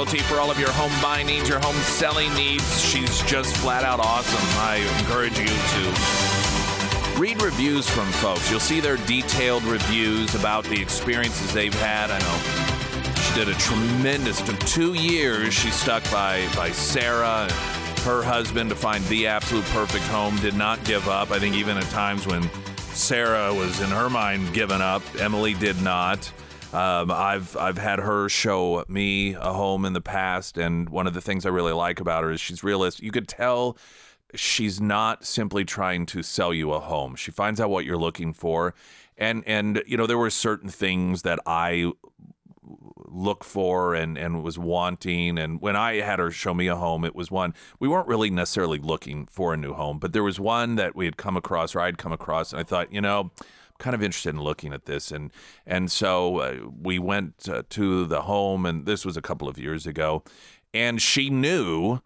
Realty, 0.00 0.20
for 0.20 0.40
all 0.40 0.50
of 0.50 0.58
your 0.58 0.72
home 0.72 0.90
buying 1.02 1.26
needs, 1.26 1.46
your 1.46 1.58
home 1.58 1.76
selling 1.82 2.32
needs. 2.32 2.80
She's 2.80 3.20
just 3.24 3.54
flat 3.58 3.84
out 3.84 4.00
awesome. 4.00 4.40
I 4.58 4.76
encourage 4.98 5.38
you 5.38 5.44
to 5.44 7.20
read 7.20 7.42
reviews 7.42 7.86
from 7.86 8.10
folks. 8.12 8.50
You'll 8.50 8.60
see 8.60 8.80
their 8.80 8.96
detailed 8.96 9.62
reviews 9.64 10.34
about 10.34 10.64
the 10.64 10.80
experiences 10.80 11.52
they've 11.52 11.74
had. 11.74 12.10
I 12.10 12.18
know 12.18 13.14
she 13.20 13.34
did 13.34 13.54
a 13.54 13.58
tremendous 13.58 14.40
two 14.72 14.94
years. 14.94 15.52
She 15.52 15.70
stuck 15.70 16.02
by 16.10 16.48
by 16.56 16.70
Sarah, 16.70 17.46
and 17.50 17.98
her 17.98 18.22
husband, 18.22 18.70
to 18.70 18.76
find 18.76 19.04
the 19.04 19.26
absolute 19.26 19.66
perfect 19.66 20.06
home. 20.06 20.34
Did 20.38 20.54
not 20.54 20.82
give 20.84 21.08
up. 21.08 21.30
I 21.30 21.38
think 21.38 21.56
even 21.56 21.76
at 21.76 21.84
times 21.90 22.26
when 22.26 22.48
Sarah 22.94 23.52
was 23.52 23.82
in 23.82 23.90
her 23.90 24.08
mind 24.08 24.54
giving 24.54 24.80
up, 24.80 25.02
Emily 25.18 25.52
did 25.52 25.82
not. 25.82 26.32
Um, 26.72 27.10
I've 27.10 27.56
I've 27.56 27.78
had 27.78 27.98
her 27.98 28.28
show 28.28 28.84
me 28.86 29.34
a 29.34 29.52
home 29.52 29.84
in 29.84 29.92
the 29.92 30.00
past, 30.00 30.56
and 30.56 30.88
one 30.88 31.08
of 31.08 31.14
the 31.14 31.20
things 31.20 31.44
I 31.44 31.48
really 31.48 31.72
like 31.72 31.98
about 31.98 32.22
her 32.22 32.30
is 32.30 32.40
she's 32.40 32.62
realistic. 32.62 33.04
You 33.04 33.10
could 33.10 33.26
tell 33.26 33.76
she's 34.34 34.80
not 34.80 35.24
simply 35.24 35.64
trying 35.64 36.06
to 36.06 36.22
sell 36.22 36.54
you 36.54 36.72
a 36.72 36.78
home. 36.78 37.16
She 37.16 37.32
finds 37.32 37.60
out 37.60 37.70
what 37.70 37.84
you're 37.84 37.98
looking 37.98 38.32
for, 38.32 38.74
and 39.18 39.42
and 39.46 39.82
you 39.84 39.96
know 39.96 40.06
there 40.06 40.18
were 40.18 40.30
certain 40.30 40.68
things 40.68 41.22
that 41.22 41.40
I 41.44 41.90
look 43.08 43.42
for 43.42 43.96
and 43.96 44.16
and 44.16 44.44
was 44.44 44.56
wanting 44.56 45.36
and 45.36 45.60
when 45.60 45.74
I 45.74 45.94
had 45.94 46.20
her 46.20 46.30
show 46.30 46.54
me 46.54 46.68
a 46.68 46.76
home 46.76 47.04
it 47.04 47.16
was 47.16 47.28
one 47.28 47.54
we 47.80 47.88
weren't 47.88 48.06
really 48.06 48.30
necessarily 48.30 48.78
looking 48.78 49.26
for 49.26 49.52
a 49.52 49.56
new 49.56 49.72
home 49.72 49.98
but 49.98 50.12
there 50.12 50.22
was 50.22 50.38
one 50.38 50.76
that 50.76 50.94
we 50.94 51.06
had 51.06 51.16
come 51.16 51.36
across 51.36 51.74
or 51.74 51.80
I'd 51.80 51.98
come 51.98 52.12
across 52.12 52.52
and 52.52 52.60
I 52.60 52.62
thought 52.62 52.92
you 52.92 53.00
know 53.00 53.32
kind 53.80 53.94
of 53.94 54.02
interested 54.02 54.34
in 54.34 54.40
looking 54.40 54.72
at 54.72 54.84
this 54.84 55.10
and 55.10 55.32
and 55.66 55.90
so 55.90 56.38
uh, 56.38 56.56
we 56.80 56.98
went 56.98 57.48
uh, 57.48 57.62
to 57.68 58.06
the 58.06 58.22
home 58.22 58.64
and 58.64 58.86
this 58.86 59.04
was 59.04 59.16
a 59.16 59.22
couple 59.22 59.48
of 59.48 59.58
years 59.58 59.86
ago 59.86 60.22
and 60.72 61.02
she 61.02 61.30
knew 61.30 62.00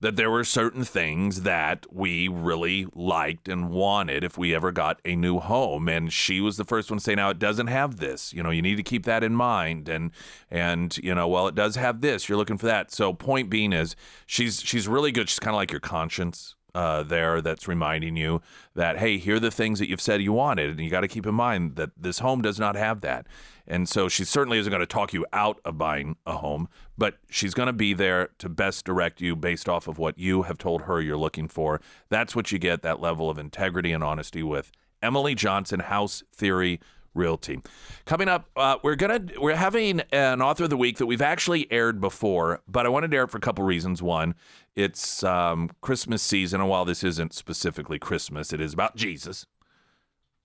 that 0.00 0.16
there 0.16 0.30
were 0.30 0.44
certain 0.44 0.84
things 0.84 1.42
that 1.42 1.86
we 1.90 2.28
really 2.28 2.86
liked 2.94 3.48
and 3.48 3.70
wanted 3.70 4.22
if 4.22 4.36
we 4.36 4.54
ever 4.54 4.70
got 4.70 5.00
a 5.04 5.16
new 5.16 5.38
home 5.38 5.88
and 5.88 6.12
she 6.12 6.40
was 6.40 6.58
the 6.58 6.64
first 6.64 6.90
one 6.90 6.98
to 6.98 7.02
say 7.02 7.14
now 7.14 7.30
it 7.30 7.38
doesn't 7.38 7.68
have 7.68 7.96
this. 7.96 8.32
You 8.32 8.42
know 8.42 8.50
you 8.50 8.60
need 8.60 8.76
to 8.76 8.82
keep 8.82 9.04
that 9.06 9.24
in 9.24 9.34
mind 9.34 9.88
and 9.88 10.10
and 10.50 10.96
you 10.98 11.14
know 11.14 11.26
well 11.26 11.48
it 11.48 11.54
does 11.54 11.76
have 11.76 12.02
this. 12.02 12.28
You're 12.28 12.38
looking 12.38 12.58
for 12.58 12.66
that. 12.66 12.92
So 12.92 13.14
point 13.14 13.48
being 13.48 13.72
is 13.72 13.96
she's 14.26 14.60
she's 14.60 14.86
really 14.86 15.12
good. 15.12 15.28
She's 15.30 15.40
kind 15.40 15.54
of 15.54 15.58
like 15.58 15.70
your 15.70 15.80
conscience 15.80 16.54
uh, 16.76 17.02
there 17.02 17.40
that's 17.40 17.66
reminding 17.66 18.18
you 18.18 18.42
that 18.74 18.98
hey, 18.98 19.16
here 19.16 19.36
are 19.36 19.40
the 19.40 19.50
things 19.50 19.78
that 19.78 19.88
you've 19.88 20.00
said 20.00 20.20
you 20.20 20.34
wanted, 20.34 20.70
and 20.70 20.80
you 20.80 20.90
got 20.90 21.00
to 21.00 21.08
keep 21.08 21.26
in 21.26 21.34
mind 21.34 21.76
that 21.76 21.90
this 21.96 22.18
home 22.18 22.42
does 22.42 22.60
not 22.60 22.76
have 22.76 23.00
that. 23.00 23.26
And 23.66 23.88
so 23.88 24.08
she 24.08 24.24
certainly 24.24 24.58
isn't 24.58 24.70
going 24.70 24.80
to 24.80 24.86
talk 24.86 25.14
you 25.14 25.24
out 25.32 25.58
of 25.64 25.78
buying 25.78 26.16
a 26.26 26.36
home, 26.36 26.68
but 26.98 27.16
she's 27.30 27.54
going 27.54 27.68
to 27.68 27.72
be 27.72 27.94
there 27.94 28.28
to 28.38 28.50
best 28.50 28.84
direct 28.84 29.22
you 29.22 29.34
based 29.34 29.70
off 29.70 29.88
of 29.88 29.98
what 29.98 30.18
you 30.18 30.42
have 30.42 30.58
told 30.58 30.82
her 30.82 31.00
you're 31.00 31.16
looking 31.16 31.48
for. 31.48 31.80
That's 32.10 32.36
what 32.36 32.52
you 32.52 32.58
get 32.58 32.82
that 32.82 33.00
level 33.00 33.30
of 33.30 33.38
integrity 33.38 33.92
and 33.92 34.04
honesty 34.04 34.42
with 34.42 34.70
Emily 35.02 35.34
Johnson, 35.34 35.80
House 35.80 36.22
Theory 36.34 36.78
Realty. 37.14 37.60
Coming 38.04 38.28
up, 38.28 38.50
uh, 38.54 38.76
we're 38.82 38.94
gonna 38.94 39.24
we're 39.40 39.56
having 39.56 40.00
an 40.12 40.42
author 40.42 40.64
of 40.64 40.70
the 40.70 40.76
week 40.76 40.98
that 40.98 41.06
we've 41.06 41.22
actually 41.22 41.66
aired 41.72 42.00
before, 42.00 42.60
but 42.68 42.84
I 42.84 42.90
wanted 42.90 43.10
to 43.12 43.16
air 43.16 43.24
it 43.24 43.30
for 43.30 43.38
a 43.38 43.40
couple 43.40 43.64
reasons. 43.64 44.02
One, 44.02 44.34
it's 44.76 45.24
um, 45.24 45.70
Christmas 45.80 46.22
season, 46.22 46.60
and 46.60 46.68
while 46.68 46.84
this 46.84 47.02
isn't 47.02 47.32
specifically 47.32 47.98
Christmas, 47.98 48.52
it 48.52 48.60
is 48.60 48.74
about 48.74 48.94
Jesus, 48.94 49.46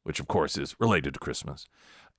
which 0.04 0.20
of 0.20 0.28
course 0.28 0.58
is 0.58 0.76
related 0.80 1.14
to 1.14 1.20
Christmas. 1.20 1.68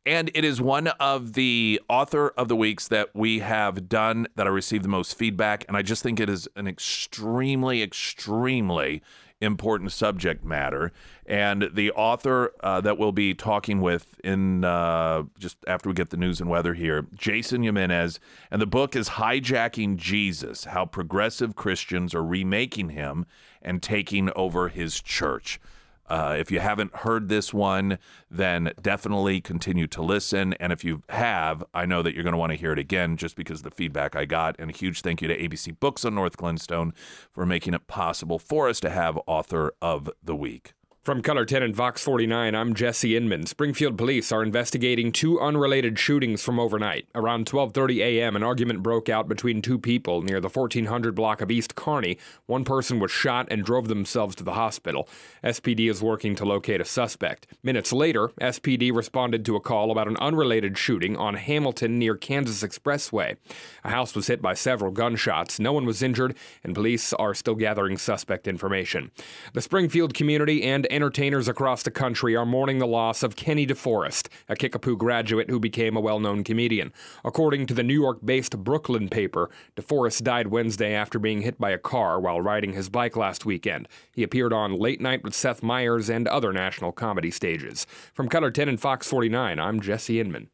And 0.05 0.31
it 0.34 0.45
is 0.45 0.61
one 0.61 0.89
of 0.89 1.34
the 1.34 1.81
author 1.89 2.28
of 2.37 2.49
the 2.49 2.56
weeks 2.56 2.89
that 2.89 3.11
we 3.15 3.39
have 3.39 3.89
done 3.89 4.27
that 4.34 4.47
I 4.47 4.51
received 4.51 4.84
the 4.84 4.89
most 4.89 5.17
feedback. 5.17 5.65
And 5.69 5.77
I 5.77 5.83
just 5.83 6.03
think 6.03 6.19
it 6.19 6.28
is 6.28 6.49
an 6.56 6.67
extremely, 6.67 7.83
extremely 7.83 9.01
important 9.42 9.92
subject 9.92 10.44
matter. 10.44 10.92
And 11.26 11.70
the 11.72 11.91
author 11.92 12.53
uh, 12.60 12.80
that 12.80 12.98
we'll 12.98 13.12
be 13.12 13.34
talking 13.34 13.80
with 13.80 14.20
in 14.25 14.64
uh, 14.64 15.25
just 15.38 15.56
after 15.66 15.88
we 15.88 15.94
get 15.94 16.10
the 16.10 16.16
news 16.16 16.41
and 16.41 16.48
weather 16.48 16.75
here, 16.75 17.06
Jason 17.14 17.62
Jimenez. 17.62 18.20
And 18.50 18.62
the 18.62 18.66
book 18.66 18.97
is 18.97 19.10
Hijacking 19.10 19.97
Jesus 19.97 20.64
How 20.64 20.86
Progressive 20.86 21.54
Christians 21.56 22.14
Are 22.14 22.25
Remaking 22.25 22.91
Him 22.91 23.26
and 23.60 23.82
Taking 23.82 24.30
Over 24.34 24.69
His 24.69 25.00
Church. 25.00 25.60
Uh, 26.09 26.37
if 26.39 26.51
you 26.51 26.61
haven't 26.61 26.95
heard 26.97 27.29
this 27.29 27.55
one, 27.55 27.99
then 28.31 28.73
definitely 28.81 29.41
continue 29.41 29.87
to 29.87 30.03
listen. 30.03 30.53
And 30.55 30.73
if 30.73 30.85
you 30.85 31.03
have, 31.09 31.65
I 31.73 31.87
know 31.87 32.03
that 32.03 32.15
you're 32.15 32.25
going 32.25 32.33
to 32.33 32.39
want 32.39 32.53
to 32.53 32.59
hear 32.59 32.73
it 32.73 32.79
again 32.79 33.17
just 33.17 33.37
because 33.37 33.61
of 33.61 33.65
the 33.65 33.71
feedback 33.71 34.15
I 34.15 34.25
got. 34.25 34.57
And 34.59 34.71
a 34.71 34.75
huge 34.75 35.01
thank 35.03 35.23
you 35.23 35.29
to 35.29 35.37
ABC 35.37 35.79
Books 35.79 36.05
on 36.05 36.15
North 36.15 36.37
Glenstone 36.37 36.93
for 37.31 37.47
making 37.47 37.75
it 37.75 37.87
possible 37.87 38.39
for 38.39 38.69
us 38.69 38.81
to 38.81 38.91
have 38.91 39.19
Author 39.27 39.73
of 39.81 40.11
the 40.23 40.37
Week. 40.37 40.75
From 41.03 41.21
KOLR 41.21 41.45
10 41.45 41.65
and 41.65 41.77
Fox 41.77 42.05
49, 42.05 42.55
I'm 42.55 42.75
Jesse 42.75 43.17
Inman. 43.17 43.47
Springfield 43.47 43.99
police 43.99 44.31
are 44.31 44.41
investigating 44.41 45.11
two 45.11 45.41
unrelated 45.41 45.99
shootings 45.99 46.45
from 46.45 46.61
overnight. 46.61 47.09
Around 47.13 47.47
12:30 47.47 47.99
a.m., 47.99 48.37
an 48.37 48.45
argument 48.45 48.85
broke 48.85 49.09
out 49.09 49.27
between 49.27 49.61
two 49.61 49.81
people 49.81 50.23
near 50.23 50.41
the 50.41 50.49
1400 50.49 51.13
block 51.13 51.41
of 51.41 51.51
East 51.51 51.75
Kearney. 51.75 52.19
One 52.47 52.65
person 52.65 53.01
was 53.01 53.11
shot 53.11 53.49
and 53.51 53.65
drove 53.65 53.89
themselves 53.89 54.37
to 54.37 54.45
the 54.45 54.53
hospital. 54.53 55.09
SPD 55.43 55.91
is 55.91 56.05
working 56.05 56.37
to 56.37 56.45
locate 56.45 56.81
a 56.81 56.85
suspect. 56.85 57.49
Minutes 57.65 57.93
later, 57.93 58.29
SPD 58.41 58.95
responded 58.95 59.45
to 59.45 59.57
a 59.57 59.61
call 59.61 59.91
about 59.91 60.07
an 60.07 60.17
unrelated 60.19 60.79
shooting 60.79 61.17
on 61.17 61.34
Hamilton 61.34 61.99
near 61.99 62.15
Kansas 62.15 62.63
Expressway. 62.63 63.39
A 63.83 63.91
house 63.91 64.15
was 64.15 64.29
hit 64.29 64.41
by 64.41 64.55
several 64.55 64.93
gunshots. 64.93 65.59
No 65.59 65.73
one 65.73 65.84
was 65.84 66.01
injured, 66.01 66.37
and 66.63 66.77
police 66.77 67.13
are 67.15 67.34
still 67.34 67.57
gathering 67.57 67.99
suspect 67.99 68.47
information. 68.47 69.11
The 69.53 69.63
Springfield 69.63 70.15
community 70.15 70.63
and 70.63 70.87
entertainers 70.92 71.48
across 71.48 71.82
the 71.82 71.91
country 71.91 72.36
are 72.36 72.47
mourning 72.47 72.78
the 72.78 72.86
loss 72.86 73.22
of 73.22 73.34
Kenny 73.34 73.66
DeForest, 73.66 74.28
a 74.48 74.54
Kickapoo 74.54 74.97
graduate 74.97 75.50
who 75.50 75.58
became 75.58 75.97
a 75.97 76.00
well 76.00 76.20
known 76.20 76.44
comedian. 76.44 76.92
According 77.25 77.66
to 77.66 77.75
the 77.75 77.82
New 77.82 77.98
York 77.98 78.19
based 78.25 78.58
Brooklyn 78.58 79.08
paper, 79.08 79.50
DeForest 79.76 80.22
died 80.22 80.48
Wednesday 80.48 80.94
after 80.94 81.19
being 81.19 81.42
hit 81.42 81.58
by 81.58 81.70
a 81.70 81.78
car 81.78 82.20
while 82.20 82.41
riding 82.41 82.75
his 82.75 82.88
bike 82.88 83.16
last 83.16 83.44
weekend. 83.44 83.88
He 84.12 84.22
appeared 84.22 84.53
on 84.53 84.76
Late 84.76 85.00
Night 85.00 85.25
with 85.25 85.34
Seth 85.34 85.62
Meyers 85.62 86.08
and 86.08 86.28
other 86.28 86.53
national 86.53 86.92
comedy 86.92 87.30
stages. 87.30 87.86
From 88.12 88.28
KOLR 88.28 88.53
10 88.53 88.69
and 88.69 88.80
Fox 88.80 89.09
49, 89.09 89.59
I'm 89.59 89.80
Jesse 89.80 90.20
Inman. 90.20 90.50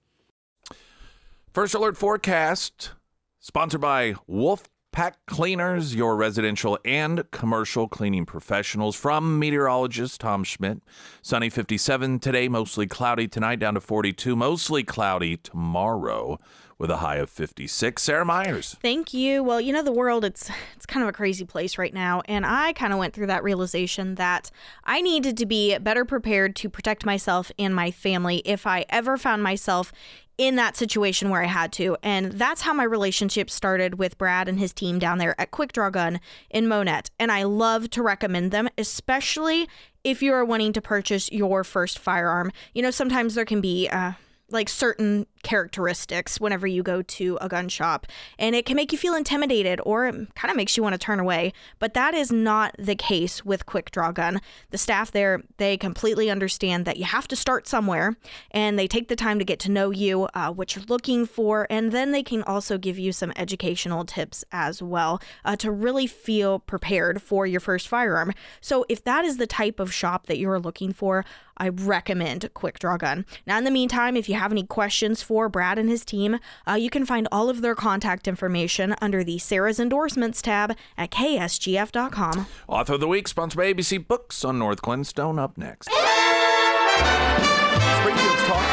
First 1.52 1.74
Alert 1.74 1.96
Forecast, 1.96 2.92
sponsored 3.40 3.80
by 3.80 4.14
Wolf 4.26 4.68
Pack 4.90 5.18
Cleaners, 5.26 5.94
your 5.94 6.16
residential 6.16 6.78
and 6.84 7.30
commercial 7.30 7.88
cleaning 7.88 8.26
professionals. 8.26 8.96
From 8.96 9.38
meteorologist 9.38 10.20
Tom 10.20 10.42
Schmidt. 10.44 10.82
Sunny 11.22 11.50
57 11.50 12.18
today, 12.18 12.48
mostly 12.48 12.86
cloudy 12.86 13.28
tonight, 13.28 13.60
down 13.60 13.74
to 13.74 13.80
42. 13.80 14.34
Mostly 14.34 14.82
cloudy 14.82 15.36
tomorrow 15.36 16.40
with 16.78 16.90
a 16.90 16.98
high 16.98 17.16
of 17.16 17.28
56. 17.28 18.00
Sarah 18.00 18.24
Myers. 18.24 18.76
Thank 18.80 19.12
you. 19.12 19.42
Well, 19.42 19.60
you 19.60 19.72
know 19.72 19.82
the 19.82 19.92
world 19.92 20.24
it's 20.24 20.50
it's 20.76 20.86
kind 20.86 21.02
of 21.02 21.08
a 21.08 21.12
crazy 21.12 21.44
place 21.44 21.76
right 21.76 21.92
now 21.92 22.22
and 22.26 22.46
I 22.46 22.72
kind 22.72 22.92
of 22.92 22.98
went 22.98 23.14
through 23.14 23.26
that 23.26 23.42
realization 23.42 24.14
that 24.14 24.50
I 24.84 25.00
needed 25.00 25.36
to 25.38 25.46
be 25.46 25.76
better 25.78 26.04
prepared 26.04 26.54
to 26.56 26.70
protect 26.70 27.04
myself 27.04 27.50
and 27.58 27.74
my 27.74 27.90
family 27.90 28.42
if 28.44 28.66
I 28.66 28.86
ever 28.88 29.16
found 29.16 29.42
myself 29.42 29.92
in 30.38 30.54
that 30.54 30.76
situation 30.76 31.30
where 31.30 31.42
I 31.42 31.46
had 31.46 31.72
to. 31.74 31.96
And 32.02 32.32
that's 32.32 32.62
how 32.62 32.72
my 32.72 32.84
relationship 32.84 33.50
started 33.50 33.98
with 33.98 34.16
Brad 34.16 34.48
and 34.48 34.58
his 34.58 34.72
team 34.72 35.00
down 35.00 35.18
there 35.18 35.38
at 35.38 35.50
Quick 35.50 35.72
Draw 35.72 35.90
Gun 35.90 36.20
in 36.48 36.66
Monett. 36.66 37.10
And 37.18 37.30
I 37.30 37.42
love 37.42 37.90
to 37.90 38.02
recommend 38.02 38.52
them, 38.52 38.68
especially 38.78 39.68
if 40.04 40.22
you 40.22 40.32
are 40.32 40.44
wanting 40.44 40.72
to 40.72 40.80
purchase 40.80 41.30
your 41.32 41.64
first 41.64 41.98
firearm. 41.98 42.52
You 42.72 42.82
know, 42.82 42.92
sometimes 42.92 43.34
there 43.34 43.44
can 43.44 43.60
be 43.60 43.88
uh, 43.88 44.12
like 44.50 44.68
certain 44.68 45.26
characteristics 45.42 46.40
whenever 46.40 46.66
you 46.66 46.82
go 46.82 47.02
to 47.02 47.38
a 47.40 47.48
gun 47.48 47.68
shop 47.68 48.06
and 48.38 48.54
it 48.54 48.66
can 48.66 48.76
make 48.76 48.92
you 48.92 48.98
feel 48.98 49.14
intimidated 49.14 49.80
or 49.84 50.06
it 50.06 50.34
kind 50.34 50.50
of 50.50 50.56
makes 50.56 50.76
you 50.76 50.82
want 50.82 50.94
to 50.94 50.98
turn 50.98 51.20
away 51.20 51.52
but 51.78 51.94
that 51.94 52.14
is 52.14 52.32
not 52.32 52.74
the 52.78 52.94
case 52.94 53.44
with 53.44 53.66
quick 53.66 53.90
draw 53.90 54.10
gun. 54.10 54.40
The 54.70 54.78
staff 54.78 55.10
there 55.10 55.42
they 55.58 55.76
completely 55.76 56.30
understand 56.30 56.84
that 56.86 56.96
you 56.96 57.04
have 57.04 57.28
to 57.28 57.36
start 57.36 57.68
somewhere 57.68 58.16
and 58.50 58.78
they 58.78 58.88
take 58.88 59.08
the 59.08 59.16
time 59.16 59.38
to 59.38 59.44
get 59.44 59.58
to 59.60 59.70
know 59.70 59.90
you 59.90 60.28
uh, 60.34 60.50
what 60.50 60.74
you're 60.74 60.84
looking 60.88 61.26
for 61.26 61.66
and 61.70 61.92
then 61.92 62.12
they 62.12 62.22
can 62.22 62.42
also 62.42 62.78
give 62.78 62.98
you 62.98 63.12
some 63.12 63.32
educational 63.36 64.04
tips 64.04 64.44
as 64.50 64.82
well 64.82 65.20
uh, 65.44 65.56
to 65.56 65.70
really 65.70 66.06
feel 66.06 66.58
prepared 66.58 67.22
for 67.22 67.46
your 67.46 67.60
first 67.60 67.88
firearm. 67.88 68.32
So 68.60 68.84
if 68.88 69.04
that 69.04 69.24
is 69.24 69.36
the 69.36 69.46
type 69.46 69.78
of 69.78 69.92
shop 69.92 70.26
that 70.26 70.38
you're 70.38 70.58
looking 70.58 70.92
for 70.92 71.24
I 71.58 71.68
recommend 71.68 72.48
Quick 72.54 72.78
Draw 72.78 72.96
Gun. 72.98 73.26
Now, 73.46 73.58
in 73.58 73.64
the 73.64 73.70
meantime, 73.70 74.16
if 74.16 74.28
you 74.28 74.36
have 74.36 74.52
any 74.52 74.64
questions 74.64 75.22
for 75.22 75.48
Brad 75.48 75.78
and 75.78 75.88
his 75.88 76.04
team, 76.04 76.38
uh, 76.66 76.74
you 76.74 76.90
can 76.90 77.04
find 77.04 77.28
all 77.30 77.50
of 77.50 77.60
their 77.60 77.74
contact 77.74 78.28
information 78.28 78.94
under 79.00 79.22
the 79.24 79.38
Sarah's 79.38 79.80
Endorsements 79.80 80.40
tab 80.40 80.76
at 80.96 81.10
ksgf.com. 81.10 82.46
Author 82.66 82.94
of 82.94 83.00
the 83.00 83.08
Week, 83.08 83.28
sponsored 83.28 83.58
by 83.58 83.72
ABC 83.72 84.06
Books 84.06 84.44
on 84.44 84.58
North 84.58 84.82
Glenstone, 84.82 85.38
up 85.38 85.58
next. 85.58 85.88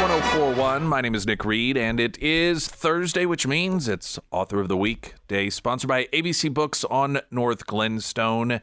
Springfield's 0.05 0.33
Talk 0.33 0.57
1041. 0.57 0.87
My 0.87 1.01
name 1.01 1.15
is 1.15 1.25
Nick 1.25 1.43
Reed, 1.43 1.77
and 1.77 1.99
it 1.99 2.15
is 2.19 2.67
Thursday, 2.67 3.25
which 3.25 3.47
means 3.47 3.87
it's 3.87 4.19
Author 4.29 4.59
of 4.59 4.67
the 4.67 4.77
Week 4.77 5.15
Day, 5.27 5.49
sponsored 5.49 5.87
by 5.87 6.05
ABC 6.13 6.53
Books 6.53 6.83
on 6.83 7.21
North 7.31 7.65
Glenstone. 7.65 8.61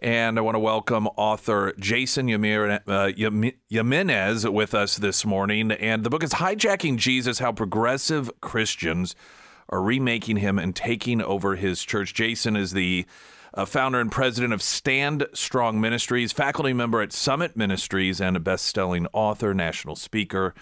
And 0.00 0.36
I 0.36 0.40
want 0.40 0.56
to 0.56 0.58
welcome 0.58 1.06
author 1.16 1.74
Jason 1.78 2.26
Yamir, 2.26 2.80
uh, 2.88 4.50
with 4.52 4.74
us 4.74 4.96
this 4.96 5.24
morning. 5.24 5.70
And 5.70 6.02
the 6.02 6.10
book 6.10 6.24
is 6.24 6.32
Hijacking 6.32 6.96
Jesus 6.96 7.38
How 7.38 7.52
Progressive 7.52 8.28
Christians 8.40 9.14
Are 9.68 9.80
Remaking 9.80 10.38
Him 10.38 10.58
and 10.58 10.74
Taking 10.74 11.22
Over 11.22 11.54
His 11.54 11.84
Church. 11.84 12.14
Jason 12.14 12.56
is 12.56 12.72
the 12.72 13.06
founder 13.66 14.00
and 14.00 14.10
president 14.10 14.52
of 14.52 14.62
Stand 14.62 15.26
Strong 15.32 15.80
Ministries, 15.80 16.32
faculty 16.32 16.72
member 16.72 17.02
at 17.02 17.12
Summit 17.12 17.56
Ministries, 17.56 18.20
and 18.20 18.36
a 18.36 18.40
best 18.40 18.66
selling 18.66 19.06
author, 19.12 19.54
national 19.54 19.96
speaker 19.96 20.54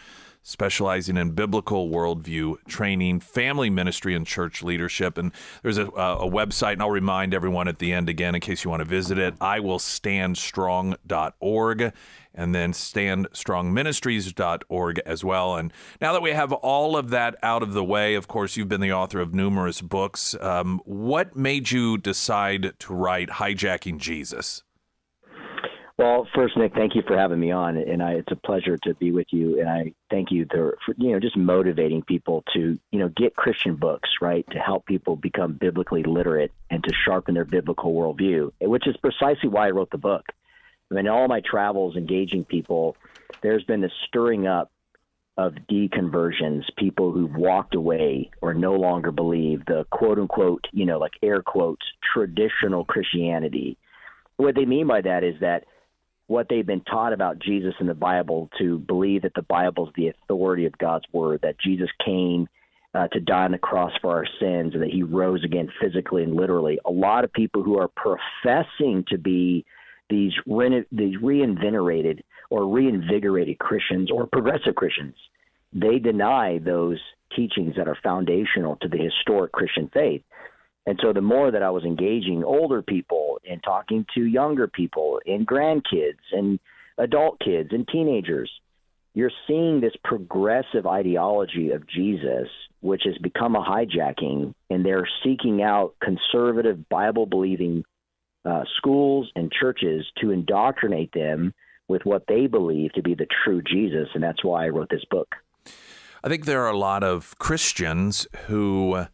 specializing 0.48 1.16
in 1.18 1.32
biblical 1.32 1.90
worldview 1.90 2.54
training, 2.66 3.20
family 3.20 3.68
ministry, 3.68 4.14
and 4.14 4.26
church 4.26 4.62
leadership. 4.62 5.18
And 5.18 5.30
there's 5.62 5.76
a, 5.76 5.92
uh, 5.92 6.20
a, 6.20 6.28
website, 6.28 6.72
and 6.72 6.82
I'll 6.82 6.90
remind 6.90 7.34
everyone 7.34 7.68
at 7.68 7.78
the 7.78 7.92
end 7.92 8.08
again 8.08 8.34
in 8.34 8.40
case 8.40 8.64
you 8.64 8.70
want 8.70 8.80
to 8.80 8.86
visit 8.86 9.18
it. 9.18 9.34
I 9.42 9.60
will 9.60 9.78
standstrong.org 9.78 11.92
and 12.38 12.54
then 12.54 12.72
standstrongministries.org 12.72 15.00
as 15.04 15.22
well. 15.24 15.56
And 15.56 15.72
now 16.00 16.12
that 16.12 16.22
we 16.22 16.30
have 16.30 16.52
all 16.52 16.96
of 16.96 17.10
that 17.10 17.34
out 17.42 17.64
of 17.64 17.72
the 17.72 17.84
way, 17.84 18.14
of 18.14 18.28
course, 18.28 18.56
you've 18.56 18.68
been 18.68 18.80
the 18.80 18.92
author 18.92 19.20
of 19.20 19.34
numerous 19.34 19.82
books. 19.82 20.36
Um, 20.40 20.80
what 20.84 21.34
made 21.36 21.72
you 21.72 21.98
decide 21.98 22.74
to 22.78 22.94
write 22.94 23.28
Hijacking 23.28 23.98
Jesus? 23.98 24.62
Well, 25.98 26.26
first, 26.32 26.56
Nick, 26.56 26.72
thank 26.74 26.94
you 26.94 27.02
for 27.08 27.18
having 27.18 27.40
me 27.40 27.50
on, 27.50 27.76
and 27.76 28.00
I, 28.00 28.12
it's 28.12 28.30
a 28.30 28.36
pleasure 28.36 28.78
to 28.84 28.94
be 28.94 29.10
with 29.10 29.26
you. 29.32 29.58
And 29.58 29.68
I 29.68 29.92
thank 30.10 30.30
you 30.30 30.46
for, 30.48 30.78
you 30.96 31.10
know 31.10 31.18
just 31.18 31.36
motivating 31.36 32.02
people 32.02 32.44
to 32.54 32.78
you 32.92 32.98
know 33.00 33.08
get 33.08 33.34
Christian 33.34 33.74
books 33.74 34.08
right 34.20 34.46
to 34.52 34.60
help 34.60 34.86
people 34.86 35.16
become 35.16 35.54
biblically 35.54 36.04
literate 36.04 36.52
and 36.70 36.84
to 36.84 36.94
sharpen 37.04 37.34
their 37.34 37.44
biblical 37.44 37.92
worldview, 37.92 38.52
which 38.60 38.86
is 38.86 38.96
precisely 38.98 39.48
why 39.48 39.66
I 39.66 39.70
wrote 39.70 39.90
the 39.90 39.98
book. 39.98 40.26
I 40.90 40.94
mean, 40.94 41.08
all 41.08 41.28
my 41.28 41.40
travels 41.40 41.96
engaging 41.96 42.44
people, 42.44 42.96
there's 43.42 43.64
been 43.64 43.80
this 43.80 43.92
stirring 44.06 44.46
up 44.46 44.70
of 45.36 45.54
deconversions, 45.70 46.64
people 46.76 47.12
who've 47.12 47.34
walked 47.34 47.76
away 47.76 48.30
or 48.40 48.54
no 48.54 48.74
longer 48.74 49.12
believe 49.12 49.64
the 49.66 49.86
quote 49.90 50.18
unquote, 50.18 50.66
you 50.72 50.84
know, 50.84 50.98
like 50.98 51.12
air 51.22 51.42
quotes, 51.42 51.86
traditional 52.12 52.84
Christianity. 52.84 53.78
What 54.36 54.56
they 54.56 54.64
mean 54.64 54.88
by 54.88 55.00
that 55.02 55.22
is 55.22 55.34
that 55.40 55.64
what 56.26 56.48
they've 56.48 56.66
been 56.66 56.82
taught 56.82 57.12
about 57.12 57.38
Jesus 57.38 57.74
in 57.80 57.86
the 57.86 57.94
Bible 57.94 58.50
to 58.58 58.78
believe 58.78 59.22
that 59.22 59.34
the 59.34 59.42
Bible 59.42 59.86
is 59.86 59.92
the 59.96 60.08
authority 60.08 60.66
of 60.66 60.76
God's 60.76 61.06
word, 61.12 61.40
that 61.42 61.58
Jesus 61.58 61.88
came 62.04 62.48
uh, 62.94 63.06
to 63.08 63.20
die 63.20 63.44
on 63.44 63.52
the 63.52 63.58
cross 63.58 63.92
for 64.00 64.12
our 64.12 64.26
sins, 64.40 64.74
and 64.74 64.82
that 64.82 64.90
he 64.90 65.02
rose 65.02 65.44
again 65.44 65.68
physically 65.80 66.22
and 66.24 66.34
literally. 66.34 66.78
A 66.84 66.90
lot 66.90 67.24
of 67.24 67.32
people 67.32 67.62
who 67.62 67.78
are 67.78 67.88
professing 67.88 69.04
to 69.08 69.18
be 69.18 69.64
these, 70.10 70.32
re- 70.46 70.86
these 70.90 71.16
reinvigorated 71.22 72.24
or 72.50 72.66
reinvigorated 72.66 73.58
Christians 73.58 74.10
or 74.10 74.26
progressive 74.26 74.74
Christians, 74.74 75.14
they 75.72 75.98
deny 75.98 76.58
those 76.58 76.98
teachings 77.34 77.74
that 77.76 77.88
are 77.88 77.98
foundational 78.02 78.76
to 78.76 78.88
the 78.88 78.98
historic 78.98 79.52
Christian 79.52 79.90
faith. 79.92 80.22
And 80.86 80.98
so 81.02 81.12
the 81.12 81.20
more 81.20 81.50
that 81.50 81.62
I 81.62 81.70
was 81.70 81.84
engaging 81.84 82.42
older 82.44 82.80
people 82.80 83.38
and 83.48 83.62
talking 83.62 84.06
to 84.14 84.24
younger 84.24 84.66
people 84.66 85.20
and 85.26 85.46
grandkids 85.46 86.16
and 86.32 86.58
adult 86.96 87.38
kids 87.40 87.68
and 87.72 87.86
teenagers, 87.86 88.50
you're 89.14 89.30
seeing 89.46 89.80
this 89.80 89.92
progressive 90.04 90.86
ideology 90.86 91.72
of 91.72 91.86
Jesus, 91.86 92.48
which 92.80 93.02
has 93.04 93.18
become 93.18 93.56
a 93.56 93.62
hijacking, 93.62 94.54
and 94.70 94.84
they're 94.84 95.08
seeking 95.24 95.62
out 95.62 95.94
conservative, 96.02 96.88
Bible 96.88 97.26
believing 97.26 97.84
uh, 98.44 98.64
schools 98.76 99.30
and 99.34 99.52
churches 99.52 100.06
to 100.20 100.30
indoctrinate 100.30 101.12
them 101.12 101.52
with 101.88 102.02
what 102.04 102.24
they 102.28 102.46
believe 102.46 102.92
to 102.92 103.02
be 103.02 103.14
the 103.14 103.26
true 103.44 103.62
Jesus. 103.62 104.08
And 104.14 104.22
that's 104.22 104.44
why 104.44 104.66
I 104.66 104.68
wrote 104.68 104.90
this 104.90 105.04
book. 105.10 105.34
I 106.22 106.28
think 106.28 106.44
there 106.44 106.62
are 106.64 106.70
a 106.70 106.76
lot 106.76 107.02
of 107.02 107.38
Christians 107.38 108.26
who 108.46 109.06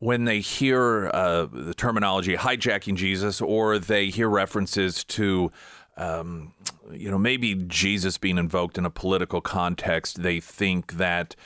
when 0.00 0.24
they 0.24 0.40
hear 0.40 1.10
uh, 1.12 1.46
the 1.52 1.74
terminology 1.74 2.34
hijacking 2.34 2.96
Jesus, 2.96 3.40
or 3.40 3.78
they 3.78 4.06
hear 4.06 4.28
references 4.28 5.04
to, 5.04 5.52
um, 5.98 6.54
you 6.90 7.10
know, 7.10 7.18
maybe 7.18 7.54
Jesus 7.54 8.16
being 8.16 8.38
invoked 8.38 8.78
in 8.78 8.86
a 8.86 8.90
political 8.90 9.42
context, 9.42 10.22
they 10.22 10.40
think 10.40 10.94
that 10.94 11.36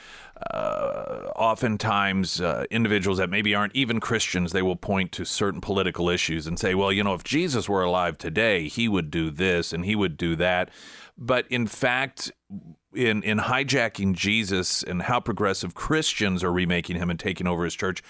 uh, 0.51 1.31
oftentimes 1.35 2.41
uh, 2.41 2.65
individuals 2.69 3.17
that 3.17 3.29
maybe 3.29 3.55
aren't 3.55 3.75
even 3.75 3.99
Christians, 3.99 4.51
they 4.51 4.61
will 4.61 4.75
point 4.75 5.11
to 5.13 5.25
certain 5.25 5.61
political 5.61 6.09
issues 6.09 6.45
and 6.45 6.59
say, 6.59 6.75
well, 6.75 6.91
you 6.91 7.03
know, 7.03 7.13
if 7.13 7.23
Jesus 7.23 7.69
were 7.69 7.83
alive 7.83 8.17
today, 8.17 8.67
he 8.67 8.87
would 8.87 9.09
do 9.09 9.31
this 9.31 9.71
and 9.71 9.85
he 9.85 9.95
would 9.95 10.17
do 10.17 10.35
that. 10.35 10.69
But 11.17 11.45
in 11.49 11.67
fact, 11.67 12.31
in 12.93 13.23
in 13.23 13.39
hijacking 13.39 14.13
Jesus 14.13 14.83
and 14.83 15.03
how 15.03 15.19
progressive 15.19 15.73
Christians 15.73 16.43
are 16.43 16.51
remaking 16.51 16.97
him 16.97 17.09
and 17.09 17.19
taking 17.19 17.47
over 17.47 17.63
his 17.63 17.75
church, 17.75 18.03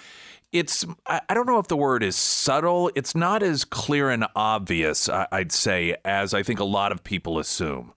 it's 0.51 0.85
I 1.05 1.33
don't 1.33 1.45
know 1.45 1.59
if 1.59 1.67
the 1.67 1.77
word 1.77 2.01
is 2.01 2.15
subtle. 2.15 2.89
It's 2.95 3.13
not 3.13 3.43
as 3.43 3.65
clear 3.65 4.09
and 4.09 4.25
obvious, 4.35 5.09
I'd 5.09 5.51
say, 5.51 5.95
as 6.03 6.33
I 6.33 6.41
think 6.41 6.59
a 6.59 6.65
lot 6.65 6.91
of 6.91 7.03
people 7.03 7.37
assume. 7.37 7.93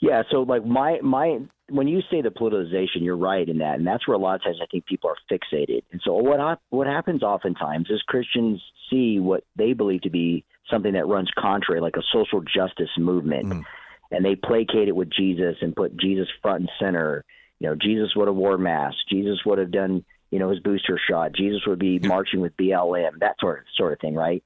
Yeah, 0.00 0.22
so 0.30 0.42
like 0.42 0.64
my 0.64 0.98
my 1.02 1.38
when 1.70 1.88
you 1.88 2.00
say 2.10 2.20
the 2.20 2.28
politicization, 2.28 3.00
you're 3.00 3.16
right 3.16 3.48
in 3.48 3.58
that, 3.58 3.76
and 3.76 3.86
that's 3.86 4.06
where 4.06 4.14
a 4.14 4.20
lot 4.20 4.34
of 4.34 4.42
times 4.42 4.58
I 4.62 4.66
think 4.66 4.86
people 4.86 5.10
are 5.10 5.16
fixated. 5.30 5.82
And 5.92 6.00
so 6.04 6.14
what 6.14 6.60
what 6.70 6.86
happens 6.86 7.22
oftentimes 7.22 7.88
is 7.90 8.02
Christians 8.02 8.60
see 8.90 9.18
what 9.18 9.44
they 9.56 9.72
believe 9.72 10.02
to 10.02 10.10
be 10.10 10.44
something 10.70 10.92
that 10.92 11.06
runs 11.06 11.30
contrary, 11.38 11.80
like 11.80 11.96
a 11.96 12.02
social 12.12 12.40
justice 12.42 12.90
movement, 12.98 13.46
mm. 13.46 13.64
and 14.10 14.24
they 14.24 14.34
placate 14.34 14.88
it 14.88 14.96
with 14.96 15.10
Jesus 15.10 15.56
and 15.62 15.74
put 15.74 15.96
Jesus 15.96 16.28
front 16.42 16.60
and 16.60 16.70
center. 16.78 17.24
You 17.60 17.68
know, 17.68 17.76
Jesus 17.76 18.14
would 18.16 18.28
have 18.28 18.36
wore 18.36 18.58
masks. 18.58 19.00
Jesus 19.08 19.38
would 19.46 19.58
have 19.58 19.70
done 19.70 20.04
you 20.34 20.40
know, 20.40 20.50
his 20.50 20.58
booster 20.58 20.98
shot. 21.08 21.32
Jesus 21.32 21.60
would 21.64 21.78
be 21.78 22.00
marching 22.00 22.40
with 22.40 22.56
BLM, 22.56 23.20
that 23.20 23.36
sort 23.38 23.60
of, 23.60 23.64
sort 23.76 23.92
of 23.92 24.00
thing, 24.00 24.16
right? 24.16 24.42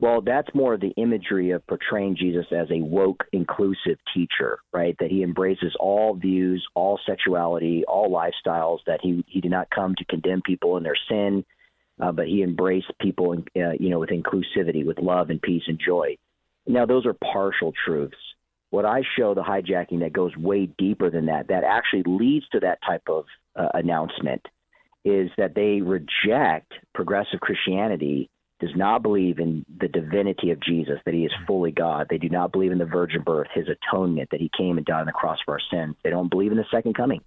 Well, 0.00 0.20
that's 0.20 0.48
more 0.54 0.74
of 0.74 0.80
the 0.80 0.94
imagery 0.96 1.50
of 1.50 1.66
portraying 1.66 2.16
Jesus 2.16 2.46
as 2.52 2.68
a 2.70 2.80
woke, 2.80 3.24
inclusive 3.32 3.98
teacher, 4.14 4.60
right? 4.72 4.94
That 5.00 5.10
he 5.10 5.24
embraces 5.24 5.74
all 5.80 6.14
views, 6.14 6.64
all 6.74 7.00
sexuality, 7.04 7.82
all 7.88 8.08
lifestyles. 8.08 8.78
That 8.86 9.00
he 9.02 9.24
he 9.26 9.40
did 9.40 9.50
not 9.50 9.70
come 9.70 9.96
to 9.96 10.04
condemn 10.04 10.40
people 10.42 10.76
in 10.76 10.84
their 10.84 10.96
sin, 11.08 11.44
uh, 12.00 12.12
but 12.12 12.28
he 12.28 12.44
embraced 12.44 12.92
people, 13.00 13.32
uh, 13.56 13.72
you 13.80 13.90
know, 13.90 13.98
with 13.98 14.10
inclusivity, 14.10 14.86
with 14.86 15.00
love 15.00 15.30
and 15.30 15.42
peace 15.42 15.64
and 15.66 15.80
joy. 15.84 16.16
Now, 16.64 16.86
those 16.86 17.04
are 17.04 17.14
partial 17.14 17.72
truths. 17.84 18.16
What 18.70 18.84
I 18.84 19.02
show 19.18 19.34
the 19.34 19.42
hijacking 19.42 20.00
that 20.00 20.12
goes 20.12 20.36
way 20.36 20.66
deeper 20.78 21.10
than 21.10 21.26
that, 21.26 21.48
that 21.48 21.64
actually 21.64 22.02
leads 22.06 22.46
to 22.50 22.60
that 22.60 22.78
type 22.86 23.08
of 23.08 23.24
uh, 23.56 23.68
announcement 23.74 24.42
is 25.04 25.30
that 25.38 25.54
they 25.54 25.80
reject 25.80 26.72
progressive 26.94 27.40
Christianity 27.40 28.30
does 28.60 28.74
not 28.74 29.02
believe 29.02 29.38
in 29.38 29.64
the 29.80 29.88
divinity 29.88 30.50
of 30.50 30.60
Jesus, 30.60 30.98
that 31.04 31.14
he 31.14 31.24
is 31.24 31.32
fully 31.46 31.70
God. 31.70 32.08
They 32.10 32.18
do 32.18 32.28
not 32.28 32.50
believe 32.50 32.72
in 32.72 32.78
the 32.78 32.84
virgin 32.84 33.22
birth, 33.22 33.48
his 33.54 33.66
atonement, 33.68 34.30
that 34.30 34.40
he 34.40 34.50
came 34.56 34.78
and 34.78 34.86
died 34.86 35.00
on 35.00 35.06
the 35.06 35.12
cross 35.12 35.38
for 35.44 35.54
our 35.54 35.60
sins. 35.70 35.94
They 36.02 36.10
don't 36.10 36.30
believe 36.30 36.50
in 36.50 36.58
the 36.58 36.64
second 36.70 36.94
coming. 36.94 37.20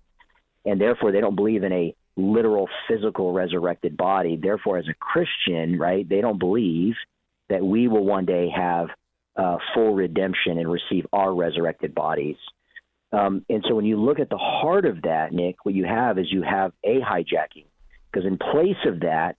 And 0.65 0.79
therefore, 0.79 1.11
they 1.11 1.21
don't 1.21 1.35
believe 1.35 1.63
in 1.63 1.71
a 1.71 1.95
literal 2.17 2.67
physical 2.87 3.31
resurrected 3.31 3.95
body. 3.95 4.37
Therefore, 4.41 4.77
as 4.77 4.85
a 4.89 4.93
Christian, 4.93 5.79
right, 5.79 6.07
they 6.07 6.21
don't 6.21 6.39
believe 6.39 6.95
that 7.49 7.63
we 7.63 7.87
will 7.87 8.03
one 8.03 8.25
day 8.25 8.49
have 8.53 8.87
uh, 9.35 9.57
full 9.73 9.93
redemption 9.93 10.57
and 10.57 10.69
receive 10.69 11.05
our 11.13 11.33
resurrected 11.33 11.95
bodies. 11.95 12.35
Um, 13.13 13.45
and 13.49 13.63
so 13.67 13.75
when 13.75 13.85
you 13.85 13.99
look 13.99 14.19
at 14.19 14.29
the 14.29 14.37
heart 14.37 14.85
of 14.85 15.01
that, 15.03 15.33
Nick, 15.33 15.63
what 15.63 15.75
you 15.75 15.85
have 15.85 16.17
is 16.17 16.31
you 16.31 16.43
have 16.43 16.73
a 16.83 16.99
hijacking. 16.99 17.65
Because 18.11 18.27
in 18.27 18.37
place 18.37 18.77
of 18.85 19.01
that, 19.01 19.35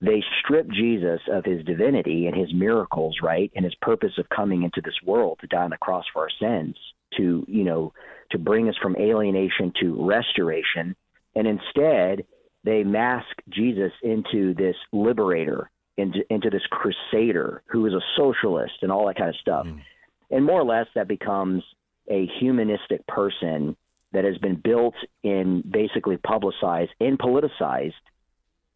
they 0.00 0.22
strip 0.40 0.68
Jesus 0.70 1.20
of 1.30 1.44
his 1.44 1.64
divinity 1.64 2.26
and 2.26 2.36
his 2.36 2.52
miracles, 2.54 3.16
right? 3.22 3.50
And 3.54 3.64
his 3.64 3.74
purpose 3.82 4.12
of 4.18 4.28
coming 4.30 4.62
into 4.62 4.80
this 4.82 4.94
world 5.04 5.38
to 5.40 5.46
die 5.46 5.62
on 5.64 5.70
the 5.70 5.76
cross 5.76 6.04
for 6.12 6.22
our 6.22 6.30
sins, 6.40 6.76
to, 7.16 7.44
you 7.46 7.64
know, 7.64 7.92
to 8.30 8.38
bring 8.38 8.68
us 8.68 8.76
from 8.80 8.96
alienation 8.96 9.72
to 9.80 10.06
restoration. 10.06 10.96
And 11.34 11.46
instead, 11.46 12.24
they 12.64 12.82
mask 12.82 13.28
Jesus 13.50 13.92
into 14.02 14.54
this 14.54 14.76
liberator, 14.92 15.70
into, 15.98 16.20
into 16.30 16.48
this 16.48 16.62
crusader 16.70 17.62
who 17.66 17.86
is 17.86 17.92
a 17.92 18.00
socialist 18.16 18.74
and 18.82 18.90
all 18.90 19.06
that 19.06 19.16
kind 19.16 19.28
of 19.28 19.36
stuff. 19.36 19.66
Mm. 19.66 19.82
And 20.30 20.44
more 20.44 20.60
or 20.60 20.64
less, 20.64 20.86
that 20.94 21.08
becomes 21.08 21.62
a 22.10 22.26
humanistic 22.38 23.06
person 23.06 23.76
that 24.12 24.24
has 24.24 24.38
been 24.38 24.56
built 24.56 24.94
and 25.24 25.70
basically 25.70 26.16
publicized 26.16 26.90
and 27.00 27.18
politicized 27.18 27.92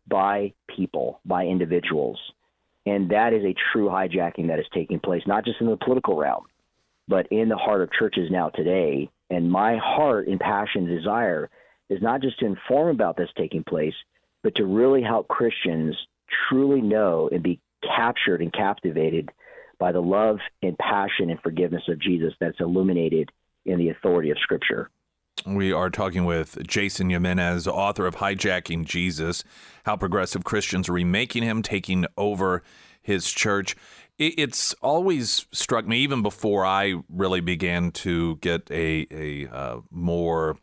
by 0.09 0.53
people, 0.75 1.21
by 1.25 1.45
individuals. 1.45 2.19
And 2.87 3.11
that 3.11 3.33
is 3.33 3.45
a 3.45 3.55
true 3.73 3.89
hijacking 3.89 4.49
that 4.49 4.59
is 4.59 4.67
taking 4.75 5.01
place, 5.01 5.23
not 5.27 5.45
just 5.45 5.61
in 5.61 5.69
the 5.69 5.77
political 5.77 6.17
realm, 6.17 6.45
but 7.09 7.27
in 7.31 7.49
the 7.49 7.57
heart 7.57 7.83
of 7.83 7.93
churches 7.93 8.31
now 8.31 8.51
today. 8.51 9.11
And 9.31 9.51
my 9.51 9.79
heart 9.79 10.29
and 10.29 10.39
passion 10.39 10.87
and 10.87 10.99
desire 10.99 11.49
is 11.89 12.03
not 12.03 12.21
just 12.21 12.39
to 12.41 12.47
inform 12.47 12.89
about 12.89 13.17
this 13.17 13.31
taking 13.37 13.65
place, 13.65 13.95
but 14.43 14.55
to 14.57 14.67
really 14.67 15.03
help 15.03 15.29
Christians 15.29 15.97
truly 16.49 16.81
know 16.81 17.29
and 17.33 17.43
be 17.43 17.61
captured 17.97 18.43
and 18.43 18.53
captivated 18.53 19.31
by 19.79 19.93
the 19.93 20.01
love 20.01 20.39
and 20.63 20.77
passion 20.79 21.31
and 21.31 21.41
forgiveness 21.41 21.83
of 21.89 22.01
Jesus 22.01 22.33
that's 22.41 22.61
illuminated 22.61 23.31
in 23.65 23.79
the 23.79 23.91
authority 23.91 24.31
of 24.31 24.39
Scripture. 24.39 24.91
We 25.47 25.73
are 25.73 25.91
talking 25.91 26.25
with 26.25 26.67
Jason 26.67 27.11
Jimenez, 27.11 27.69
author 27.69 28.07
of 28.07 28.17
Hijacking 28.17 28.87
Jesus 28.87 29.45
How 29.85 29.95
Progressive 29.95 30.43
Christians 30.43 30.89
Are 30.89 30.95
Remaking 30.95 31.43
Him, 31.43 31.61
Taking 31.61 32.07
Over 32.17 32.63
His 33.03 33.31
Church. 33.31 33.77
It's 34.19 34.73
always 34.75 35.45
struck 35.53 35.87
me, 35.87 35.99
even 35.99 36.23
before 36.23 36.65
I 36.65 36.95
really 37.11 37.41
began 37.41 37.91
to 37.93 38.37
get 38.37 38.71
a, 38.71 39.07
a 39.11 39.49
uh, 39.55 39.81
more 39.91 40.57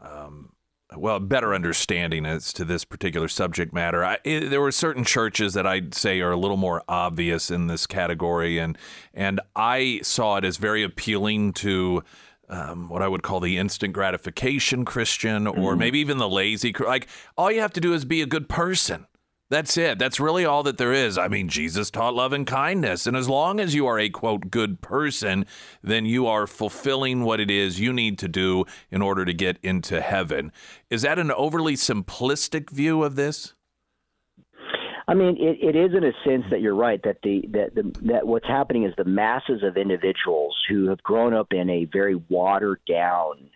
um, 0.00 0.52
well, 0.96 1.18
better 1.18 1.54
understanding 1.54 2.24
as 2.24 2.52
to 2.52 2.64
this 2.64 2.84
particular 2.84 3.26
subject 3.26 3.72
matter. 3.72 4.04
I, 4.04 4.18
it, 4.24 4.48
there 4.48 4.60
were 4.60 4.70
certain 4.70 5.04
churches 5.04 5.54
that 5.54 5.66
I'd 5.66 5.92
say 5.92 6.20
are 6.20 6.30
a 6.30 6.36
little 6.36 6.56
more 6.56 6.82
obvious 6.88 7.50
in 7.50 7.66
this 7.66 7.86
category, 7.86 8.58
and 8.58 8.78
and 9.12 9.40
I 9.56 10.00
saw 10.02 10.36
it 10.36 10.44
as 10.44 10.56
very 10.56 10.84
appealing 10.84 11.52
to. 11.54 12.04
Um, 12.50 12.88
what 12.88 13.02
I 13.02 13.08
would 13.08 13.22
call 13.22 13.40
the 13.40 13.58
instant 13.58 13.92
gratification 13.92 14.86
Christian, 14.86 15.46
or 15.46 15.74
mm. 15.74 15.78
maybe 15.78 15.98
even 15.98 16.16
the 16.16 16.28
lazy. 16.28 16.74
Like 16.78 17.06
all 17.36 17.50
you 17.52 17.60
have 17.60 17.74
to 17.74 17.80
do 17.80 17.92
is 17.92 18.06
be 18.06 18.22
a 18.22 18.26
good 18.26 18.48
person. 18.48 19.06
That's 19.50 19.78
it. 19.78 19.98
That's 19.98 20.20
really 20.20 20.44
all 20.44 20.62
that 20.64 20.76
there 20.76 20.92
is. 20.92 21.16
I 21.16 21.28
mean, 21.28 21.48
Jesus 21.48 21.90
taught 21.90 22.14
love 22.14 22.34
and 22.34 22.46
kindness. 22.46 23.06
And 23.06 23.16
as 23.16 23.30
long 23.30 23.60
as 23.60 23.74
you 23.74 23.86
are 23.86 23.98
a 23.98 24.10
quote 24.10 24.50
good 24.50 24.82
person, 24.82 25.46
then 25.82 26.04
you 26.04 26.26
are 26.26 26.46
fulfilling 26.46 27.24
what 27.24 27.40
it 27.40 27.50
is 27.50 27.80
you 27.80 27.92
need 27.92 28.18
to 28.18 28.28
do 28.28 28.66
in 28.90 29.00
order 29.00 29.24
to 29.24 29.32
get 29.32 29.58
into 29.62 30.02
heaven. 30.02 30.52
Is 30.90 31.00
that 31.02 31.18
an 31.18 31.32
overly 31.32 31.76
simplistic 31.76 32.68
view 32.68 33.02
of 33.02 33.16
this? 33.16 33.54
I 35.08 35.14
mean, 35.14 35.38
it, 35.38 35.58
it 35.60 35.76
is 35.76 35.96
in 35.96 36.04
a 36.04 36.12
sense 36.24 36.44
that 36.50 36.60
you're 36.60 36.74
right 36.74 37.02
that 37.02 37.22
the 37.22 37.42
that 37.52 37.74
the 37.74 37.98
that 38.02 38.26
what's 38.26 38.46
happening 38.46 38.84
is 38.84 38.92
the 38.96 39.04
masses 39.04 39.62
of 39.62 39.76
individuals 39.76 40.56
who 40.68 40.88
have 40.88 41.02
grown 41.02 41.32
up 41.32 41.48
in 41.52 41.70
a 41.70 41.86
very 41.86 42.14
watered 42.28 42.80
down 42.86 43.50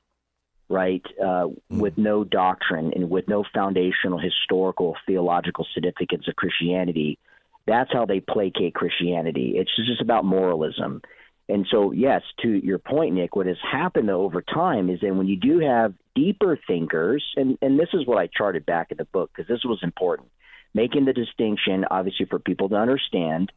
right, 0.72 1.02
uh, 1.20 1.24
mm. 1.24 1.54
with 1.68 1.96
no 1.98 2.24
doctrine 2.24 2.92
and 2.96 3.10
with 3.10 3.28
no 3.28 3.44
foundational 3.54 4.18
historical 4.18 4.96
theological 5.06 5.66
significance 5.74 6.26
of 6.26 6.34
Christianity. 6.34 7.18
That's 7.66 7.92
how 7.92 8.06
they 8.06 8.20
placate 8.20 8.74
Christianity. 8.74 9.54
It's 9.56 9.70
just 9.76 10.00
about 10.00 10.24
moralism. 10.24 11.02
And 11.48 11.66
so, 11.70 11.92
yes, 11.92 12.22
to 12.42 12.48
your 12.48 12.78
point, 12.78 13.14
Nick, 13.14 13.36
what 13.36 13.46
has 13.46 13.58
happened 13.70 14.10
over 14.10 14.42
time 14.42 14.88
is 14.88 15.00
that 15.00 15.14
when 15.14 15.28
you 15.28 15.36
do 15.36 15.58
have 15.58 15.92
deeper 16.14 16.58
thinkers, 16.66 17.24
and, 17.36 17.58
and 17.60 17.78
this 17.78 17.90
is 17.92 18.06
what 18.06 18.18
I 18.18 18.28
charted 18.28 18.64
back 18.64 18.90
in 18.90 18.96
the 18.96 19.04
book 19.04 19.30
because 19.34 19.48
this 19.48 19.64
was 19.64 19.80
important, 19.82 20.28
making 20.74 21.04
the 21.04 21.12
distinction, 21.12 21.84
obviously, 21.90 22.26
for 22.26 22.38
people 22.38 22.68
to 22.70 22.76
understand. 22.76 23.52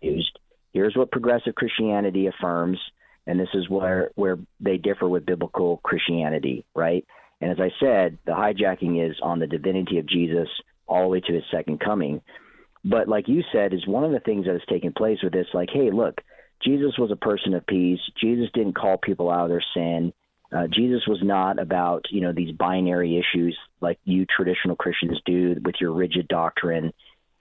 Used 0.00 0.38
here's 0.72 0.96
what 0.96 1.10
progressive 1.10 1.54
Christianity 1.54 2.26
affirms, 2.26 2.78
and 3.26 3.38
this 3.38 3.48
is 3.54 3.68
where 3.68 4.10
where 4.14 4.38
they 4.60 4.76
differ 4.76 5.08
with 5.08 5.26
biblical 5.26 5.78
Christianity, 5.82 6.64
right? 6.74 7.04
And 7.40 7.50
as 7.50 7.58
I 7.58 7.70
said, 7.80 8.18
the 8.26 8.32
hijacking 8.32 9.08
is 9.08 9.16
on 9.22 9.38
the 9.38 9.46
divinity 9.46 9.98
of 9.98 10.06
Jesus 10.06 10.48
all 10.86 11.02
the 11.02 11.08
way 11.08 11.20
to 11.20 11.32
his 11.32 11.44
second 11.50 11.80
coming. 11.80 12.20
But 12.84 13.08
like 13.08 13.28
you 13.28 13.42
said, 13.52 13.72
is 13.72 13.86
one 13.86 14.04
of 14.04 14.12
the 14.12 14.20
things 14.20 14.46
that 14.46 14.52
has 14.52 14.62
taken 14.68 14.92
place 14.92 15.18
with 15.22 15.32
this, 15.32 15.46
like, 15.54 15.68
hey, 15.72 15.90
look, 15.90 16.20
Jesus 16.62 16.92
was 16.98 17.10
a 17.10 17.16
person 17.16 17.54
of 17.54 17.66
peace. 17.66 18.00
Jesus 18.20 18.48
didn't 18.52 18.76
call 18.76 18.98
people 18.98 19.30
out 19.30 19.44
of 19.44 19.50
their 19.50 19.64
sin. 19.74 20.12
Uh, 20.52 20.66
Jesus 20.66 21.02
was 21.06 21.20
not 21.22 21.60
about 21.60 22.06
you 22.10 22.20
know 22.20 22.32
these 22.32 22.52
binary 22.52 23.18
issues 23.18 23.56
like 23.80 23.98
you 24.04 24.26
traditional 24.26 24.76
Christians 24.76 25.20
do 25.24 25.56
with 25.64 25.76
your 25.80 25.92
rigid 25.92 26.28
doctrine. 26.28 26.92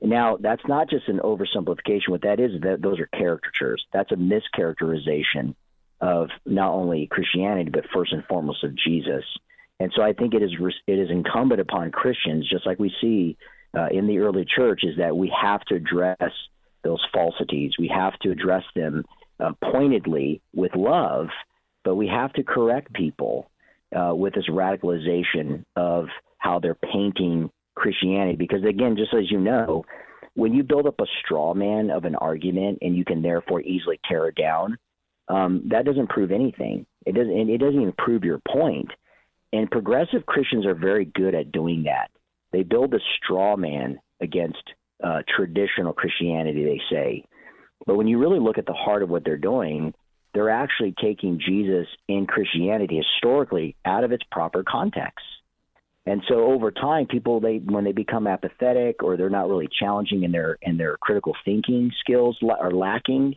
Now 0.02 0.38
that's 0.40 0.62
not 0.68 0.90
just 0.90 1.08
an 1.08 1.20
oversimplification. 1.20 2.10
What 2.10 2.22
that 2.22 2.40
is, 2.40 2.62
that 2.62 2.82
those 2.82 3.00
are 3.00 3.10
caricatures. 3.14 3.84
That's 3.92 4.12
a 4.12 4.16
mischaracterization 4.16 5.56
of 6.02 6.30
not 6.46 6.72
only 6.72 7.08
Christianity 7.08 7.72
but 7.72 7.86
first 7.94 8.14
and 8.14 8.24
foremost 8.26 8.64
of 8.64 8.76
Jesus. 8.76 9.24
And 9.80 9.92
so 9.96 10.02
I 10.02 10.14
think 10.14 10.34
it 10.34 10.44
is 10.44 10.52
it 10.88 11.00
is 11.00 11.10
incumbent 11.10 11.62
upon 11.62 11.92
Christians, 11.92 12.48
just 12.50 12.66
like 12.66 12.80
we 12.80 12.94
see 13.02 13.38
uh, 13.78 13.88
in 13.92 14.08
the 14.08 14.20
early 14.20 14.46
church, 14.46 14.82
is 14.84 14.98
that 14.98 15.16
we 15.16 15.34
have 15.42 15.62
to 15.66 15.76
address 15.76 16.32
those 16.84 17.04
falsities. 17.14 17.74
We 17.80 17.88
have 17.88 18.18
to 18.20 18.32
address 18.32 18.64
them 18.76 19.06
uh, 19.40 19.54
pointedly 19.64 20.42
with 20.54 20.76
love, 20.76 21.28
but 21.90 21.96
we 21.96 22.06
have 22.06 22.32
to 22.32 22.44
correct 22.44 22.94
people 22.94 23.50
uh, 23.98 24.14
with 24.14 24.36
this 24.36 24.48
radicalization 24.48 25.66
of 25.76 26.06
how 26.38 26.60
they're 26.60 26.76
painting 26.76 27.50
Christianity. 27.74 28.36
Because 28.36 28.64
again, 28.64 28.96
just 28.96 29.12
as 29.12 29.32
you 29.32 29.40
know, 29.40 29.84
when 30.36 30.54
you 30.54 30.62
build 30.62 30.86
up 30.86 31.00
a 31.00 31.08
straw 31.26 31.56
man 31.56 31.90
of 31.90 32.06
an 32.06 32.14
argument 32.14 32.78
and 32.84 32.96
you 32.96 33.04
can 33.04 33.24
therefore 33.24 33.62
easily 33.62 34.00
tear 34.08 34.28
it 34.28 34.36
down, 34.36 34.78
um, 35.30 35.64
that 35.72 35.84
doesn't 35.84 36.10
prove 36.10 36.30
anything. 36.32 36.86
It 37.08 37.16
doesn't. 37.16 37.50
It 37.50 37.58
doesn't 37.58 37.82
even 37.82 37.96
prove 37.98 38.24
your 38.24 38.40
point. 38.48 38.92
And 39.52 39.72
progressive 39.72 40.28
Christians 40.28 40.68
are 40.68 40.76
very 40.76 41.06
good 41.06 41.34
at 41.34 41.52
doing 41.52 41.86
that. 41.86 42.12
They 42.52 42.62
build 42.62 42.94
a 42.94 43.00
straw 43.18 43.58
man 43.58 44.00
against 44.22 44.62
uh, 45.04 45.24
traditional 45.36 45.94
Christianity. 45.94 46.64
They 46.66 46.82
say, 46.96 47.26
but 47.88 47.96
when 47.96 48.08
you 48.08 48.20
really 48.20 48.40
look 48.40 48.60
at 48.60 48.68
the 48.68 48.74
heart 48.74 49.02
of 49.02 49.10
what 49.10 49.26
they're 49.26 49.38
doing, 49.38 49.96
they're 50.34 50.50
actually 50.50 50.94
taking 51.02 51.40
Jesus 51.40 51.88
and 52.08 52.28
Christianity 52.28 52.98
historically 52.98 53.76
out 53.86 54.04
of 54.04 54.12
its 54.12 54.24
proper 54.32 54.64
context. 54.64 55.26
And 56.06 56.24
so 56.28 56.52
over 56.52 56.72
time, 56.72 57.06
people 57.08 57.40
they 57.40 57.58
when 57.58 57.84
they 57.84 57.92
become 57.92 58.26
apathetic 58.26 59.04
or 59.04 59.18
they're 59.18 59.30
not 59.30 59.48
really 59.48 59.70
challenging 59.80 60.24
in 60.24 60.32
their 60.32 60.58
in 60.62 60.78
their 60.78 60.98
critical 60.98 61.36
thinking 61.46 61.92
skills 62.00 62.38
are 62.42 62.72
lacking. 62.72 63.36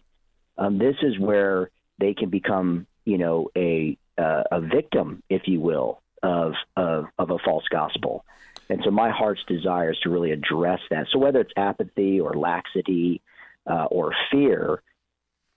Um, 0.57 0.79
this 0.79 0.97
is 1.03 1.19
where 1.19 1.71
they 1.99 2.15
can 2.15 2.31
become, 2.31 2.87
you 3.05 3.19
know, 3.19 3.51
a 3.57 3.99
uh, 4.17 4.45
a 4.51 4.61
victim, 4.61 5.23
if 5.29 5.43
you 5.47 5.61
will, 5.61 6.01
of, 6.23 6.53
of 6.77 7.07
of 7.19 7.31
a 7.31 7.39
false 7.45 7.65
gospel. 7.71 8.25
And 8.71 8.81
so 8.85 8.91
my 8.91 9.11
heart's 9.11 9.43
desire 9.47 9.93
is 9.93 9.99
to 10.01 10.09
really 10.09 10.31
address 10.31 10.81
that. 10.91 11.07
So 11.13 11.19
whether 11.19 11.41
it's 11.41 11.53
apathy 11.57 12.21
or 12.21 12.35
laxity 12.35 13.21
uh, 13.67 13.87
or 13.91 14.15
fear, 14.31 14.83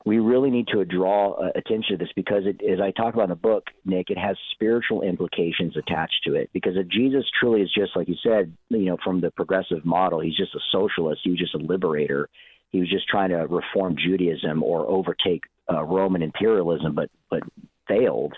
we 0.06 0.20
really 0.20 0.52
need 0.52 0.68
to 0.68 0.86
draw 0.86 1.34
uh, 1.34 1.50
attention 1.56 1.98
to 1.98 1.98
this 1.98 2.14
because, 2.16 2.44
it, 2.46 2.62
as 2.64 2.80
I 2.80 2.92
talk 2.92 3.16
about 3.16 3.24
in 3.24 3.30
the 3.30 3.36
book, 3.36 3.66
Nick, 3.86 4.12
it 4.12 4.20
has 4.20 4.38
spiritual 4.52 5.02
implications 5.02 5.76
attached 5.76 6.22
to 6.26 6.36
it. 6.36 6.52
Because 6.54 6.78
if 6.78 6.88
Jesus 6.88 7.26
truly 7.40 7.62
is 7.62 7.74
just 7.76 7.96
like 7.96 8.08
you 8.08 8.16
said, 8.22 8.54
you 8.70 8.86
know, 8.86 8.98
from 9.04 9.20
the 9.20 9.32
progressive 9.32 9.84
model, 9.84 10.20
he's 10.20 10.38
just 10.38 10.54
a 10.54 10.60
socialist, 10.72 11.22
he 11.24 11.32
was 11.32 11.40
just 11.40 11.56
a 11.56 11.58
liberator. 11.58 12.30
He 12.70 12.80
was 12.80 12.90
just 12.90 13.08
trying 13.08 13.30
to 13.30 13.48
reform 13.48 13.96
Judaism 13.98 14.62
or 14.62 14.86
overtake 14.86 15.44
uh, 15.72 15.84
Roman 15.84 16.22
imperialism, 16.22 16.94
but 16.94 17.10
but 17.30 17.42
failed, 17.88 18.34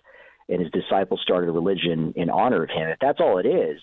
and 0.47 0.61
his 0.61 0.71
disciples 0.71 1.19
started 1.21 1.49
a 1.49 1.51
religion 1.51 2.13
in 2.15 2.29
honor 2.29 2.63
of 2.63 2.69
him. 2.69 2.89
If 2.89 2.99
that's 2.99 3.19
all 3.19 3.39
it 3.39 3.45
is, 3.45 3.81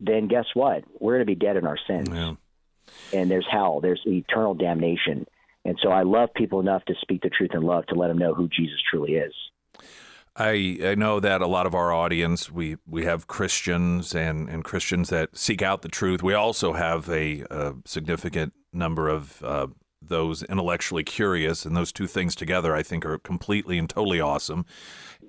then 0.00 0.28
guess 0.28 0.46
what? 0.54 0.84
We're 1.00 1.14
going 1.14 1.26
to 1.26 1.26
be 1.26 1.34
dead 1.34 1.56
in 1.56 1.66
our 1.66 1.78
sins, 1.86 2.08
yeah. 2.10 2.34
and 3.12 3.30
there's 3.30 3.46
hell. 3.50 3.80
There's 3.80 4.00
eternal 4.06 4.54
damnation. 4.54 5.26
And 5.64 5.78
so 5.82 5.90
I 5.90 6.02
love 6.02 6.28
people 6.34 6.60
enough 6.60 6.84
to 6.86 6.94
speak 7.00 7.22
the 7.22 7.30
truth 7.30 7.50
in 7.54 7.62
love 7.62 7.86
to 7.86 7.94
let 7.94 8.08
them 8.08 8.18
know 8.18 8.34
who 8.34 8.48
Jesus 8.48 8.78
truly 8.90 9.12
is. 9.12 9.32
I, 10.36 10.78
I 10.82 10.94
know 10.96 11.20
that 11.20 11.42
a 11.42 11.46
lot 11.46 11.64
of 11.64 11.74
our 11.74 11.92
audience 11.92 12.50
we 12.50 12.76
we 12.86 13.04
have 13.04 13.28
Christians 13.28 14.14
and, 14.14 14.48
and 14.48 14.64
Christians 14.64 15.08
that 15.10 15.36
seek 15.36 15.62
out 15.62 15.82
the 15.82 15.88
truth. 15.88 16.22
We 16.22 16.34
also 16.34 16.72
have 16.72 17.08
a, 17.08 17.44
a 17.50 17.74
significant 17.84 18.52
number 18.72 19.08
of 19.08 19.42
uh, 19.44 19.68
those 20.02 20.42
intellectually 20.42 21.04
curious, 21.04 21.64
and 21.64 21.76
those 21.76 21.92
two 21.92 22.08
things 22.08 22.34
together, 22.34 22.74
I 22.74 22.82
think, 22.82 23.06
are 23.06 23.18
completely 23.18 23.78
and 23.78 23.88
totally 23.88 24.20
awesome. 24.20 24.66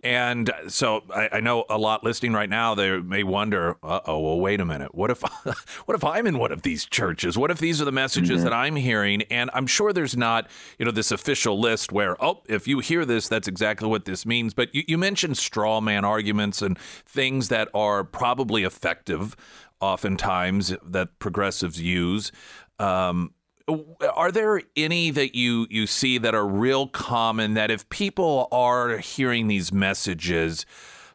And 0.05 0.51
so 0.67 1.01
I, 1.09 1.29
I 1.33 1.39
know 1.39 1.65
a 1.67 1.79
lot 1.79 2.03
listening 2.03 2.33
right 2.33 2.47
now. 2.47 2.75
They 2.75 2.99
may 2.99 3.23
wonder, 3.23 3.75
"Uh 3.81 4.01
oh, 4.05 4.19
well, 4.19 4.39
wait 4.39 4.61
a 4.61 4.65
minute. 4.65 4.93
What 4.93 5.09
if, 5.09 5.21
what 5.85 5.95
if 5.95 6.03
I'm 6.03 6.27
in 6.27 6.37
one 6.37 6.51
of 6.51 6.61
these 6.61 6.85
churches? 6.85 7.39
What 7.39 7.49
if 7.49 7.57
these 7.57 7.81
are 7.81 7.85
the 7.85 7.91
messages 7.91 8.37
mm-hmm. 8.37 8.43
that 8.43 8.53
I'm 8.53 8.75
hearing?" 8.75 9.23
And 9.31 9.49
I'm 9.55 9.65
sure 9.65 9.91
there's 9.91 10.15
not, 10.15 10.47
you 10.77 10.85
know, 10.85 10.91
this 10.91 11.11
official 11.11 11.59
list 11.59 11.91
where, 11.91 12.23
oh, 12.23 12.43
if 12.47 12.67
you 12.67 12.81
hear 12.81 13.03
this, 13.03 13.27
that's 13.27 13.47
exactly 13.47 13.87
what 13.87 14.05
this 14.05 14.27
means. 14.27 14.53
But 14.53 14.75
you, 14.75 14.83
you 14.87 14.99
mentioned 14.99 15.39
straw 15.39 15.81
man 15.81 16.05
arguments 16.05 16.61
and 16.61 16.77
things 16.77 17.49
that 17.49 17.69
are 17.73 18.03
probably 18.03 18.63
effective, 18.63 19.35
oftentimes 19.81 20.75
that 20.85 21.17
progressives 21.17 21.81
use. 21.81 22.31
Um, 22.77 23.33
are 23.67 24.31
there 24.31 24.61
any 24.75 25.09
that 25.11 25.35
you 25.35 25.67
you 25.69 25.87
see 25.87 26.17
that 26.17 26.35
are 26.35 26.47
real 26.47 26.87
common 26.87 27.55
that 27.55 27.71
if 27.71 27.87
people 27.89 28.47
are 28.51 28.97
hearing 28.97 29.47
these 29.47 29.73
messages 29.73 30.65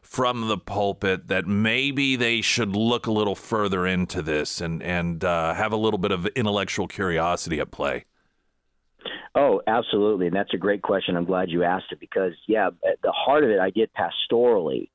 from 0.01 0.49
the 0.49 0.57
pulpit 0.57 1.27
that 1.29 1.47
maybe 1.47 2.17
they 2.17 2.41
should 2.41 2.75
look 2.75 3.07
a 3.07 3.11
little 3.11 3.35
further 3.35 3.87
into 3.87 4.21
this 4.21 4.59
and 4.59 4.83
and 4.83 5.23
uh, 5.23 5.53
have 5.53 5.71
a 5.71 5.77
little 5.77 5.97
bit 5.97 6.11
of 6.11 6.25
intellectual 6.27 6.87
curiosity 6.87 7.59
at 7.59 7.71
play 7.71 8.05
Oh, 9.33 9.61
absolutely, 9.65 10.27
and 10.27 10.35
that's 10.35 10.53
a 10.53 10.57
great 10.57 10.81
question. 10.81 11.15
I'm 11.15 11.25
glad 11.25 11.49
you 11.49 11.63
asked 11.63 11.91
it 11.91 11.99
because, 11.99 12.33
yeah, 12.47 12.69
the 13.01 13.11
heart 13.11 13.45
of 13.45 13.49
it, 13.49 13.59
I 13.59 13.69
did 13.69 13.89
pastorally. 13.93 14.89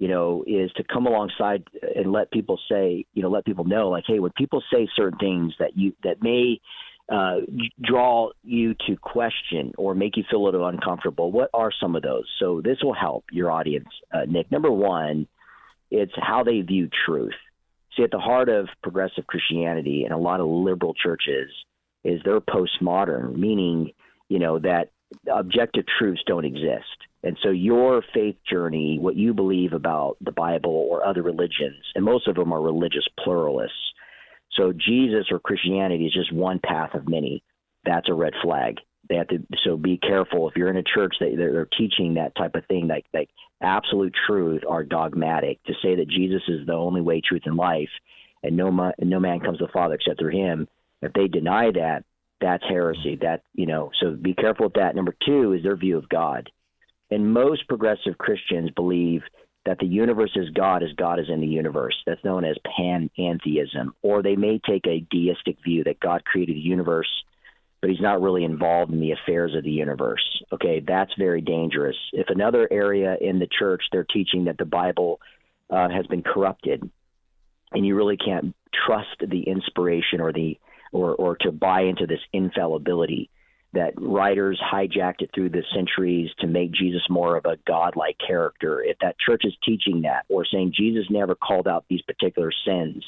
You 0.00 0.08
know, 0.08 0.42
is 0.46 0.72
to 0.72 0.84
come 0.84 1.06
alongside 1.06 1.62
and 1.94 2.10
let 2.10 2.30
people 2.32 2.58
say, 2.68 3.06
you 3.14 3.22
know, 3.22 3.30
let 3.30 3.44
people 3.44 3.64
know, 3.64 3.90
like, 3.90 4.04
hey, 4.06 4.18
when 4.18 4.32
people 4.32 4.62
say 4.72 4.88
certain 4.96 5.18
things 5.18 5.54
that 5.60 5.76
you 5.76 5.94
that 6.02 6.20
may 6.20 6.60
uh, 7.10 7.36
draw 7.82 8.30
you 8.42 8.74
to 8.86 8.96
question 8.96 9.72
or 9.76 9.94
make 9.94 10.16
you 10.16 10.24
feel 10.30 10.42
a 10.42 10.46
little 10.46 10.66
uncomfortable, 10.66 11.30
what 11.30 11.50
are 11.52 11.70
some 11.80 11.96
of 11.96 12.02
those? 12.02 12.24
So 12.38 12.60
this 12.62 12.78
will 12.82 12.94
help 12.94 13.24
your 13.30 13.50
audience, 13.50 13.88
uh, 14.12 14.24
Nick. 14.26 14.50
Number 14.50 14.70
one, 14.70 15.26
it's 15.90 16.12
how 16.16 16.44
they 16.44 16.60
view 16.62 16.88
truth. 17.06 17.34
See, 17.96 18.02
at 18.02 18.10
the 18.10 18.18
heart 18.18 18.48
of 18.48 18.68
progressive 18.82 19.26
Christianity 19.26 20.04
and 20.04 20.12
a 20.12 20.18
lot 20.18 20.40
of 20.40 20.46
liberal 20.46 20.94
churches 20.94 21.50
is 22.04 22.20
they're 22.24 22.40
postmodern, 22.40 23.36
meaning, 23.36 23.92
you 24.28 24.38
know, 24.38 24.58
that 24.58 24.90
objective 25.32 25.84
truths 25.98 26.22
don't 26.26 26.44
exist. 26.44 26.96
And 27.22 27.38
so 27.42 27.50
your 27.50 28.02
faith 28.12 28.36
journey, 28.50 28.98
what 28.98 29.16
you 29.16 29.32
believe 29.32 29.72
about 29.72 30.16
the 30.20 30.32
Bible 30.32 30.86
or 30.90 31.06
other 31.06 31.22
religions, 31.22 31.82
and 31.94 32.04
most 32.04 32.28
of 32.28 32.34
them 32.34 32.52
are 32.52 32.60
religious 32.60 33.06
pluralists. 33.22 33.93
So 34.56 34.72
Jesus 34.72 35.26
or 35.30 35.38
Christianity 35.38 36.06
is 36.06 36.12
just 36.12 36.32
one 36.32 36.60
path 36.64 36.94
of 36.94 37.08
many. 37.08 37.42
That's 37.84 38.08
a 38.08 38.14
red 38.14 38.32
flag. 38.42 38.76
They 39.08 39.16
have 39.16 39.28
to 39.28 39.38
so 39.64 39.76
be 39.76 39.98
careful 39.98 40.48
if 40.48 40.56
you're 40.56 40.70
in 40.70 40.76
a 40.76 40.82
church 40.82 41.16
that 41.20 41.34
they're, 41.36 41.68
teaching 41.76 42.14
that 42.14 42.34
type 42.36 42.54
of 42.54 42.64
thing, 42.66 42.88
like 42.88 43.04
like 43.12 43.28
absolute 43.60 44.14
truth 44.26 44.62
are 44.68 44.82
dogmatic. 44.82 45.62
To 45.64 45.74
say 45.82 45.96
that 45.96 46.08
Jesus 46.08 46.42
is 46.48 46.66
the 46.66 46.72
only 46.72 47.02
way, 47.02 47.20
truth, 47.20 47.42
and 47.44 47.56
life, 47.56 47.90
and 48.42 48.56
no 48.56 48.70
man, 48.70 48.92
no 49.00 49.20
man 49.20 49.40
comes 49.40 49.58
to 49.58 49.66
the 49.66 49.72
Father 49.72 49.96
except 49.96 50.20
through 50.20 50.32
Him, 50.32 50.68
if 51.02 51.12
they 51.12 51.28
deny 51.28 51.70
that, 51.72 52.04
that's 52.40 52.64
heresy. 52.66 53.18
That 53.20 53.42
you 53.52 53.66
know, 53.66 53.90
so 54.00 54.12
be 54.12 54.34
careful 54.34 54.66
with 54.66 54.74
that. 54.74 54.96
Number 54.96 55.14
two 55.26 55.52
is 55.52 55.62
their 55.62 55.76
view 55.76 55.98
of 55.98 56.08
God, 56.08 56.50
and 57.10 57.32
most 57.32 57.68
progressive 57.68 58.16
Christians 58.16 58.70
believe 58.70 59.20
that 59.66 59.78
the 59.78 59.86
universe 59.86 60.32
is 60.36 60.50
God 60.50 60.82
as 60.82 60.92
God 60.96 61.18
is 61.18 61.28
in 61.28 61.40
the 61.40 61.46
universe. 61.46 61.96
That's 62.06 62.24
known 62.24 62.44
as 62.44 62.56
panentheism. 62.78 63.92
Or 64.02 64.22
they 64.22 64.36
may 64.36 64.58
take 64.58 64.86
a 64.86 65.04
deistic 65.10 65.56
view 65.64 65.84
that 65.84 66.00
God 66.00 66.24
created 66.24 66.56
the 66.56 66.60
universe, 66.60 67.08
but 67.80 67.90
he's 67.90 68.00
not 68.00 68.20
really 68.20 68.44
involved 68.44 68.92
in 68.92 69.00
the 69.00 69.12
affairs 69.12 69.54
of 69.54 69.64
the 69.64 69.70
universe. 69.70 70.42
Okay, 70.52 70.80
that's 70.86 71.12
very 71.18 71.40
dangerous. 71.40 71.96
If 72.12 72.28
another 72.28 72.68
area 72.70 73.16
in 73.20 73.38
the 73.38 73.48
church 73.58 73.82
they're 73.90 74.04
teaching 74.04 74.44
that 74.44 74.58
the 74.58 74.64
Bible 74.64 75.20
uh, 75.70 75.88
has 75.88 76.06
been 76.06 76.22
corrupted, 76.22 76.88
and 77.72 77.86
you 77.86 77.96
really 77.96 78.16
can't 78.16 78.54
trust 78.86 79.16
the 79.20 79.42
inspiration 79.42 80.20
or 80.20 80.32
the 80.32 80.58
or, 80.92 81.14
or 81.14 81.36
to 81.36 81.50
buy 81.50 81.82
into 81.82 82.06
this 82.06 82.20
infallibility 82.32 83.28
that 83.74 83.92
writers 83.96 84.60
hijacked 84.72 85.20
it 85.20 85.30
through 85.34 85.50
the 85.50 85.62
centuries 85.74 86.30
to 86.40 86.46
make 86.46 86.72
Jesus 86.72 87.02
more 87.10 87.36
of 87.36 87.44
a 87.44 87.58
godlike 87.66 88.16
character. 88.24 88.82
If 88.82 88.98
that 89.00 89.18
church 89.18 89.42
is 89.44 89.54
teaching 89.64 90.02
that 90.02 90.24
or 90.28 90.44
saying 90.44 90.72
Jesus 90.76 91.06
never 91.10 91.34
called 91.34 91.68
out 91.68 91.84
these 91.88 92.02
particular 92.02 92.50
sins, 92.66 93.04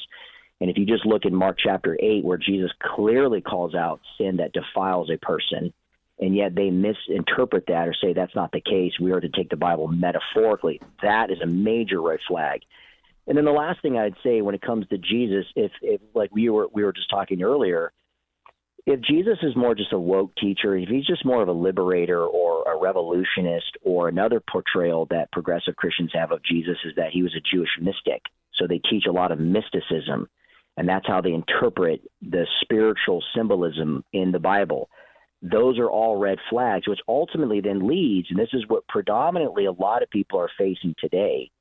and 0.59 0.69
if 0.69 0.77
you 0.77 0.85
just 0.85 1.05
look 1.05 1.25
in 1.25 1.35
Mark 1.35 1.57
chapter 1.63 1.97
8, 1.99 2.23
where 2.23 2.37
Jesus 2.37 2.71
clearly 2.95 3.41
calls 3.41 3.75
out 3.75 4.01
sin 4.17 4.37
that 4.37 4.53
defiles 4.53 5.09
a 5.09 5.17
person, 5.17 5.71
and 6.19 6.35
yet 6.35 6.55
they 6.55 6.71
misinterpret 6.71 7.65
that 7.67 7.87
or 7.87 7.93
say 7.93 8.13
that's 8.13 8.35
not 8.35 8.51
the 8.51 8.61
case, 8.61 8.93
we 8.99 9.11
are 9.11 9.19
to 9.19 9.29
take 9.29 9.49
the 9.49 9.55
Bible 9.55 9.87
metaphorically, 9.87 10.81
that 11.03 11.29
is 11.29 11.37
a 11.41 11.47
major 11.47 12.01
red 12.01 12.19
flag. 12.27 12.61
And 13.27 13.37
then 13.37 13.45
the 13.45 13.51
last 13.51 13.81
thing 13.81 13.97
I'd 13.97 14.15
say 14.23 14.41
when 14.41 14.55
it 14.55 14.61
comes 14.61 14.87
to 14.87 14.97
Jesus, 14.97 15.45
if, 15.55 15.71
if 15.81 16.01
like 16.15 16.33
we 16.33 16.49
were 16.49 16.67
we 16.73 16.83
were 16.83 16.93
just 16.93 17.09
talking 17.09 17.43
earlier, 17.43 17.91
if 18.87 19.01
Jesus 19.01 19.37
is 19.43 19.53
more 19.53 19.75
just 19.75 19.91
a 19.91 19.99
woke 19.99 20.33
teacher, 20.37 20.77
if 20.77 20.87
he's 20.87 21.05
just 21.05 21.25
more 21.25 21.41
of 21.41 21.49
a 21.49 21.51
liberator 21.51 22.25
or 22.25 22.63
a 22.71 22.79
revolutionist, 22.79 23.77
or 23.83 24.07
another 24.07 24.41
portrayal 24.49 25.05
that 25.07 25.29
progressive 25.33 25.75
Christians 25.75 26.11
have 26.13 26.31
of 26.31 26.41
Jesus 26.43 26.77
is 26.85 26.93
that 26.95 27.11
he 27.11 27.21
was 27.21 27.35
a 27.35 27.55
Jewish 27.55 27.69
mystic. 27.81 28.21
So 28.55 28.65
they 28.65 28.79
teach 28.89 29.03
a 29.05 29.11
lot 29.11 29.33
of 29.33 29.39
mysticism, 29.39 30.29
and 30.77 30.87
that's 30.87 31.05
how 31.05 31.19
they 31.19 31.33
interpret 31.33 32.01
the 32.21 32.47
spiritual 32.61 33.21
symbolism 33.35 34.05
in 34.13 34.31
the 34.31 34.39
Bible. 34.39 34.89
Those 35.41 35.77
are 35.79 35.89
all 35.89 36.15
red 36.15 36.37
flags, 36.49 36.87
which 36.87 37.01
ultimately 37.09 37.59
then 37.59 37.87
leads, 37.87 38.29
and 38.29 38.39
this 38.39 38.53
is 38.53 38.63
what 38.69 38.87
predominantly 38.87 39.65
a 39.65 39.71
lot 39.73 40.01
of 40.01 40.09
people 40.09 40.39
are 40.39 40.49
facing 40.57 40.95
today, 40.97 41.51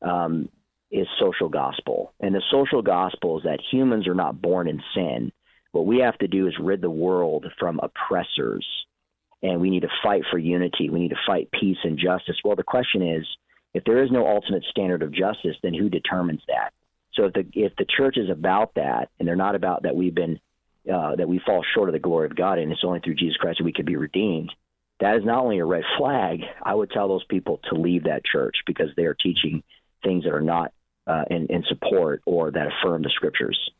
um, 0.00 0.48
is 0.92 1.08
social 1.18 1.48
gospel. 1.48 2.14
And 2.20 2.32
the 2.36 2.42
social 2.52 2.82
gospel 2.82 3.38
is 3.38 3.44
that 3.44 3.58
humans 3.68 4.06
are 4.06 4.14
not 4.14 4.40
born 4.40 4.68
in 4.68 4.80
sin 4.94 5.32
what 5.78 5.86
we 5.86 6.00
have 6.00 6.18
to 6.18 6.26
do 6.26 6.48
is 6.48 6.54
rid 6.58 6.80
the 6.80 6.90
world 6.90 7.46
from 7.56 7.78
oppressors, 7.80 8.66
and 9.44 9.60
we 9.60 9.70
need 9.70 9.82
to 9.82 9.88
fight 10.02 10.22
for 10.28 10.36
unity. 10.36 10.90
We 10.90 10.98
need 10.98 11.10
to 11.10 11.20
fight 11.24 11.48
peace 11.52 11.76
and 11.84 11.96
justice. 11.96 12.34
Well, 12.44 12.56
the 12.56 12.64
question 12.64 13.00
is, 13.00 13.24
if 13.74 13.84
there 13.84 14.02
is 14.02 14.10
no 14.10 14.26
ultimate 14.26 14.64
standard 14.70 15.04
of 15.04 15.12
justice, 15.12 15.54
then 15.62 15.74
who 15.74 15.88
determines 15.88 16.40
that? 16.48 16.72
So 17.14 17.26
if 17.26 17.32
the 17.32 17.46
if 17.52 17.76
the 17.76 17.86
church 17.96 18.16
is 18.16 18.28
about 18.28 18.74
that, 18.74 19.10
and 19.20 19.28
they're 19.28 19.36
not 19.36 19.54
about 19.54 19.84
that 19.84 19.94
we've 19.94 20.14
been 20.14 20.40
uh, 20.92 21.14
that 21.14 21.28
we 21.28 21.40
fall 21.46 21.64
short 21.74 21.88
of 21.88 21.92
the 21.92 22.00
glory 22.00 22.26
of 22.26 22.34
God, 22.34 22.58
and 22.58 22.72
it's 22.72 22.82
only 22.82 22.98
through 22.98 23.14
Jesus 23.14 23.36
Christ 23.36 23.58
that 23.58 23.64
we 23.64 23.72
can 23.72 23.84
be 23.84 23.94
redeemed. 23.94 24.52
That 24.98 25.14
is 25.14 25.24
not 25.24 25.44
only 25.44 25.58
a 25.58 25.64
red 25.64 25.84
flag. 25.96 26.40
I 26.60 26.74
would 26.74 26.90
tell 26.90 27.06
those 27.06 27.24
people 27.26 27.60
to 27.70 27.76
leave 27.76 28.04
that 28.04 28.24
church 28.24 28.56
because 28.66 28.88
they 28.96 29.04
are 29.04 29.14
teaching 29.14 29.62
things 30.02 30.24
that 30.24 30.32
are 30.32 30.40
not 30.40 30.72
uh, 31.06 31.24
in, 31.30 31.46
in 31.46 31.62
support 31.68 32.20
or 32.26 32.50
that 32.50 32.66
affirm 32.66 33.02
the 33.02 33.10
scriptures. 33.10 33.70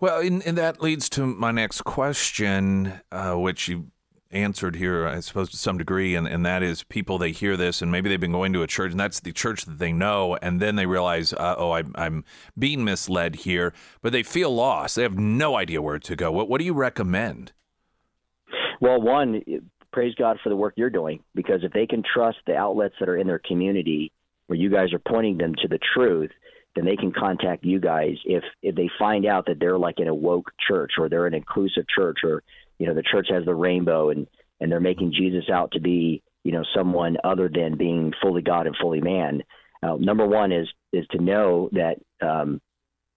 Well, 0.00 0.20
and, 0.20 0.42
and 0.46 0.56
that 0.56 0.80
leads 0.80 1.10
to 1.10 1.26
my 1.26 1.50
next 1.50 1.82
question, 1.82 3.00
uh, 3.12 3.34
which 3.34 3.68
you 3.68 3.90
answered 4.30 4.76
here, 4.76 5.06
I 5.06 5.20
suppose, 5.20 5.50
to 5.50 5.58
some 5.58 5.76
degree, 5.76 6.14
and, 6.14 6.26
and 6.26 6.46
that 6.46 6.62
is 6.62 6.84
people, 6.84 7.18
they 7.18 7.32
hear 7.32 7.54
this, 7.54 7.82
and 7.82 7.92
maybe 7.92 8.08
they've 8.08 8.18
been 8.18 8.32
going 8.32 8.54
to 8.54 8.62
a 8.62 8.66
church, 8.66 8.92
and 8.92 9.00
that's 9.00 9.20
the 9.20 9.32
church 9.32 9.66
that 9.66 9.78
they 9.78 9.92
know, 9.92 10.38
and 10.40 10.58
then 10.58 10.76
they 10.76 10.86
realize, 10.86 11.34
uh, 11.34 11.54
oh, 11.58 11.72
I, 11.72 11.82
I'm 11.96 12.24
being 12.58 12.82
misled 12.82 13.36
here, 13.36 13.74
but 14.00 14.12
they 14.12 14.22
feel 14.22 14.54
lost. 14.54 14.96
They 14.96 15.02
have 15.02 15.18
no 15.18 15.56
idea 15.56 15.82
where 15.82 15.98
to 15.98 16.16
go. 16.16 16.32
What, 16.32 16.48
what 16.48 16.60
do 16.60 16.64
you 16.64 16.74
recommend? 16.74 17.52
Well, 18.80 19.02
one, 19.02 19.42
praise 19.92 20.14
God 20.14 20.38
for 20.42 20.48
the 20.48 20.56
work 20.56 20.74
you're 20.76 20.88
doing, 20.88 21.22
because 21.34 21.62
if 21.62 21.72
they 21.72 21.86
can 21.86 22.02
trust 22.02 22.38
the 22.46 22.56
outlets 22.56 22.94
that 23.00 23.08
are 23.10 23.18
in 23.18 23.26
their 23.26 23.40
community 23.40 24.12
where 24.46 24.58
you 24.58 24.70
guys 24.70 24.94
are 24.94 25.00
pointing 25.00 25.36
them 25.36 25.54
to 25.56 25.68
the 25.68 25.78
truth, 25.94 26.30
then 26.76 26.84
they 26.84 26.96
can 26.96 27.12
contact 27.12 27.64
you 27.64 27.80
guys 27.80 28.16
if 28.24 28.44
if 28.62 28.74
they 28.74 28.88
find 28.98 29.26
out 29.26 29.46
that 29.46 29.58
they're 29.58 29.78
like 29.78 29.98
in 29.98 30.08
a 30.08 30.14
woke 30.14 30.50
church 30.66 30.92
or 30.98 31.08
they're 31.08 31.26
an 31.26 31.34
inclusive 31.34 31.84
church 31.94 32.18
or 32.24 32.42
you 32.78 32.86
know 32.86 32.94
the 32.94 33.02
church 33.02 33.28
has 33.30 33.44
the 33.44 33.54
rainbow 33.54 34.10
and 34.10 34.26
and 34.60 34.70
they're 34.70 34.80
making 34.80 35.12
Jesus 35.12 35.48
out 35.52 35.72
to 35.72 35.80
be 35.80 36.22
you 36.44 36.52
know 36.52 36.64
someone 36.74 37.16
other 37.24 37.50
than 37.52 37.76
being 37.76 38.12
fully 38.22 38.42
God 38.42 38.66
and 38.66 38.76
fully 38.80 39.00
man. 39.00 39.42
Uh, 39.82 39.96
number 39.98 40.26
one 40.26 40.52
is 40.52 40.68
is 40.92 41.06
to 41.10 41.22
know 41.22 41.70
that 41.72 41.96
um, 42.20 42.60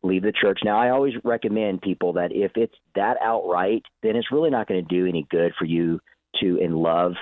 leave 0.04 0.24
the 0.24 0.34
church. 0.34 0.60
Now, 0.64 0.78
I 0.78 0.90
always 0.90 1.14
recommend 1.24 1.82
people 1.82 2.14
that 2.14 2.32
if 2.32 2.52
it's 2.56 2.76
that 2.96 3.18
outright, 3.22 3.84
then 4.02 4.16
it's 4.16 4.32
really 4.32 4.50
not 4.50 4.68
going 4.68 4.86
to 4.86 4.96
do 4.96 5.08
any 5.08 5.26
good 5.30 5.54
for 5.58 5.66
you 5.66 6.00
to 6.42 6.58
in 6.58 6.74
love 6.76 7.14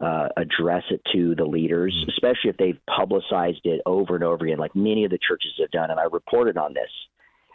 uh, 0.00 0.28
address 0.36 0.84
it 0.90 1.00
to 1.12 1.34
the 1.34 1.44
leaders, 1.44 1.94
mm-hmm. 1.94 2.10
especially 2.10 2.50
if 2.50 2.56
they've 2.56 2.80
publicized 2.86 3.60
it 3.64 3.80
over 3.86 4.14
and 4.14 4.24
over 4.24 4.44
again, 4.44 4.58
like 4.58 4.74
many 4.74 5.04
of 5.04 5.10
the 5.10 5.18
churches 5.18 5.52
have 5.58 5.70
done. 5.70 5.90
And 5.90 6.00
I 6.00 6.04
reported 6.04 6.56
on 6.56 6.74
this. 6.74 6.90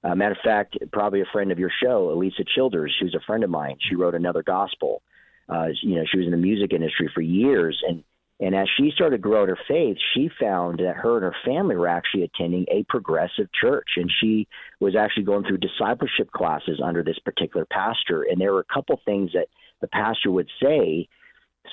Uh, 0.03 0.13
matter 0.13 0.33
of 0.33 0.41
fact, 0.43 0.77
probably 0.91 1.21
a 1.21 1.25
friend 1.33 1.51
of 1.51 1.57
your 1.57 1.71
show, 1.81 2.13
Alisa 2.15 2.47
Childers, 2.55 2.95
who's 2.99 3.15
a 3.15 3.25
friend 3.25 3.43
of 3.43 3.49
mine. 3.49 3.77
She 3.89 3.95
wrote 3.95 4.13
another 4.13 4.43
gospel. 4.43 5.01
Uh, 5.49 5.67
you 5.81 5.95
know, 5.95 6.03
she 6.11 6.19
was 6.19 6.27
in 6.27 6.31
the 6.31 6.37
music 6.37 6.73
industry 6.73 7.09
for 7.13 7.21
years, 7.21 7.81
and 7.87 8.03
and 8.39 8.53
as 8.53 8.67
she 8.75 8.91
started 8.93 9.21
growing 9.21 9.47
her 9.47 9.57
faith, 9.65 9.95
she 10.13 10.29
found 10.39 10.79
that 10.79 10.97
her 10.97 11.15
and 11.15 11.23
her 11.23 11.35
family 11.45 11.77
were 11.77 11.87
actually 11.87 12.23
attending 12.23 12.65
a 12.69 12.83
progressive 12.89 13.47
church, 13.53 13.87
and 13.95 14.11
she 14.19 14.47
was 14.81 14.93
actually 14.93 15.23
going 15.23 15.45
through 15.45 15.59
discipleship 15.59 16.29
classes 16.31 16.81
under 16.83 17.01
this 17.01 17.17
particular 17.19 17.65
pastor. 17.65 18.23
And 18.23 18.39
there 18.39 18.51
were 18.51 18.59
a 18.69 18.73
couple 18.73 18.99
things 19.05 19.31
that 19.33 19.47
the 19.79 19.87
pastor 19.87 20.31
would 20.31 20.49
say 20.61 21.07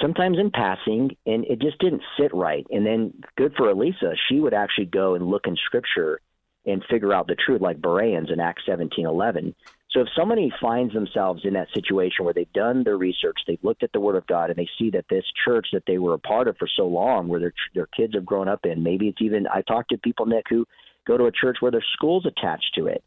sometimes 0.01 0.39
in 0.39 0.51
passing, 0.51 1.17
and 1.27 1.45
it 1.45 1.61
just 1.61 1.79
didn't 1.79 2.03
sit 2.19 2.33
right. 2.35 2.67
And 2.71 2.87
then, 2.87 3.15
good 3.37 3.55
for 3.57 3.73
Alisa, 3.73 4.15
she 4.29 4.41
would 4.41 4.55
actually 4.55 4.87
go 4.87 5.15
and 5.15 5.27
look 5.27 5.47
in 5.47 5.57
Scripture 5.67 6.21
and 6.65 6.85
figure 6.89 7.13
out 7.13 7.27
the 7.27 7.35
truth, 7.35 7.61
like 7.61 7.83
Bereans 7.83 8.31
in 8.31 8.41
Acts 8.41 8.63
seventeen 8.67 9.07
eleven. 9.07 9.55
So, 9.91 10.01
if 10.01 10.09
somebody 10.17 10.51
finds 10.61 10.95
themselves 10.95 11.43
in 11.45 11.55
that 11.55 11.69
situation 11.75 12.25
where 12.25 12.33
they've 12.33 12.53
done 12.53 12.85
their 12.85 12.97
research, 12.97 13.37
they've 13.47 13.63
looked 13.63 13.83
at 13.83 13.93
the 13.93 14.01
Word 14.01 14.17
of 14.17 14.27
God, 14.27 14.51
and 14.51 14.57
they 14.57 14.69
see 14.79 14.91
that 14.91 15.05
this 15.11 15.25
church 15.45 15.69
that 15.73 15.85
they 15.87 15.99
were 15.99 16.15
a 16.15 16.19
part 16.19 16.49
of 16.49 16.57
for 16.57 16.69
so 16.77 16.87
long, 16.87 17.29
where 17.29 17.41
their 17.41 17.53
their 17.75 17.89
kids 17.89 18.15
have 18.15 18.25
grown 18.25 18.49
up 18.49 18.65
in, 18.65 18.83
maybe 18.83 19.09
it's 19.09 19.21
even 19.21 19.47
I 19.47 19.63
talked 19.63 19.91
to 19.91 19.99
people 19.99 20.27
Nick 20.27 20.47
who 20.49 20.65
go 21.07 21.17
to 21.17 21.27
a 21.27 21.33
church 21.33 21.57
where 21.61 21.73
their 21.73 21.85
school's 21.95 22.27
attached 22.27 22.75
to 22.77 22.87
it 22.87 23.03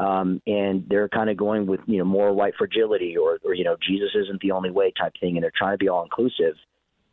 um, 0.00 0.40
and 0.46 0.86
they're 0.88 1.10
kind 1.10 1.28
of 1.28 1.36
going 1.36 1.66
with 1.66 1.80
you 1.86 1.98
know 1.98 2.04
more 2.04 2.32
white 2.32 2.54
fragility 2.56 3.16
or, 3.16 3.38
or 3.44 3.54
you 3.54 3.64
know 3.64 3.76
Jesus 3.86 4.08
isn't 4.14 4.40
the 4.40 4.52
only 4.52 4.70
way 4.70 4.92
type 4.98 5.12
thing, 5.20 5.36
and 5.36 5.44
they're 5.44 5.52
trying 5.56 5.74
to 5.74 5.78
be 5.78 5.88
all 5.88 6.02
inclusive. 6.02 6.56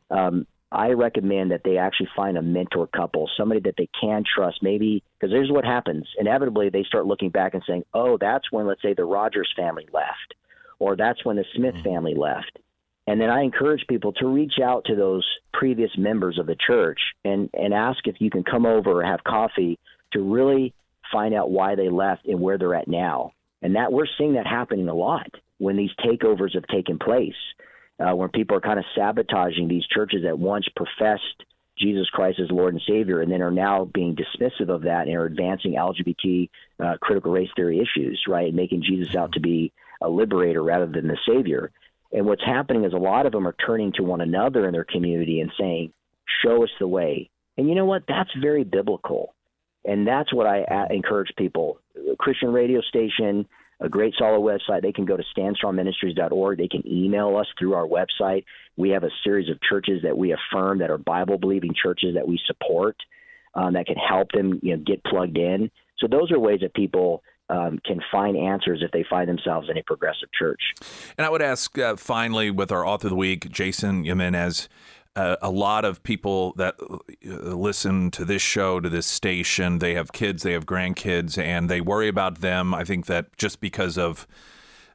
Um, 0.09 0.47
I 0.71 0.89
recommend 0.89 1.51
that 1.51 1.61
they 1.63 1.77
actually 1.77 2.09
find 2.15 2.37
a 2.37 2.41
mentor 2.41 2.87
couple, 2.87 3.29
somebody 3.37 3.61
that 3.61 3.75
they 3.77 3.89
can 3.99 4.23
trust. 4.23 4.59
Maybe 4.61 5.03
because 5.19 5.33
here's 5.33 5.51
what 5.51 5.65
happens: 5.65 6.07
inevitably, 6.17 6.69
they 6.69 6.83
start 6.83 7.05
looking 7.05 7.29
back 7.29 7.53
and 7.53 7.63
saying, 7.67 7.83
"Oh, 7.93 8.17
that's 8.17 8.49
when, 8.51 8.65
let's 8.65 8.81
say, 8.81 8.93
the 8.93 9.03
Rogers 9.03 9.51
family 9.57 9.87
left, 9.91 10.35
or 10.79 10.95
that's 10.95 11.25
when 11.25 11.35
the 11.35 11.45
Smith 11.55 11.75
mm-hmm. 11.75 11.83
family 11.83 12.15
left." 12.15 12.57
And 13.05 13.19
then 13.19 13.29
I 13.29 13.41
encourage 13.41 13.85
people 13.87 14.13
to 14.13 14.27
reach 14.27 14.59
out 14.61 14.83
to 14.85 14.95
those 14.95 15.25
previous 15.53 15.91
members 15.97 16.37
of 16.37 16.45
the 16.45 16.57
church 16.67 16.99
and, 17.23 17.49
and 17.53 17.73
ask 17.73 17.99
if 18.05 18.15
you 18.19 18.29
can 18.29 18.43
come 18.43 18.65
over 18.65 18.99
or 18.99 19.03
have 19.03 19.23
coffee 19.23 19.79
to 20.11 20.19
really 20.21 20.73
find 21.11 21.33
out 21.33 21.51
why 21.51 21.75
they 21.75 21.89
left 21.89 22.25
and 22.25 22.39
where 22.39 22.57
they're 22.57 22.75
at 22.75 22.87
now. 22.87 23.31
And 23.61 23.75
that 23.75 23.91
we're 23.91 24.07
seeing 24.17 24.33
that 24.33 24.47
happening 24.47 24.87
a 24.87 24.93
lot 24.93 25.29
when 25.57 25.77
these 25.77 25.89
takeovers 25.99 26.53
have 26.53 26.67
taken 26.67 26.99
place, 26.99 27.33
uh, 27.99 28.15
when 28.15 28.29
people 28.29 28.55
are 28.55 28.61
kind 28.61 28.79
of 28.79 28.85
sabotaging 28.95 29.67
these 29.67 29.85
churches 29.87 30.21
that 30.23 30.37
once 30.37 30.67
professed 30.75 31.43
Jesus 31.77 32.09
Christ 32.09 32.39
as 32.39 32.51
Lord 32.51 32.73
and 32.73 32.83
Savior, 32.87 33.21
and 33.21 33.31
then 33.31 33.41
are 33.41 33.51
now 33.51 33.85
being 33.85 34.15
dismissive 34.15 34.69
of 34.69 34.83
that 34.83 35.07
and 35.07 35.15
are 35.15 35.25
advancing 35.25 35.73
LGBT 35.73 36.49
uh, 36.79 36.97
critical 37.01 37.31
race 37.31 37.49
theory 37.55 37.79
issues, 37.79 38.23
right? 38.27 38.47
And 38.47 38.55
making 38.55 38.83
Jesus 38.83 39.15
out 39.15 39.33
to 39.33 39.39
be 39.39 39.71
a 40.01 40.09
liberator 40.09 40.63
rather 40.63 40.87
than 40.87 41.07
the 41.07 41.17
Savior. 41.27 41.71
And 42.11 42.25
what's 42.25 42.43
happening 42.43 42.85
is 42.85 42.93
a 42.93 42.97
lot 42.97 43.25
of 43.25 43.31
them 43.31 43.47
are 43.47 43.55
turning 43.65 43.91
to 43.93 44.03
one 44.03 44.21
another 44.21 44.65
in 44.65 44.73
their 44.73 44.85
community 44.85 45.39
and 45.39 45.51
saying, 45.59 45.93
Show 46.43 46.63
us 46.63 46.69
the 46.79 46.87
way. 46.87 47.29
And 47.57 47.67
you 47.67 47.75
know 47.75 47.85
what? 47.85 48.03
That's 48.07 48.29
very 48.39 48.63
biblical. 48.63 49.33
And 49.87 50.05
that's 50.05 50.33
what 50.33 50.45
I 50.45 50.65
encourage 50.89 51.29
people. 51.37 51.79
A 52.11 52.15
Christian 52.17 52.51
radio 52.51 52.81
station, 52.81 53.47
a 53.79 53.87
great 53.87 54.13
solid 54.19 54.41
website. 54.41 54.81
They 54.81 54.91
can 54.91 55.05
go 55.05 55.15
to 55.15 55.23
standstrongministries.org. 55.35 56.57
They 56.57 56.67
can 56.67 56.85
email 56.85 57.37
us 57.37 57.47
through 57.57 57.73
our 57.73 57.87
website. 57.87 58.43
We 58.75 58.89
have 58.89 59.03
a 59.03 59.09
series 59.23 59.49
of 59.49 59.59
churches 59.61 60.01
that 60.03 60.17
we 60.17 60.33
affirm 60.33 60.79
that 60.79 60.91
are 60.91 60.97
Bible 60.97 61.37
believing 61.37 61.73
churches 61.81 62.15
that 62.15 62.27
we 62.27 62.37
support 62.45 62.97
um, 63.55 63.73
that 63.73 63.87
can 63.87 63.95
help 63.95 64.31
them 64.33 64.59
you 64.61 64.75
know, 64.75 64.83
get 64.85 65.03
plugged 65.05 65.37
in. 65.37 65.71
So 65.99 66.07
those 66.07 66.31
are 66.31 66.39
ways 66.39 66.59
that 66.61 66.73
people 66.73 67.23
um, 67.49 67.79
can 67.85 68.01
find 68.11 68.35
answers 68.35 68.81
if 68.83 68.91
they 68.91 69.05
find 69.09 69.29
themselves 69.29 69.69
in 69.69 69.77
a 69.77 69.83
progressive 69.83 70.29
church. 70.37 70.61
And 71.17 71.25
I 71.25 71.29
would 71.29 71.41
ask 71.41 71.77
uh, 71.79 71.95
finally 71.95 72.51
with 72.51 72.71
our 72.71 72.85
author 72.85 73.07
of 73.07 73.11
the 73.11 73.15
week, 73.15 73.49
Jason 73.49 74.03
Jimenez. 74.03 74.67
Uh, 75.17 75.35
a 75.41 75.49
lot 75.49 75.83
of 75.83 76.03
people 76.03 76.53
that 76.57 76.75
uh, 76.79 77.33
listen 77.55 78.11
to 78.11 78.23
this 78.23 78.43
show, 78.43 78.79
to 78.79 78.87
this 78.87 79.07
station, 79.07 79.79
they 79.79 79.95
have 79.95 80.11
kids, 80.11 80.43
they 80.43 80.51
have 80.53 80.67
grandkids, 80.67 81.39
and 81.39 81.71
they 81.71 81.81
worry 81.81 82.07
about 82.07 82.41
them. 82.41 82.71
I 82.71 82.83
think 82.83 83.07
that 83.07 83.35
just 83.35 83.59
because 83.59 83.97
of 83.97 84.27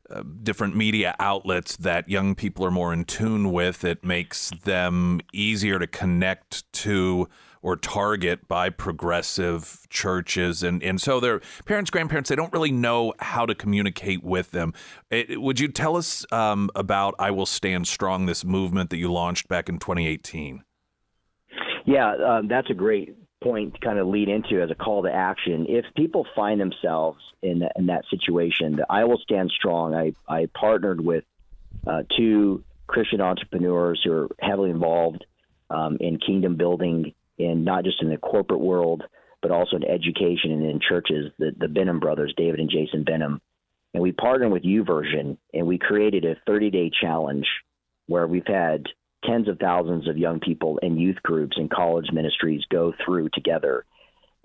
uh, 0.09 0.23
different 0.45 0.77
media 0.77 1.17
outlets 1.19 1.77
that 1.77 2.09
young 2.09 2.37
people 2.37 2.65
are 2.65 2.71
more 2.71 2.93
in 2.93 3.05
tune 3.05 3.51
with, 3.51 3.83
it 3.83 4.05
makes 4.05 4.51
them 4.63 5.21
easier 5.33 5.81
to 5.81 5.89
connect 5.89 6.73
to 6.73 7.29
or 7.63 7.77
target 7.77 8.49
by 8.49 8.69
progressive 8.69 9.87
churches. 9.89 10.63
And, 10.63 10.83
and 10.83 11.01
so 11.01 11.21
their 11.21 11.41
parents, 11.65 11.91
grandparents, 11.91 12.29
they 12.29 12.37
don't 12.37 12.53
really 12.53 12.73
know 12.73 13.15
how 13.21 13.47
to 13.47 13.55
communicate 13.55 14.23
with 14.25 14.51
them. 14.51 14.75
It, 15.11 15.41
would 15.41 15.61
you 15.61 15.69
tell 15.69 15.97
us 15.97 16.27
um, 16.33 16.71
about 16.75 17.15
I 17.19 17.31
Will 17.31 17.47
Stand 17.47 17.87
Strong, 17.87 18.27
this 18.27 18.45
movement 18.45 18.91
that 18.91 18.97
you 18.97 19.11
launched 19.13 19.49
back 19.49 19.69
in 19.69 19.79
2018? 19.79 20.65
Yeah, 21.87 22.15
um, 22.17 22.49
that's 22.49 22.71
a 22.71 22.75
great 22.75 23.17
point 23.43 23.75
to 23.75 23.81
kind 23.81 23.99
of 23.99 24.07
lead 24.07 24.29
into 24.29 24.63
as 24.63 24.71
a 24.71 24.75
call 24.75 25.03
to 25.03 25.13
action. 25.13 25.67
If 25.69 25.85
people 25.97 26.27
find 26.35 26.61
themselves 26.61 27.19
in, 27.43 27.63
in 27.77 27.87
that 27.87 28.05
situation, 28.11 28.77
the 28.77 28.87
I 28.91 29.05
Will 29.05 29.19
Stand 29.19 29.53
Strong, 29.57 29.95
I, 29.95 30.13
I 30.29 30.47
partnered 30.55 31.01
with 31.01 31.25
uh, 31.87 32.03
two 32.17 32.65
Christian 32.87 33.21
entrepreneurs 33.21 34.01
who 34.05 34.13
are 34.13 34.29
heavily 34.41 34.71
involved 34.71 35.25
um, 35.71 35.97
in 36.01 36.19
kingdom 36.19 36.57
building 36.57 37.15
in 37.39 37.65
not 37.65 37.85
just 37.85 38.03
in 38.03 38.11
the 38.11 38.17
corporate 38.17 38.61
world, 38.61 39.03
but 39.41 39.51
also 39.51 39.77
in 39.77 39.85
education 39.85 40.53
and 40.53 40.65
in 40.65 40.81
churches, 40.81 41.33
the, 41.39 41.53
the 41.59 41.69
Benham 41.69 42.01
brothers, 42.01 42.33
David 42.37 42.61
and 42.61 42.71
Jason 42.71 43.05
Benham. 43.05 43.41
And 43.93 44.03
we 44.03 44.13
partnered 44.13 44.53
with 44.53 44.63
YouVersion 44.63 45.37
and 45.53 45.67
we 45.67 45.79
created 45.79 46.25
a 46.25 46.37
30 46.47 46.71
day 46.71 46.91
challenge 47.01 47.47
where 48.07 48.27
we've 48.27 48.47
had 48.47 48.87
tens 49.25 49.49
of 49.49 49.59
thousands 49.59 50.09
of 50.09 50.17
young 50.17 50.41
people 50.41 50.79
in 50.79 50.99
youth 50.99 51.23
groups 51.23 51.57
and 51.57 51.71
college 51.71 52.07
ministries 52.13 52.63
go 52.71 52.93
through 53.05 53.29
together. 53.33 53.85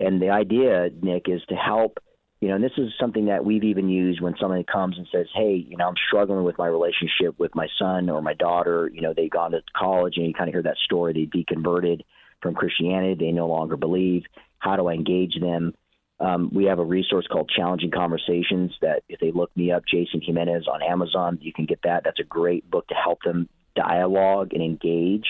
And 0.00 0.20
the 0.20 0.30
idea, 0.30 0.90
Nick, 1.02 1.24
is 1.28 1.40
to 1.48 1.56
help, 1.56 1.98
you 2.40 2.48
know, 2.48 2.54
and 2.54 2.62
this 2.62 2.76
is 2.76 2.92
something 3.00 3.26
that 3.26 3.44
we've 3.44 3.64
even 3.64 3.88
used 3.88 4.20
when 4.20 4.34
somebody 4.40 4.64
comes 4.64 4.96
and 4.96 5.08
says, 5.10 5.26
Hey, 5.34 5.54
you 5.54 5.76
know, 5.76 5.88
I'm 5.88 5.94
struggling 6.06 6.44
with 6.44 6.58
my 6.58 6.68
relationship 6.68 7.38
with 7.38 7.54
my 7.54 7.66
son 7.78 8.08
or 8.08 8.22
my 8.22 8.34
daughter. 8.34 8.88
You 8.92 9.00
know, 9.00 9.12
they've 9.16 9.30
gone 9.30 9.52
to 9.52 9.62
college 9.76 10.14
and 10.16 10.26
you 10.26 10.34
kind 10.34 10.48
of 10.48 10.54
hear 10.54 10.62
that 10.62 10.76
story, 10.84 11.12
they 11.12 11.38
deconverted 11.38 12.02
from 12.42 12.54
Christianity 12.54 13.14
they 13.14 13.32
no 13.32 13.46
longer 13.46 13.76
believe. 13.76 14.22
How 14.58 14.76
do 14.76 14.88
I 14.88 14.94
engage 14.94 15.38
them? 15.40 15.74
Um, 16.20 16.50
we 16.52 16.64
have 16.64 16.80
a 16.80 16.84
resource 16.84 17.26
called 17.30 17.50
Challenging 17.54 17.92
Conversations 17.92 18.72
that 18.82 19.02
if 19.08 19.20
they 19.20 19.30
look 19.30 19.56
me 19.56 19.70
up, 19.70 19.84
Jason 19.86 20.20
Jimenez 20.20 20.66
on 20.66 20.82
Amazon, 20.82 21.38
you 21.40 21.52
can 21.52 21.64
get 21.64 21.80
that. 21.84 22.02
That's 22.04 22.18
a 22.18 22.24
great 22.24 22.68
book 22.68 22.88
to 22.88 22.94
help 22.94 23.20
them 23.24 23.48
dialogue 23.76 24.52
and 24.52 24.62
engage. 24.62 25.26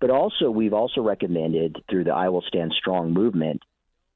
But 0.00 0.10
also, 0.10 0.50
we've 0.50 0.72
also 0.72 1.02
recommended 1.02 1.82
through 1.90 2.04
the 2.04 2.12
I 2.12 2.30
Will 2.30 2.44
Stand 2.48 2.72
Strong 2.78 3.12
movement 3.12 3.62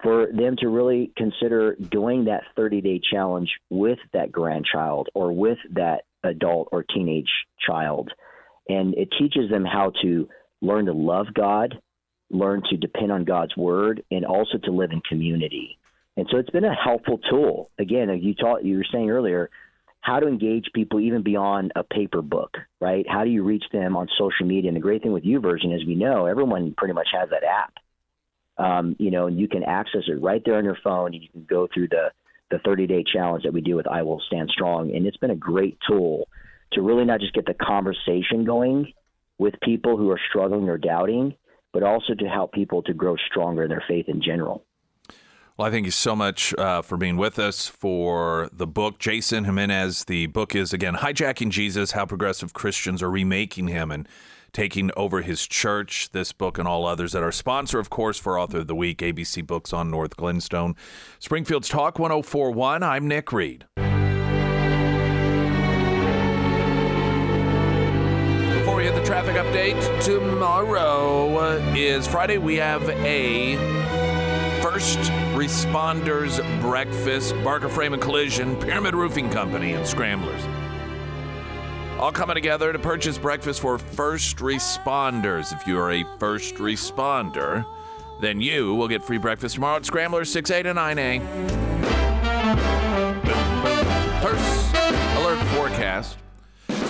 for 0.02 0.28
them 0.32 0.56
to 0.58 0.68
really 0.68 1.12
consider 1.16 1.74
doing 1.74 2.26
that 2.26 2.44
30 2.56 2.80
day 2.80 3.00
challenge 3.10 3.50
with 3.68 3.98
that 4.12 4.30
grandchild 4.30 5.08
or 5.14 5.32
with 5.32 5.58
that 5.72 6.02
adult 6.24 6.68
or 6.72 6.84
teenage 6.84 7.30
child. 7.66 8.10
And 8.68 8.94
it 8.94 9.08
teaches 9.18 9.50
them 9.50 9.64
how 9.64 9.92
to 10.02 10.28
learn 10.60 10.86
to 10.86 10.92
love 10.92 11.26
God, 11.34 11.80
learn 12.30 12.62
to 12.70 12.76
depend 12.76 13.10
on 13.12 13.24
God's 13.24 13.56
word 13.56 14.02
and 14.10 14.24
also 14.24 14.58
to 14.64 14.70
live 14.70 14.90
in 14.92 15.00
community. 15.08 15.78
And 16.16 16.26
so 16.30 16.38
it's 16.38 16.50
been 16.50 16.64
a 16.64 16.74
helpful 16.74 17.18
tool. 17.30 17.70
Again, 17.78 18.08
you 18.20 18.34
taught 18.34 18.64
you 18.64 18.78
were 18.78 18.86
saying 18.92 19.10
earlier 19.10 19.50
how 20.00 20.20
to 20.20 20.26
engage 20.26 20.66
people 20.74 21.00
even 21.00 21.22
beyond 21.22 21.72
a 21.76 21.82
paper 21.82 22.22
book, 22.22 22.56
right? 22.80 23.04
How 23.08 23.24
do 23.24 23.30
you 23.30 23.42
reach 23.42 23.64
them 23.72 23.96
on 23.96 24.08
social 24.18 24.46
media? 24.46 24.68
And 24.68 24.76
the 24.76 24.80
great 24.80 25.02
thing 25.02 25.12
with 25.12 25.24
YouVersion 25.24 25.74
is 25.74 25.86
we 25.86 25.94
know 25.94 26.26
everyone 26.26 26.74
pretty 26.76 26.94
much 26.94 27.08
has 27.12 27.30
that 27.30 27.44
app. 27.44 27.74
Um, 28.58 28.96
you 28.98 29.10
know, 29.10 29.26
and 29.26 29.38
you 29.38 29.48
can 29.48 29.62
access 29.62 30.02
it 30.08 30.20
right 30.20 30.42
there 30.44 30.56
on 30.56 30.64
your 30.64 30.78
phone 30.82 31.14
and 31.14 31.22
you 31.22 31.28
can 31.28 31.46
go 31.48 31.68
through 31.72 31.88
the 31.88 32.10
the 32.50 32.58
30 32.60 32.86
day 32.86 33.04
challenge 33.12 33.44
that 33.44 33.52
we 33.52 33.60
do 33.60 33.76
with 33.76 33.86
I 33.86 34.02
Will 34.02 34.22
Stand 34.26 34.50
Strong. 34.50 34.94
And 34.94 35.06
it's 35.06 35.16
been 35.18 35.30
a 35.30 35.36
great 35.36 35.78
tool 35.86 36.28
to 36.72 36.82
really 36.82 37.04
not 37.04 37.20
just 37.20 37.34
get 37.34 37.46
the 37.46 37.54
conversation 37.54 38.44
going 38.44 38.92
with 39.38 39.54
people 39.62 39.96
who 39.96 40.10
are 40.10 40.20
struggling 40.28 40.68
or 40.68 40.78
doubting, 40.78 41.34
but 41.72 41.82
also 41.82 42.14
to 42.14 42.26
help 42.26 42.52
people 42.52 42.82
to 42.82 42.94
grow 42.94 43.16
stronger 43.30 43.62
in 43.62 43.68
their 43.68 43.84
faith 43.86 44.08
in 44.08 44.22
general. 44.22 44.64
Well, 45.58 45.66
I 45.66 45.72
thank 45.72 45.86
you 45.86 45.90
so 45.90 46.14
much 46.14 46.54
uh, 46.54 46.82
for 46.82 46.96
being 46.96 47.16
with 47.16 47.36
us 47.38 47.66
for 47.66 48.48
the 48.52 48.66
book. 48.66 49.00
Jason 49.00 49.44
Jimenez, 49.44 50.04
the 50.04 50.26
book 50.26 50.54
is 50.54 50.72
again 50.72 50.94
Hijacking 50.94 51.50
Jesus 51.50 51.92
How 51.92 52.06
Progressive 52.06 52.52
Christians 52.52 53.02
Are 53.02 53.10
Remaking 53.10 53.66
Him 53.66 53.90
and 53.90 54.08
Taking 54.52 54.92
Over 54.96 55.22
His 55.22 55.48
Church. 55.48 56.10
This 56.12 56.32
book 56.32 56.58
and 56.58 56.68
all 56.68 56.86
others 56.86 57.10
that 57.10 57.24
are 57.24 57.32
sponsor, 57.32 57.80
of 57.80 57.90
course, 57.90 58.20
for 58.20 58.38
Author 58.38 58.58
of 58.58 58.68
the 58.68 58.76
Week, 58.76 58.98
ABC 58.98 59.44
Books 59.44 59.72
on 59.72 59.90
North 59.90 60.16
Glenstone. 60.16 60.76
Springfield's 61.18 61.68
Talk 61.68 61.98
1041. 61.98 62.84
I'm 62.84 63.08
Nick 63.08 63.32
Reed. 63.32 63.66
Traffic 69.08 69.36
update. 69.36 70.04
Tomorrow 70.04 71.38
uh, 71.38 71.74
is 71.74 72.06
Friday. 72.06 72.36
We 72.36 72.56
have 72.56 72.86
a 72.90 73.56
first 74.60 74.98
responders 75.32 76.38
breakfast, 76.60 77.34
Barker 77.42 77.70
Frame 77.70 77.94
and 77.94 78.02
Collision, 78.02 78.54
Pyramid 78.56 78.94
Roofing 78.94 79.30
Company, 79.30 79.72
and 79.72 79.86
Scramblers. 79.86 80.42
All 81.98 82.12
coming 82.12 82.34
together 82.34 82.70
to 82.70 82.78
purchase 82.78 83.16
breakfast 83.16 83.60
for 83.60 83.78
first 83.78 84.36
responders. 84.36 85.58
If 85.58 85.66
you 85.66 85.78
are 85.78 85.90
a 85.90 86.04
first 86.18 86.56
responder, 86.56 87.64
then 88.20 88.42
you 88.42 88.74
will 88.74 88.88
get 88.88 89.02
free 89.02 89.16
breakfast 89.16 89.54
tomorrow 89.54 89.76
at 89.76 89.86
Scramblers 89.86 90.30
6A 90.34 90.64
to 90.64 90.74
9A. 90.74 91.67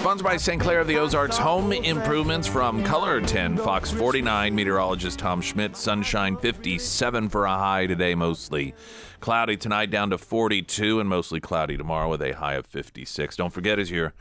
Sponsored 0.09 0.25
by 0.25 0.39
St. 0.39 0.63
Clair 0.63 0.81
of 0.81 0.87
the 0.87 0.97
Ozarks 0.97 1.37
Home 1.37 1.71
Improvements 1.71 2.49
from 2.49 2.83
Color 2.83 3.21
10, 3.21 3.59
Fox 3.59 3.91
49, 3.91 4.55
meteorologist 4.55 5.19
Tom 5.19 5.43
Schmidt. 5.43 5.77
Sunshine 5.77 6.35
57 6.39 7.29
for 7.29 7.45
a 7.45 7.51
high 7.51 7.87
today, 7.87 8.15
mostly 8.15 8.75
cloudy 9.21 9.59
tonight, 9.59 9.91
down 9.91 10.09
to 10.09 10.17
42, 10.17 10.99
and 10.99 11.11
mostly 11.11 11.41
cloudy 11.41 11.77
tomorrow 11.77 12.09
with 12.09 12.23
a 12.23 12.33
high 12.33 12.55
of 12.55 12.65
56. 12.65 13.37
Don't 13.37 13.53
forget, 13.53 13.79
as 13.79 13.91
you're 13.91 14.15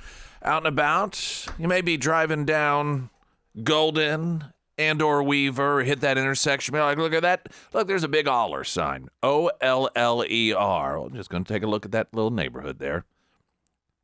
out 0.44 0.58
and 0.58 0.68
about, 0.68 1.46
you 1.58 1.70
may 1.70 1.80
be 1.80 1.96
driving 1.96 2.44
down 2.44 3.10
Golden 3.64 4.44
and 4.78 5.02
or 5.02 5.24
Weaver, 5.24 5.86
hit 5.86 6.02
that 6.02 6.18
intersection. 6.18 6.74
Be 6.74 6.80
like, 6.80 6.98
look 6.98 7.14
at 7.14 7.22
that. 7.22 7.48
Look, 7.72 7.88
there's 7.88 8.04
a 8.04 8.10
big 8.10 8.28
Oller 8.28 8.66
sign. 8.66 9.08
O 9.24 9.50
L 9.62 9.90
L 9.96 10.26
E 10.28 10.52
R. 10.52 11.00
I'm 11.00 11.14
just 11.14 11.30
going 11.30 11.46
to 11.46 11.54
take 11.54 11.64
a 11.64 11.68
look 11.68 11.86
at 11.86 11.94
that 11.94 12.14
little 12.14 12.30
neighborhood 12.30 12.78
there. 12.78 13.06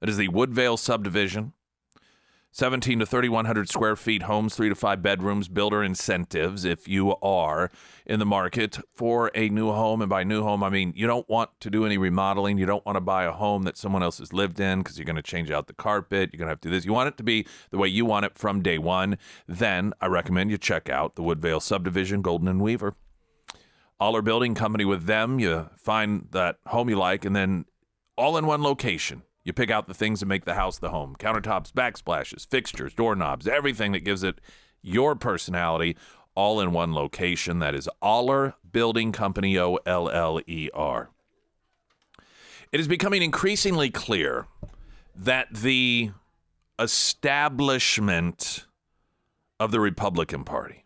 It 0.01 0.07
is 0.07 0.15
the 0.15 0.29
Woodvale 0.29 0.77
subdivision 0.77 1.51
17 2.55 2.99
to 2.99 3.05
3100 3.07 3.67
square 3.67 3.95
feet 3.95 4.21
homes, 4.21 4.53
three 4.53 4.69
to 4.69 4.75
five 4.75 5.01
bedrooms, 5.01 5.47
builder 5.47 5.83
incentives 5.83 6.65
if 6.65 6.87
you 6.87 7.15
are 7.15 7.71
in 8.05 8.19
the 8.19 8.27
market 8.27 8.77
for 8.93 9.31
a 9.33 9.49
new 9.49 9.71
home. 9.71 10.03
And 10.03 10.09
by 10.09 10.23
new 10.23 10.43
home, 10.43 10.63
I 10.63 10.69
mean 10.69 10.93
you 10.95 11.07
don't 11.07 11.27
want 11.27 11.49
to 11.61 11.71
do 11.71 11.83
any 11.83 11.97
remodeling. 11.97 12.59
You 12.59 12.67
don't 12.67 12.85
want 12.85 12.95
to 12.95 13.01
buy 13.01 13.23
a 13.23 13.31
home 13.31 13.63
that 13.63 13.75
someone 13.75 14.03
else 14.03 14.19
has 14.19 14.33
lived 14.33 14.59
in 14.59 14.83
because 14.83 14.99
you're 14.99 15.05
going 15.05 15.15
to 15.15 15.23
change 15.23 15.49
out 15.49 15.65
the 15.65 15.73
carpet. 15.73 16.29
You're 16.31 16.37
going 16.37 16.45
to 16.45 16.51
have 16.51 16.61
to 16.61 16.69
do 16.69 16.75
this. 16.75 16.85
You 16.85 16.93
want 16.93 17.07
it 17.07 17.17
to 17.17 17.23
be 17.23 17.47
the 17.71 17.79
way 17.79 17.87
you 17.87 18.05
want 18.05 18.25
it 18.27 18.37
from 18.37 18.61
day 18.61 18.77
one. 18.77 19.17
Then 19.47 19.91
I 19.99 20.05
recommend 20.05 20.51
you 20.51 20.59
check 20.59 20.89
out 20.89 21.15
the 21.15 21.23
Woodvale 21.23 21.59
subdivision, 21.59 22.21
Golden 22.21 22.47
and 22.47 22.61
Weaver. 22.61 22.93
Oller 23.99 24.21
Building 24.21 24.53
Company 24.53 24.85
with 24.85 25.05
them. 25.05 25.39
You 25.39 25.71
find 25.75 26.27
that 26.33 26.59
home 26.67 26.87
you 26.87 26.97
like 26.97 27.25
and 27.25 27.35
then 27.35 27.65
all 28.15 28.37
in 28.37 28.45
one 28.45 28.61
location 28.61 29.23
you 29.43 29.53
pick 29.53 29.69
out 29.69 29.87
the 29.87 29.93
things 29.93 30.19
that 30.19 30.25
make 30.25 30.45
the 30.45 30.53
house 30.53 30.77
the 30.77 30.89
home 30.89 31.15
countertops, 31.19 31.71
backsplashes, 31.71 32.47
fixtures, 32.47 32.93
doorknobs, 32.93 33.47
everything 33.47 33.91
that 33.91 34.05
gives 34.05 34.23
it 34.23 34.39
your 34.81 35.15
personality, 35.15 35.97
all 36.35 36.59
in 36.59 36.71
one 36.71 36.93
location. 36.93 37.59
That 37.59 37.75
is 37.75 37.89
Oller 38.01 38.55
Building 38.71 39.11
Company, 39.11 39.57
O 39.57 39.77
L 39.85 40.09
L 40.09 40.39
E 40.47 40.69
R. 40.73 41.09
It 42.71 42.79
is 42.79 42.87
becoming 42.87 43.21
increasingly 43.21 43.89
clear 43.91 44.47
that 45.15 45.53
the 45.53 46.11
establishment 46.79 48.65
of 49.59 49.71
the 49.71 49.79
Republican 49.79 50.43
Party 50.43 50.85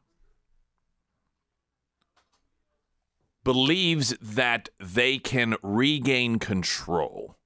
believes 3.46 4.14
that 4.22 4.68
they 4.78 5.18
can 5.18 5.56
regain 5.64 6.38
control 6.38 7.37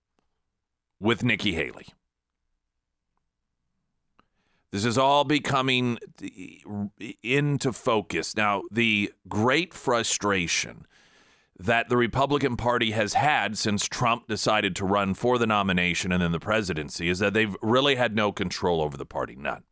with 1.02 1.24
Nikki 1.24 1.54
Haley. 1.54 1.88
This 4.72 4.86
is 4.86 4.98
all 4.98 5.26
becoming 5.26 5.98
into 7.22 7.74
focus. 7.74 8.38
Now, 8.38 8.62
the 8.72 9.12
great 9.28 9.74
frustration 9.74 10.86
that 11.60 11.90
the 11.90 11.98
Republican 11.98 12.56
Party 12.56 12.92
has 12.92 13.16
had 13.16 13.58
since 13.58 13.86
Trump 13.88 14.28
decided 14.28 14.76
to 14.78 14.86
run 14.86 15.14
for 15.14 15.38
the 15.38 15.46
nomination 15.46 16.12
and 16.12 16.24
then 16.24 16.32
the 16.32 16.40
presidency 16.40 17.10
is 17.10 17.20
that 17.20 17.34
they've 17.34 17.56
really 17.62 17.96
had 17.96 18.16
no 18.16 18.32
control 18.32 18.82
over 18.82 18.96
the 18.96 19.06
party, 19.06 19.36
none. 19.36 19.64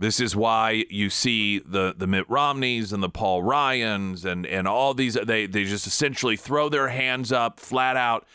This 0.00 0.18
is 0.18 0.34
why 0.34 0.84
you 0.90 1.08
see 1.08 1.60
the 1.60 1.94
the 1.96 2.06
Mitt 2.06 2.28
Romneys 2.28 2.92
and 2.92 3.02
the 3.02 3.08
Paul 3.08 3.42
Ryans 3.42 4.24
and 4.24 4.44
and 4.44 4.66
all 4.66 4.92
these 4.92 5.14
they 5.14 5.46
they 5.46 5.64
just 5.64 5.86
essentially 5.86 6.36
throw 6.36 6.68
their 6.68 6.88
hands 6.88 7.30
up 7.30 7.60
flat 7.60 7.96
out 7.96 8.26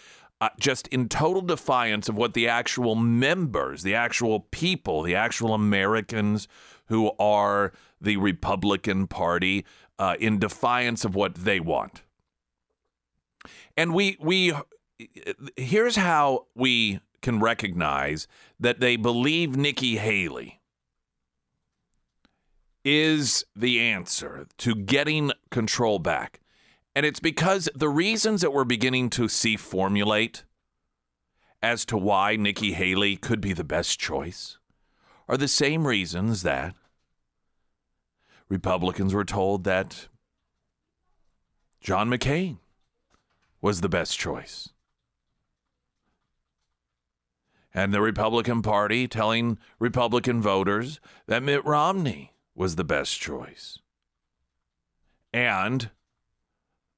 uh, 0.41 0.49
just 0.57 0.87
in 0.87 1.09
total 1.09 1.41
defiance 1.41 2.07
of 2.07 2.15
what 2.15 2.33
the 2.33 2.47
actual 2.47 2.95
members, 2.95 3.83
the 3.83 3.93
actual 3.93 4.39
people, 4.51 5.01
the 5.01 5.15
actual 5.15 5.53
Americans 5.53 6.47
who 6.85 7.11
are 7.19 7.73
the 7.99 8.15
Republican 8.15 9.05
Party 9.05 9.65
uh, 9.97 10.15
in 10.19 10.39
defiance 10.39 11.03
of 11.03 11.13
what 11.13 11.35
they 11.35 11.59
want. 11.59 12.03
And 13.75 13.93
we 13.93 14.17
we 14.19 14.53
here's 15.57 15.97
how 15.97 16.47
we 16.55 16.99
can 17.21 17.39
recognize 17.41 18.27
that 18.59 18.79
they 18.79 18.95
believe 18.95 19.57
Nikki 19.57 19.97
Haley 19.97 20.58
is 22.83 23.45
the 23.55 23.79
answer 23.79 24.47
to 24.57 24.75
getting 24.75 25.31
control 25.51 25.99
back. 25.99 26.39
And 26.95 27.05
it's 27.05 27.19
because 27.19 27.69
the 27.75 27.89
reasons 27.89 28.41
that 28.41 28.53
we're 28.53 28.63
beginning 28.63 29.09
to 29.11 29.27
see 29.27 29.55
formulate 29.55 30.43
as 31.61 31.85
to 31.85 31.97
why 31.97 32.35
Nikki 32.35 32.73
Haley 32.73 33.15
could 33.15 33.41
be 33.41 33.53
the 33.53 33.63
best 33.63 33.99
choice 33.99 34.57
are 35.27 35.37
the 35.37 35.47
same 35.47 35.85
reasons 35.85 36.41
that 36.43 36.73
Republicans 38.47 39.13
were 39.13 39.25
told 39.25 39.63
that 39.65 40.07
John 41.81 42.09
McCain 42.09 42.57
was 43.61 43.81
the 43.81 43.89
best 43.89 44.17
choice. 44.17 44.69
And 47.73 47.93
the 47.93 48.01
Republican 48.01 48.63
Party 48.63 49.07
telling 49.07 49.59
Republican 49.77 50.41
voters 50.41 50.99
that 51.27 51.43
Mitt 51.43 51.63
Romney 51.63 52.33
was 52.59 52.75
the 52.75 52.83
best 52.83 53.19
choice. 53.19 53.79
And 55.31 55.89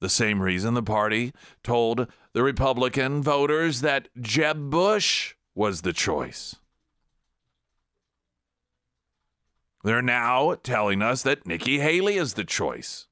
the 0.00 0.08
same 0.08 0.42
reason 0.42 0.74
the 0.74 0.82
party 0.82 1.32
told 1.62 2.08
the 2.32 2.42
Republican 2.42 3.22
voters 3.22 3.80
that 3.80 4.08
Jeb 4.20 4.70
Bush 4.70 5.34
was 5.54 5.82
the 5.82 5.92
choice. 5.92 6.56
They're 9.84 10.02
now 10.02 10.56
telling 10.64 11.00
us 11.00 11.22
that 11.22 11.46
Nikki 11.46 11.78
Haley 11.78 12.16
is 12.16 12.34
the 12.34 12.44
choice. 12.44 13.06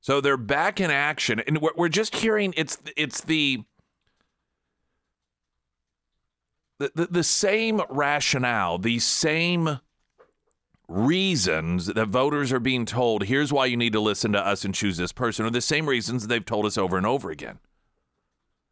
So 0.00 0.20
they're 0.20 0.36
back 0.36 0.78
in 0.78 0.90
action, 0.90 1.40
and 1.40 1.58
we're 1.60 1.88
just 1.88 2.16
hearing 2.16 2.52
it's 2.56 2.78
it's 2.96 3.22
the 3.22 3.62
the, 6.78 6.92
the, 6.94 7.06
the 7.06 7.24
same 7.24 7.82
rationale, 7.90 8.78
the 8.78 8.98
same 9.00 9.80
reasons 10.88 11.86
that 11.86 12.08
voters 12.08 12.50
are 12.52 12.60
being 12.60 12.86
told, 12.86 13.24
here's 13.24 13.52
why 13.52 13.66
you 13.66 13.76
need 13.76 13.92
to 13.92 14.00
listen 14.00 14.32
to 14.32 14.44
us 14.44 14.64
and 14.64 14.74
choose 14.74 14.96
this 14.96 15.12
person, 15.12 15.44
are 15.44 15.50
the 15.50 15.60
same 15.60 15.88
reasons 15.88 16.26
they've 16.26 16.44
told 16.44 16.64
us 16.64 16.78
over 16.78 16.96
and 16.96 17.06
over 17.06 17.30
again. 17.30 17.58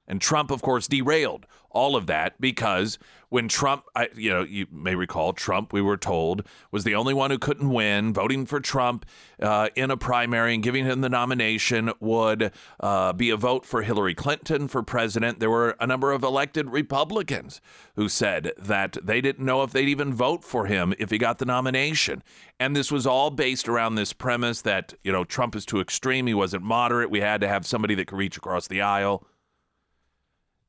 And 0.08 0.20
Trump, 0.20 0.50
of 0.50 0.62
course, 0.62 0.86
derailed 0.88 1.46
all 1.70 1.94
of 1.94 2.06
that 2.06 2.40
because 2.40 2.98
when 3.28 3.48
Trump, 3.48 3.84
I, 3.94 4.08
you 4.16 4.30
know, 4.30 4.42
you 4.42 4.66
may 4.70 4.94
recall, 4.94 5.32
Trump, 5.32 5.72
we 5.72 5.82
were 5.82 5.98
told, 5.98 6.46
was 6.70 6.84
the 6.84 6.94
only 6.94 7.12
one 7.12 7.30
who 7.30 7.38
couldn't 7.38 7.70
win. 7.70 8.14
Voting 8.14 8.46
for 8.46 8.60
Trump 8.60 9.04
uh, 9.42 9.68
in 9.74 9.90
a 9.90 9.96
primary 9.96 10.54
and 10.54 10.62
giving 10.62 10.86
him 10.86 11.02
the 11.02 11.08
nomination 11.08 11.92
would 12.00 12.52
uh, 12.80 13.12
be 13.12 13.28
a 13.30 13.36
vote 13.36 13.66
for 13.66 13.82
Hillary 13.82 14.14
Clinton 14.14 14.68
for 14.68 14.82
president. 14.82 15.38
There 15.38 15.50
were 15.50 15.76
a 15.80 15.86
number 15.86 16.12
of 16.12 16.22
elected 16.22 16.70
Republicans 16.70 17.60
who 17.96 18.08
said 18.08 18.52
that 18.56 18.96
they 19.02 19.20
didn't 19.20 19.44
know 19.44 19.62
if 19.62 19.72
they'd 19.72 19.88
even 19.88 20.14
vote 20.14 20.44
for 20.44 20.66
him 20.66 20.94
if 20.98 21.10
he 21.10 21.18
got 21.18 21.38
the 21.38 21.44
nomination. 21.44 22.22
And 22.58 22.74
this 22.74 22.90
was 22.90 23.06
all 23.06 23.30
based 23.30 23.68
around 23.68 23.96
this 23.96 24.14
premise 24.14 24.62
that, 24.62 24.94
you 25.04 25.12
know, 25.12 25.24
Trump 25.24 25.54
is 25.54 25.66
too 25.66 25.80
extreme. 25.80 26.26
He 26.26 26.34
wasn't 26.34 26.62
moderate. 26.62 27.10
We 27.10 27.20
had 27.20 27.42
to 27.42 27.48
have 27.48 27.66
somebody 27.66 27.94
that 27.96 28.06
could 28.06 28.18
reach 28.18 28.38
across 28.38 28.66
the 28.66 28.80
aisle. 28.80 29.26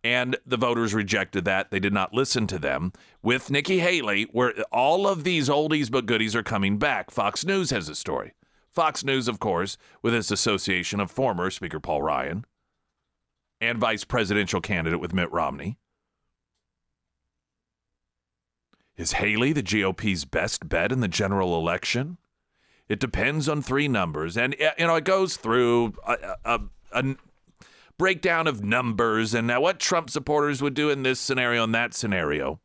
And 0.07 0.37
the 0.45 0.55
voters 0.55 0.93
rejected 0.93 1.43
that. 1.43 1.69
They 1.69 1.81
did 1.81 1.91
not 1.91 2.13
listen 2.13 2.47
to 2.47 2.57
them. 2.57 2.93
With 3.21 3.51
Nikki 3.51 3.79
Haley, 3.79 4.23
where 4.31 4.53
all 4.71 5.05
of 5.05 5.25
these 5.25 5.49
oldies 5.49 5.91
but 5.91 6.05
goodies 6.05 6.33
are 6.33 6.43
coming 6.43 6.77
back, 6.77 7.11
Fox 7.11 7.43
News 7.43 7.71
has 7.71 7.89
a 7.89 7.95
story. 7.95 8.31
Fox 8.71 9.03
News, 9.03 9.27
of 9.27 9.41
course, 9.41 9.77
with 10.01 10.13
its 10.13 10.31
association 10.31 11.01
of 11.01 11.11
former 11.11 11.49
Speaker 11.49 11.81
Paul 11.81 12.03
Ryan 12.03 12.45
and 13.59 13.79
vice 13.79 14.05
presidential 14.05 14.61
candidate 14.61 15.01
with 15.01 15.13
Mitt 15.13 15.29
Romney. 15.29 15.77
Is 18.95 19.11
Haley 19.11 19.51
the 19.51 19.61
GOP's 19.61 20.23
best 20.23 20.69
bet 20.69 20.93
in 20.93 21.01
the 21.01 21.09
general 21.09 21.59
election? 21.59 22.17
It 22.87 23.01
depends 23.01 23.49
on 23.49 23.61
three 23.61 23.89
numbers. 23.89 24.37
And, 24.37 24.55
you 24.57 24.87
know, 24.87 24.95
it 24.95 25.03
goes 25.03 25.35
through 25.35 25.95
a, 26.07 26.37
a, 26.45 26.59
a 26.93 27.15
breakdown 27.97 28.47
of 28.47 28.63
numbers 28.63 29.33
and 29.33 29.47
now 29.47 29.61
what 29.61 29.79
Trump 29.79 30.09
supporters 30.09 30.61
would 30.61 30.73
do 30.73 30.89
in 30.89 31.03
this 31.03 31.19
scenario 31.19 31.63
and 31.63 31.73
that 31.73 31.93
scenario. 31.93 32.59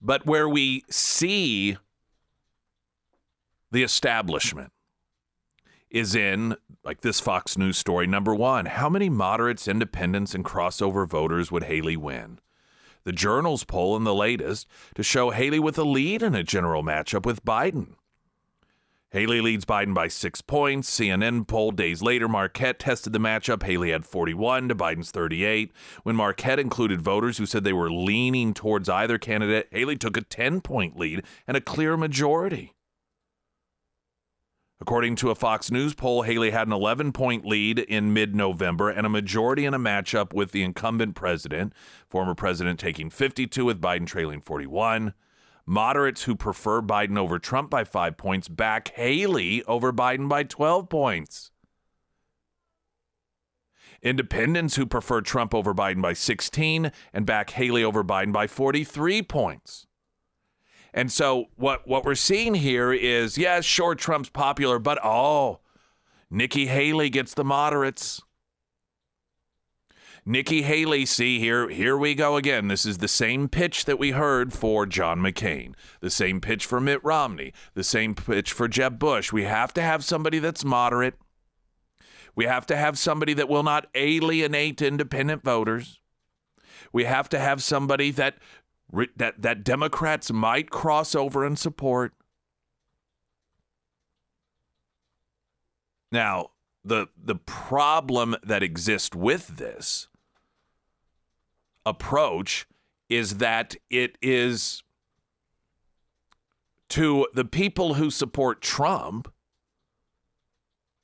But 0.00 0.24
where 0.24 0.48
we 0.48 0.84
see 0.88 1.76
the 3.70 3.82
establishment 3.82 4.72
is 5.90 6.14
in, 6.14 6.56
like 6.84 7.00
this 7.00 7.20
Fox 7.20 7.58
News 7.58 7.76
story, 7.76 8.06
number 8.06 8.34
one 8.34 8.66
how 8.66 8.88
many 8.88 9.08
moderates, 9.08 9.68
independents, 9.68 10.34
and 10.34 10.44
crossover 10.44 11.08
voters 11.08 11.50
would 11.50 11.64
Haley 11.64 11.96
win? 11.96 12.38
The 13.04 13.12
Journal's 13.12 13.64
poll 13.64 13.96
in 13.96 14.04
the 14.04 14.14
latest 14.14 14.66
to 14.94 15.02
show 15.02 15.30
Haley 15.30 15.58
with 15.58 15.78
a 15.78 15.84
lead 15.84 16.22
in 16.22 16.34
a 16.34 16.44
general 16.44 16.82
matchup 16.82 17.24
with 17.24 17.44
Biden. 17.44 17.94
Haley 19.10 19.40
leads 19.40 19.64
Biden 19.64 19.94
by 19.94 20.08
six 20.08 20.42
points. 20.42 20.90
CNN 20.90 21.46
poll 21.46 21.70
days 21.70 22.02
later, 22.02 22.28
Marquette 22.28 22.78
tested 22.78 23.14
the 23.14 23.18
matchup. 23.18 23.62
Haley 23.62 23.90
had 23.90 24.04
41 24.04 24.68
to 24.68 24.74
Biden's 24.74 25.10
38. 25.10 25.72
When 26.02 26.14
Marquette 26.14 26.58
included 26.58 27.00
voters 27.00 27.38
who 27.38 27.46
said 27.46 27.64
they 27.64 27.72
were 27.72 27.90
leaning 27.90 28.52
towards 28.52 28.86
either 28.86 29.16
candidate, 29.16 29.68
Haley 29.70 29.96
took 29.96 30.18
a 30.18 30.22
10 30.22 30.60
point 30.60 30.98
lead 30.98 31.22
and 31.46 31.56
a 31.56 31.62
clear 31.62 31.96
majority. 31.96 32.74
According 34.78 35.16
to 35.16 35.30
a 35.30 35.34
Fox 35.34 35.70
News 35.70 35.94
poll, 35.94 36.22
Haley 36.22 36.50
had 36.50 36.66
an 36.66 36.72
11 36.74 37.12
point 37.12 37.46
lead 37.46 37.78
in 37.78 38.12
mid 38.12 38.36
November 38.36 38.90
and 38.90 39.06
a 39.06 39.10
majority 39.10 39.64
in 39.64 39.72
a 39.72 39.78
matchup 39.78 40.34
with 40.34 40.52
the 40.52 40.62
incumbent 40.62 41.14
president, 41.14 41.72
former 42.10 42.34
president 42.34 42.78
taking 42.78 43.08
52 43.08 43.64
with 43.64 43.80
Biden 43.80 44.06
trailing 44.06 44.42
41. 44.42 45.14
Moderates 45.68 46.22
who 46.22 46.34
prefer 46.34 46.80
Biden 46.80 47.18
over 47.18 47.38
Trump 47.38 47.68
by 47.68 47.84
five 47.84 48.16
points 48.16 48.48
back 48.48 48.88
Haley 48.88 49.62
over 49.64 49.92
Biden 49.92 50.26
by 50.26 50.42
12 50.42 50.88
points. 50.88 51.50
independents 54.00 54.76
who 54.76 54.86
prefer 54.86 55.20
Trump 55.20 55.54
over 55.54 55.74
Biden 55.74 56.00
by 56.00 56.14
16 56.14 56.90
and 57.12 57.26
back 57.26 57.50
Haley 57.50 57.84
over 57.84 58.02
Biden 58.02 58.32
by 58.32 58.46
43 58.46 59.22
points. 59.22 59.86
And 60.94 61.12
so 61.12 61.46
what 61.56 61.86
what 61.86 62.02
we're 62.02 62.14
seeing 62.14 62.54
here 62.54 62.90
is 62.90 63.36
yes, 63.36 63.66
sure 63.66 63.94
Trump's 63.94 64.30
popular, 64.30 64.78
but 64.78 64.98
oh, 65.04 65.60
Nikki 66.30 66.66
Haley 66.66 67.10
gets 67.10 67.34
the 67.34 67.44
moderates. 67.44 68.22
Nikki 70.28 70.60
Haley, 70.60 71.06
see 71.06 71.38
here, 71.38 71.70
here 71.70 71.96
we 71.96 72.14
go 72.14 72.36
again. 72.36 72.68
This 72.68 72.84
is 72.84 72.98
the 72.98 73.08
same 73.08 73.48
pitch 73.48 73.86
that 73.86 73.98
we 73.98 74.10
heard 74.10 74.52
for 74.52 74.84
John 74.84 75.20
McCain, 75.20 75.72
the 76.00 76.10
same 76.10 76.38
pitch 76.38 76.66
for 76.66 76.82
Mitt 76.82 77.02
Romney, 77.02 77.54
the 77.72 77.82
same 77.82 78.14
pitch 78.14 78.52
for 78.52 78.68
Jeb 78.68 78.98
Bush. 78.98 79.32
We 79.32 79.44
have 79.44 79.72
to 79.72 79.80
have 79.80 80.04
somebody 80.04 80.38
that's 80.38 80.66
moderate. 80.66 81.14
We 82.36 82.44
have 82.44 82.66
to 82.66 82.76
have 82.76 82.98
somebody 82.98 83.32
that 83.32 83.48
will 83.48 83.62
not 83.62 83.86
alienate 83.94 84.82
independent 84.82 85.42
voters. 85.42 85.98
We 86.92 87.04
have 87.04 87.30
to 87.30 87.38
have 87.38 87.62
somebody 87.62 88.10
that 88.10 88.36
that 89.16 89.40
that 89.40 89.64
Democrats 89.64 90.30
might 90.30 90.68
cross 90.68 91.14
over 91.14 91.42
and 91.42 91.58
support. 91.58 92.12
Now, 96.12 96.50
the 96.84 97.06
the 97.16 97.36
problem 97.36 98.36
that 98.42 98.62
exists 98.62 99.16
with 99.16 99.56
this 99.56 100.08
approach 101.88 102.66
is 103.08 103.38
that 103.38 103.74
it 103.90 104.18
is 104.20 104.82
to 106.90 107.26
the 107.34 107.44
people 107.44 107.94
who 107.94 108.10
support 108.10 108.60
Trump 108.60 109.32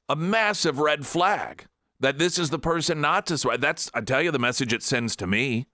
a 0.08 0.16
massive 0.16 0.78
red 0.78 1.06
flag 1.06 1.66
that 2.00 2.18
this 2.18 2.38
is 2.38 2.50
the 2.50 2.58
person 2.58 3.00
not 3.00 3.26
to 3.26 3.38
swear. 3.38 3.56
That's 3.56 3.90
I 3.94 4.00
tell 4.00 4.22
you 4.22 4.30
the 4.30 4.38
message 4.38 4.72
it 4.72 4.82
sends 4.82 5.16
to 5.16 5.26
me 5.26 5.66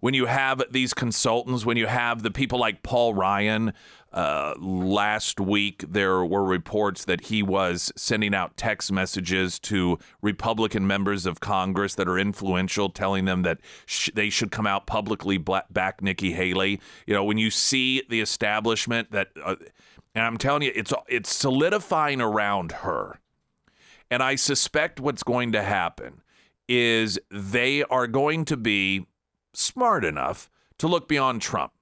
when 0.00 0.14
you 0.14 0.26
have 0.26 0.62
these 0.70 0.94
consultants, 0.94 1.64
when 1.64 1.76
you 1.76 1.86
have 1.86 2.22
the 2.22 2.30
people 2.30 2.58
like 2.58 2.82
Paul 2.82 3.14
Ryan, 3.14 3.72
uh, 4.12 4.54
last 4.58 5.38
week 5.38 5.84
there 5.88 6.24
were 6.24 6.44
reports 6.44 7.04
that 7.04 7.26
he 7.26 7.42
was 7.42 7.92
sending 7.96 8.34
out 8.34 8.56
text 8.56 8.90
messages 8.90 9.58
to 9.60 9.98
Republican 10.20 10.86
members 10.86 11.26
of 11.26 11.38
Congress 11.38 11.94
that 11.94 12.08
are 12.08 12.18
influential, 12.18 12.88
telling 12.88 13.24
them 13.24 13.42
that 13.42 13.58
sh- 13.86 14.10
they 14.14 14.28
should 14.28 14.50
come 14.50 14.66
out 14.66 14.86
publicly 14.86 15.38
back 15.38 16.02
Nikki 16.02 16.32
Haley. 16.32 16.80
You 17.06 17.14
know, 17.14 17.22
when 17.22 17.38
you 17.38 17.50
see 17.50 18.02
the 18.08 18.20
establishment 18.20 19.12
that, 19.12 19.28
uh, 19.44 19.56
and 20.14 20.24
I'm 20.24 20.38
telling 20.38 20.62
you, 20.62 20.72
it's 20.74 20.92
it's 21.08 21.32
solidifying 21.32 22.20
around 22.20 22.72
her, 22.72 23.20
and 24.10 24.24
I 24.24 24.34
suspect 24.34 24.98
what's 24.98 25.22
going 25.22 25.52
to 25.52 25.62
happen 25.62 26.22
is 26.68 27.18
they 27.30 27.84
are 27.84 28.08
going 28.08 28.44
to 28.46 28.56
be 28.56 29.06
smart 29.54 30.04
enough 30.04 30.50
to 30.78 30.88
look 30.88 31.08
beyond 31.08 31.42
Trump. 31.42 31.72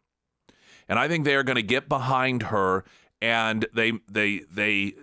And 0.89 0.99
I 0.99 1.09
think 1.09 1.25
they 1.25 1.35
are 1.35 1.43
going 1.43 1.57
to 1.57 1.63
get 1.63 1.89
behind 1.89 2.45
her 2.45 2.85
and 3.21 3.67
they 3.75 3.93
they 4.09 4.43
they 4.51 4.95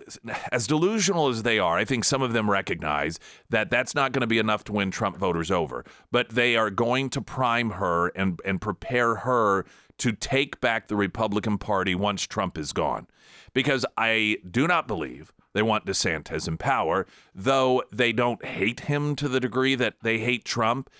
as 0.50 0.66
delusional 0.66 1.28
as 1.28 1.42
they 1.42 1.58
are 1.58 1.76
i 1.76 1.84
think 1.84 2.04
some 2.04 2.22
of 2.22 2.32
them 2.32 2.50
recognize 2.50 3.18
that 3.50 3.70
that's 3.70 3.94
not 3.94 4.12
going 4.12 4.22
to 4.22 4.26
be 4.26 4.38
enough 4.38 4.64
to 4.64 4.72
win 4.72 4.90
trump 4.90 5.16
voters 5.16 5.50
over 5.50 5.84
but 6.10 6.30
they 6.30 6.56
are 6.56 6.70
going 6.70 7.10
to 7.10 7.20
prime 7.20 7.72
her 7.72 8.08
and 8.08 8.40
and 8.44 8.60
prepare 8.60 9.16
her 9.16 9.66
to 9.98 10.12
take 10.12 10.60
back 10.60 10.88
the 10.88 10.96
republican 10.96 11.58
party 11.58 11.94
once 11.94 12.22
trump 12.22 12.56
is 12.56 12.72
gone 12.72 13.06
because 13.52 13.84
i 13.98 14.36
do 14.50 14.66
not 14.66 14.88
believe 14.88 15.30
they 15.56 15.62
want 15.62 15.86
DeSantis 15.86 16.46
in 16.46 16.58
power, 16.58 17.06
though 17.34 17.82
they 17.90 18.12
don't 18.12 18.44
hate 18.44 18.80
him 18.80 19.16
to 19.16 19.26
the 19.26 19.40
degree 19.40 19.74
that 19.74 19.94
they 20.02 20.18
hate 20.18 20.44
Trump. 20.44 20.90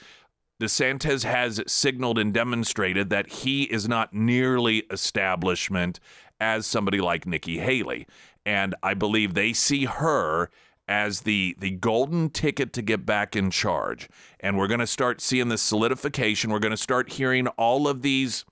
DeSantis 0.61 1.25
has 1.25 1.63
signaled 1.67 2.19
and 2.19 2.33
demonstrated 2.33 3.11
that 3.11 3.29
he 3.29 3.65
is 3.65 3.89
not 3.89 4.15
nearly 4.15 4.85
establishment 4.91 6.01
as 6.41 6.67
somebody 6.67 7.01
like 7.01 7.27
Nikki 7.27 7.59
Haley. 7.59 8.07
And 8.45 8.75
I 8.83 8.95
believe 8.95 9.35
they 9.35 9.53
see 9.53 9.85
her 9.85 10.51
as 10.89 11.23
the 11.23 11.57
the 11.59 11.71
golden 11.71 12.31
ticket 12.31 12.73
to 12.75 12.83
get 12.83 13.05
back 13.05 13.35
in 13.35 13.51
charge. 13.51 14.09
And 14.41 14.57
we're 14.57 14.69
going 14.69 14.81
to 14.81 14.87
start 14.87 15.21
seeing 15.21 15.49
the 15.49 15.59
solidification. 15.59 16.51
We're 16.51 16.61
going 16.61 16.71
to 16.71 16.77
start 16.77 17.13
hearing 17.15 17.49
all 17.49 17.89
of 17.89 18.03
these 18.03 18.45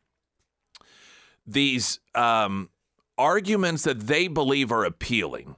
these 1.47 2.01
um, 2.15 2.71
arguments 3.17 3.85
that 3.85 4.01
they 4.01 4.29
believe 4.29 4.73
are 4.73 4.85
appealing 4.85 5.57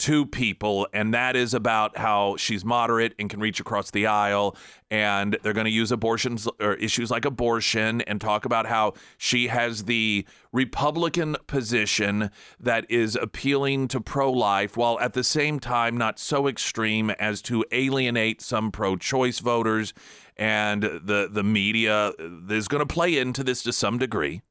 to 0.00 0.26
people, 0.26 0.88
and 0.92 1.14
that 1.14 1.36
is 1.36 1.54
about 1.54 1.96
how 1.96 2.36
she's 2.36 2.64
moderate 2.64 3.14
and 3.18 3.30
can 3.30 3.40
reach 3.40 3.60
across 3.60 3.90
the 3.90 4.06
aisle. 4.06 4.56
And 4.90 5.38
they're 5.42 5.52
going 5.52 5.66
to 5.66 5.70
use 5.70 5.92
abortions 5.92 6.48
or 6.58 6.74
issues 6.74 7.10
like 7.10 7.24
abortion 7.24 8.00
and 8.02 8.20
talk 8.20 8.44
about 8.44 8.66
how 8.66 8.94
she 9.18 9.46
has 9.46 9.84
the 9.84 10.26
Republican 10.52 11.36
position 11.46 12.30
that 12.58 12.90
is 12.90 13.14
appealing 13.14 13.88
to 13.88 14.00
pro 14.00 14.32
life, 14.32 14.76
while 14.76 14.98
at 14.98 15.12
the 15.12 15.22
same 15.22 15.60
time 15.60 15.96
not 15.96 16.18
so 16.18 16.48
extreme 16.48 17.10
as 17.10 17.40
to 17.42 17.64
alienate 17.70 18.40
some 18.40 18.72
pro 18.72 18.96
choice 18.96 19.38
voters. 19.38 19.94
And 20.36 20.82
the, 20.82 21.28
the 21.30 21.44
media 21.44 22.12
is 22.48 22.66
going 22.66 22.80
to 22.86 22.92
play 22.92 23.16
into 23.18 23.44
this 23.44 23.62
to 23.64 23.72
some 23.72 23.98
degree. 23.98 24.42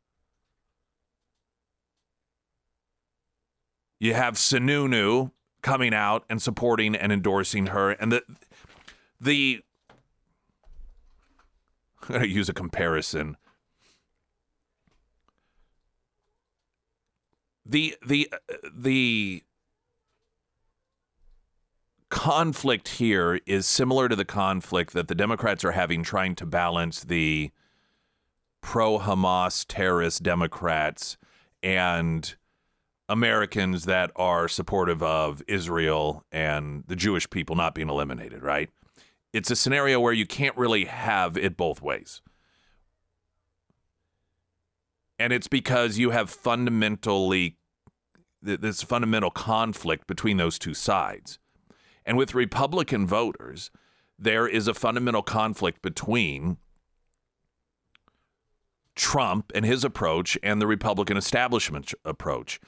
You 4.00 4.14
have 4.14 4.36
Sununu, 4.36 5.32
coming 5.62 5.94
out 5.94 6.24
and 6.30 6.42
supporting 6.42 6.96
and 6.96 7.12
endorsing 7.12 7.68
her. 7.68 7.92
And 7.92 8.12
the 8.12 8.24
the 9.20 9.62
I'm 12.04 12.08
going 12.08 12.22
to 12.22 12.28
use 12.28 12.50
a 12.50 12.54
comparison. 12.54 13.38
The 17.66 17.96
the 18.06 18.30
uh, 18.32 18.56
the 18.74 19.44
conflict 22.10 22.88
here 22.88 23.40
is 23.46 23.68
similar 23.68 24.10
to 24.10 24.16
the 24.16 24.26
conflict 24.26 24.94
that 24.94 25.08
the 25.08 25.14
Democrats 25.14 25.64
are 25.64 25.74
having 25.74 26.02
trying 26.02 26.34
to 26.36 26.46
balance 26.46 27.04
the 27.04 27.52
pro 28.62 28.98
Hamas 28.98 29.66
terrorist 29.68 30.24
Democrats 30.24 31.18
and 31.62 32.36
Americans 33.10 33.86
that 33.86 34.12
are 34.16 34.48
supportive 34.48 35.02
of 35.02 35.42
Israel 35.48 36.24
and 36.32 36.84
the 36.88 36.96
Jewish 36.96 37.30
people 37.30 37.56
not 37.56 37.74
being 37.74 37.90
eliminated, 37.90 38.44
right? 38.44 38.70
It's 39.34 39.52
a 39.52 39.56
scenario 39.56 40.00
where 40.00 40.14
you 40.14 40.28
can't 40.28 40.56
really 40.56 40.86
have 40.86 41.36
it 41.36 41.58
both 41.58 41.82
ways. 41.82 42.22
And 45.18 45.34
it's 45.34 45.48
because 45.48 45.98
you 45.98 46.12
have 46.12 46.30
fundamentally 46.30 47.58
this 48.42 48.82
fundamental 48.84 49.32
conflict 49.32 50.08
between 50.08 50.38
those 50.38 50.58
two 50.58 50.74
sides. 50.74 51.40
And 52.06 52.18
with 52.18 52.34
Republican 52.34 53.06
voters, 53.06 53.70
there 54.18 54.48
is 54.48 54.68
a 54.68 54.74
fundamental 54.74 55.22
conflict 55.24 55.82
between 55.82 56.58
Trump 58.96 59.52
and 59.54 59.66
his 59.66 59.84
approach 59.84 60.38
and 60.42 60.62
the 60.62 60.68
Republican 60.68 61.18
establishment 61.18 61.94
approach 62.06 62.60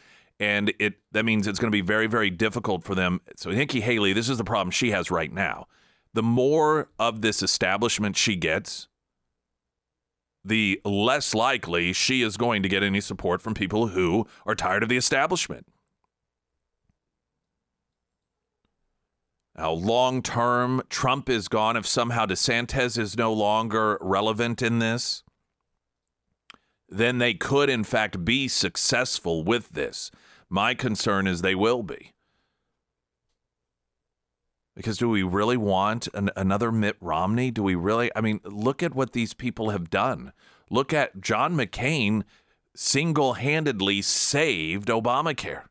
and 0.41 0.73
it 0.80 0.95
that 1.12 1.23
means 1.23 1.45
it's 1.45 1.60
going 1.60 1.71
to 1.71 1.75
be 1.75 1.82
very 1.82 2.08
very 2.08 2.32
difficult 2.32 2.84
for 2.84 2.95
them. 2.95 3.21
So 3.38 3.51
Nikki 3.51 3.80
Haley, 3.80 4.12
this 4.12 4.27
is 4.27 4.39
the 4.39 4.43
problem 4.43 4.71
she 4.71 4.89
has 4.91 5.12
right 5.12 5.32
now. 5.32 5.67
The 6.13 6.23
more 6.23 6.89
of 6.99 7.21
this 7.21 7.41
establishment 7.41 8.17
she 8.17 8.36
gets, 8.36 8.88
the 10.43 10.82
less 10.84 11.34
likely 11.36 11.93
she 11.93 12.23
is 12.23 12.36
going 12.36 12.63
to 12.63 12.69
get 12.69 12.84
any 12.84 12.99
support 12.99 13.41
from 13.41 13.54
people 13.54 13.89
who 13.89 14.27
are 14.45 14.56
tired 14.56 14.84
of 14.84 14.89
the 14.89 14.97
establishment. 14.97 15.67
Now, 19.55 19.72
long 19.72 20.24
term, 20.24 20.82
Trump 20.89 21.30
is 21.30 21.47
gone. 21.47 21.78
If 21.78 21.86
somehow 21.86 22.26
DeSantis 22.26 22.97
is 22.97 23.15
no 23.15 23.32
longer 23.32 23.99
relevant 24.01 24.61
in 24.63 24.80
this, 24.80 25.24
then 26.89 27.20
they 27.20 27.36
could, 27.36 27.70
in 27.70 27.84
fact, 27.84 28.26
be 28.26 28.47
successful 28.47 29.43
with 29.43 29.70
this. 29.70 30.09
My 30.54 30.74
concern 30.74 31.28
is 31.28 31.41
they 31.41 31.56
will 31.56 31.82
be. 31.82 32.12
Because 34.76 34.97
do 34.97 35.08
we 35.08 35.24
really 35.24 35.56
want 35.56 36.10
an, 36.14 36.30
another 36.36 36.74
Mitt 36.74 36.97
Romney? 36.99 37.52
Do 37.52 37.64
we 37.64 37.74
really? 37.74 38.12
I 38.18 38.20
mean, 38.20 38.41
look 38.43 38.84
at 38.84 38.93
what 38.93 39.14
these 39.14 39.34
people 39.34 39.70
have 39.70 39.89
done. 39.89 40.34
Look 40.70 40.91
at 40.91 41.22
John 41.22 41.56
McCain 41.56 42.24
single 42.76 43.34
handedly 43.34 44.02
saved 44.02 44.89
Obamacare. 44.89 45.64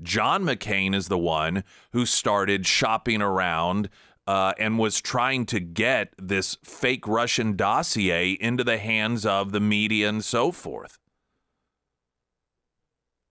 John 0.00 0.44
McCain 0.44 0.94
is 0.94 1.08
the 1.08 1.18
one 1.18 1.64
who 1.90 2.06
started 2.06 2.66
shopping 2.66 3.20
around 3.20 3.88
uh, 4.24 4.52
and 4.56 4.78
was 4.78 5.00
trying 5.00 5.46
to 5.46 5.58
get 5.58 6.14
this 6.16 6.58
fake 6.62 7.08
Russian 7.08 7.56
dossier 7.56 8.32
into 8.40 8.62
the 8.62 8.78
hands 8.78 9.26
of 9.26 9.50
the 9.50 9.60
media 9.60 10.08
and 10.08 10.24
so 10.24 10.52
forth. 10.52 11.00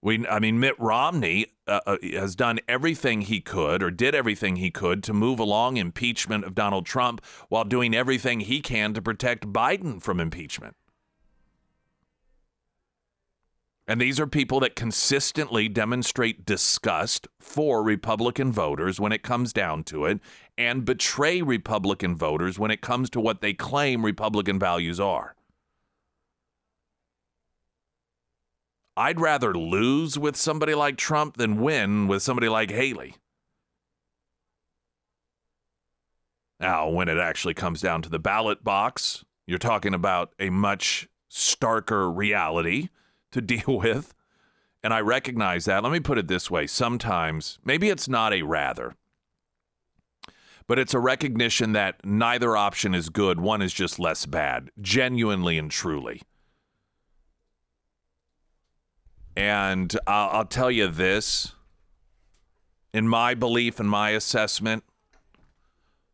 We, 0.04 0.28
I 0.28 0.40
mean, 0.40 0.60
Mitt 0.60 0.78
Romney 0.80 1.46
uh, 1.66 1.80
uh, 1.88 1.98
has 2.12 2.36
done 2.36 2.60
everything 2.68 3.22
he 3.22 3.40
could 3.40 3.82
or 3.82 3.90
did 3.90 4.14
everything 4.14 4.58
he 4.58 4.70
could 4.70 5.02
to 5.04 5.14
move 5.14 5.40
along 5.40 5.78
impeachment 5.78 6.44
of 6.44 6.54
Donald 6.54 6.86
Trump 6.86 7.24
while 7.48 7.64
doing 7.64 7.96
everything 7.96 8.42
he 8.42 8.60
can 8.60 8.94
to 8.96 9.02
protect 9.02 9.48
Biden 9.48 10.02
from 10.02 10.20
impeachment. 10.20 10.76
And 13.88 14.02
these 14.02 14.20
are 14.20 14.28
people 14.28 14.60
that 14.60 14.76
consistently 14.76 15.70
demonstrate 15.70 16.46
disgust 16.46 17.30
for 17.40 17.82
Republican 17.82 18.52
voters 18.52 19.00
when 19.00 19.14
it 19.14 19.24
comes 19.24 19.54
down 19.54 19.86
to 19.86 20.04
it 20.06 20.20
and 20.58 20.84
betray 20.84 21.42
Republican 21.42 22.18
voters 22.18 22.60
when 22.60 22.72
it 22.72 22.82
comes 22.82 23.10
to 23.12 23.22
what 23.22 23.40
they 23.40 23.54
claim 23.54 24.04
Republican 24.04 24.60
values 24.60 25.00
are. 25.00 25.34
I'd 28.96 29.20
rather 29.20 29.54
lose 29.54 30.20
with 30.20 30.36
somebody 30.36 30.76
like 30.76 30.98
Trump 30.98 31.38
than 31.38 31.62
win 31.62 32.08
with 32.08 32.22
somebody 32.22 32.48
like 32.48 32.70
Haley. 32.70 33.16
Now, 36.60 36.90
when 36.90 37.10
it 37.10 37.18
actually 37.18 37.56
comes 37.56 37.82
down 37.82 38.04
to 38.04 38.10
the 38.10 38.20
ballot 38.20 38.64
box, 38.64 39.26
you're 39.48 39.58
talking 39.58 39.94
about 39.94 40.34
a 40.40 40.50
much 40.50 41.10
starker 41.30 42.16
reality 42.16 42.90
to 43.32 43.42
deal 43.42 43.78
with. 43.80 44.14
And 44.84 44.94
I 44.94 45.00
recognize 45.00 45.66
that. 45.66 45.84
Let 45.84 45.92
me 45.92 46.00
put 46.00 46.18
it 46.18 46.28
this 46.28 46.52
way 46.52 46.68
sometimes, 46.68 47.58
maybe 47.64 47.90
it's 47.90 48.08
not 48.08 48.34
a 48.34 48.44
rather, 48.44 48.96
but 50.68 50.78
it's 50.78 50.94
a 50.94 51.00
recognition 51.00 51.72
that 51.72 52.06
neither 52.06 52.56
option 52.56 52.94
is 52.94 53.10
good. 53.10 53.40
One 53.40 53.62
is 53.62 53.74
just 53.74 53.98
less 53.98 54.26
bad, 54.26 54.72
genuinely 54.82 55.58
and 55.58 55.72
truly. 55.72 56.22
And 59.36 59.96
I'll, 60.06 60.30
I'll 60.30 60.46
tell 60.46 60.72
you 60.72 60.88
this 60.88 61.54
in 62.94 63.08
my 63.08 63.34
belief 63.34 63.80
and 63.80 63.90
my 63.90 64.12
assessment, 64.12 64.84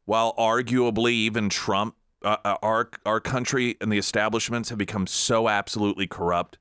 while 0.05 0.33
arguably 0.35 1.11
even 1.11 1.49
Trump, 1.49 1.95
uh, 2.23 2.37
uh 2.43 2.57
our, 2.63 2.89
our 3.05 3.19
country 3.19 3.77
and 3.81 3.91
the 3.91 3.97
establishments 3.97 4.69
have 4.69 4.77
become 4.77 5.07
so 5.07 5.49
absolutely 5.49 6.07
corrupt 6.07 6.57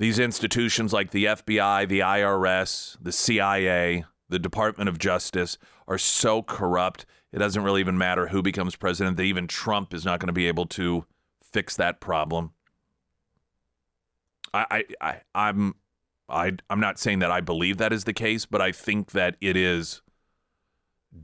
These 0.00 0.18
institutions 0.18 0.94
like 0.94 1.10
the 1.10 1.26
FBI, 1.26 1.86
the 1.86 1.98
IRS, 1.98 2.96
the 3.02 3.12
CIA, 3.12 4.06
the 4.30 4.38
Department 4.38 4.88
of 4.88 4.98
Justice 4.98 5.58
are 5.86 5.98
so 5.98 6.42
corrupt, 6.42 7.04
it 7.34 7.38
doesn't 7.38 7.62
really 7.62 7.82
even 7.82 7.98
matter 7.98 8.28
who 8.28 8.40
becomes 8.40 8.76
president, 8.76 9.18
that 9.18 9.24
even 9.24 9.46
Trump 9.46 9.92
is 9.92 10.06
not 10.06 10.18
going 10.18 10.28
to 10.28 10.32
be 10.32 10.48
able 10.48 10.64
to 10.68 11.04
fix 11.42 11.76
that 11.76 12.00
problem. 12.00 12.52
I, 14.52 14.66
I, 14.70 14.84
I 15.00 15.20
I'm 15.34 15.74
I, 16.28 16.52
I'm 16.68 16.80
not 16.80 16.98
saying 16.98 17.18
that 17.20 17.30
I 17.30 17.40
believe 17.40 17.78
that 17.78 17.92
is 17.92 18.04
the 18.04 18.12
case, 18.12 18.46
but 18.46 18.60
I 18.60 18.72
think 18.72 19.10
that 19.12 19.36
it 19.40 19.56
is 19.56 20.02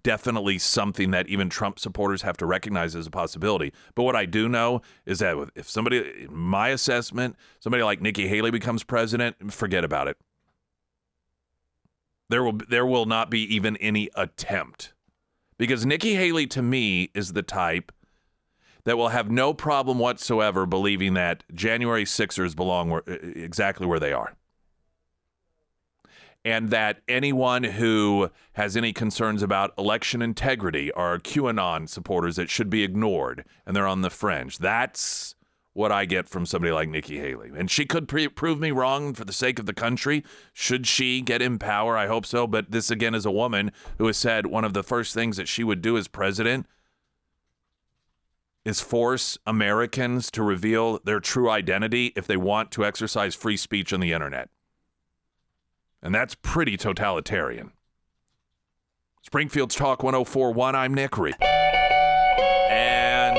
definitely 0.03 0.59
something 0.59 1.13
that 1.13 1.29
even 1.29 1.49
Trump 1.49 1.79
supporters 1.79 2.23
have 2.23 2.37
to 2.37 2.47
recognize 2.47 2.97
as 2.97 3.07
a 3.07 3.11
possibility. 3.11 3.73
But 3.95 4.03
what 4.03 4.17
I 4.17 4.25
do 4.25 4.49
know 4.49 4.83
is 5.05 5.21
that 5.21 5.37
if 5.55 5.71
somebody, 5.71 6.27
my 6.29 6.71
assessment, 6.71 7.37
somebody 7.61 7.85
like 7.85 8.01
Nikki 8.01 8.27
Haley 8.27 8.51
becomes 8.51 8.83
president, 8.83 9.53
forget 9.53 9.85
about 9.85 10.09
it. 10.09 10.17
There 12.29 12.43
will 12.43 12.59
there 12.69 12.85
will 12.85 13.07
not 13.07 13.31
be 13.31 13.43
even 13.55 13.77
any 13.77 14.11
attempt, 14.17 14.93
because 15.57 15.87
Nikki 15.87 16.17
Haley 16.17 16.49
to 16.49 16.63
me 16.63 17.11
is 17.15 17.35
the 17.35 17.43
type 17.43 17.93
that 18.87 18.97
will 18.97 19.09
have 19.09 19.31
no 19.31 19.53
problem 19.53 19.99
whatsoever 19.99 20.65
believing 20.65 21.15
that 21.15 21.45
January 21.53 22.07
Sixers 22.07 22.55
belong 22.55 22.89
where, 22.89 23.03
exactly 23.07 23.87
where 23.87 24.01
they 24.01 24.13
are 24.13 24.35
and 26.45 26.71
that 26.71 27.01
anyone 27.09 27.65
who 27.65 28.31
has 28.53 28.77
any 28.77 28.93
concerns 28.93 29.43
about 29.43 29.75
election 29.77 30.23
integrity 30.23 30.93
are 30.93 31.19
QAnon 31.19 31.89
supporters 31.89 32.37
that 32.37 32.49
should 32.49 32.71
be 32.71 32.85
ignored 32.85 33.45
and 33.67 33.75
they're 33.75 33.87
on 33.87 34.03
the 34.03 34.11
fringe. 34.11 34.59
That's 34.59 35.35
what 35.73 35.91
I 35.91 36.05
get 36.05 36.29
from 36.29 36.47
somebody 36.47 36.73
like 36.73 36.89
Nikki 36.89 37.19
Haley. 37.19 37.51
And 37.57 37.69
she 37.69 37.85
could 37.85 38.07
pre- 38.07 38.29
prove 38.29 38.61
me 38.61 38.71
wrong 38.71 39.13
for 39.13 39.25
the 39.25 39.33
sake 39.33 39.59
of 39.59 39.67
the 39.67 39.75
country. 39.75 40.23
Should 40.53 40.87
she 40.87 41.21
get 41.21 41.43
in 41.43 41.59
power? 41.59 41.99
I 41.99 42.07
hope 42.07 42.25
so. 42.25 42.47
But 42.47 42.71
this, 42.71 42.93
again, 42.93 43.17
is 43.17 43.27
a 43.27 43.33
woman 43.33 43.73
who 43.99 44.07
has 44.07 44.17
said 44.17 44.47
one 44.47 44.65
of 44.65 44.73
the 44.73 44.85
first 44.85 45.15
things 45.15 45.37
that 45.39 45.49
she 45.49 45.65
would 45.65 45.83
do 45.83 45.99
as 45.99 46.07
president 46.07 46.67
is 48.67 48.81
force 48.81 49.39
Americans 49.47 50.29
to 50.29 50.43
reveal 50.43 50.99
their 51.05 51.21
true 51.21 51.49
identity 51.49 52.13
if 52.17 52.27
they 52.27 52.37
want 52.37 52.73
to 52.73 52.85
exercise 52.85 53.33
free 53.33 53.57
speech 53.57 53.93
on 53.93 54.01
the 54.01 54.13
internet. 54.13 54.49
And 56.03 56.13
that's 56.13 56.35
pretty 56.35 56.77
totalitarian. 56.77 57.71
Springfield's 59.23 59.77
Talk 59.77 60.03
1041, 60.03 60.75
I'm 60.75 60.95
Nick 60.95 61.17
Reed. 61.17 61.37
And 62.69 63.39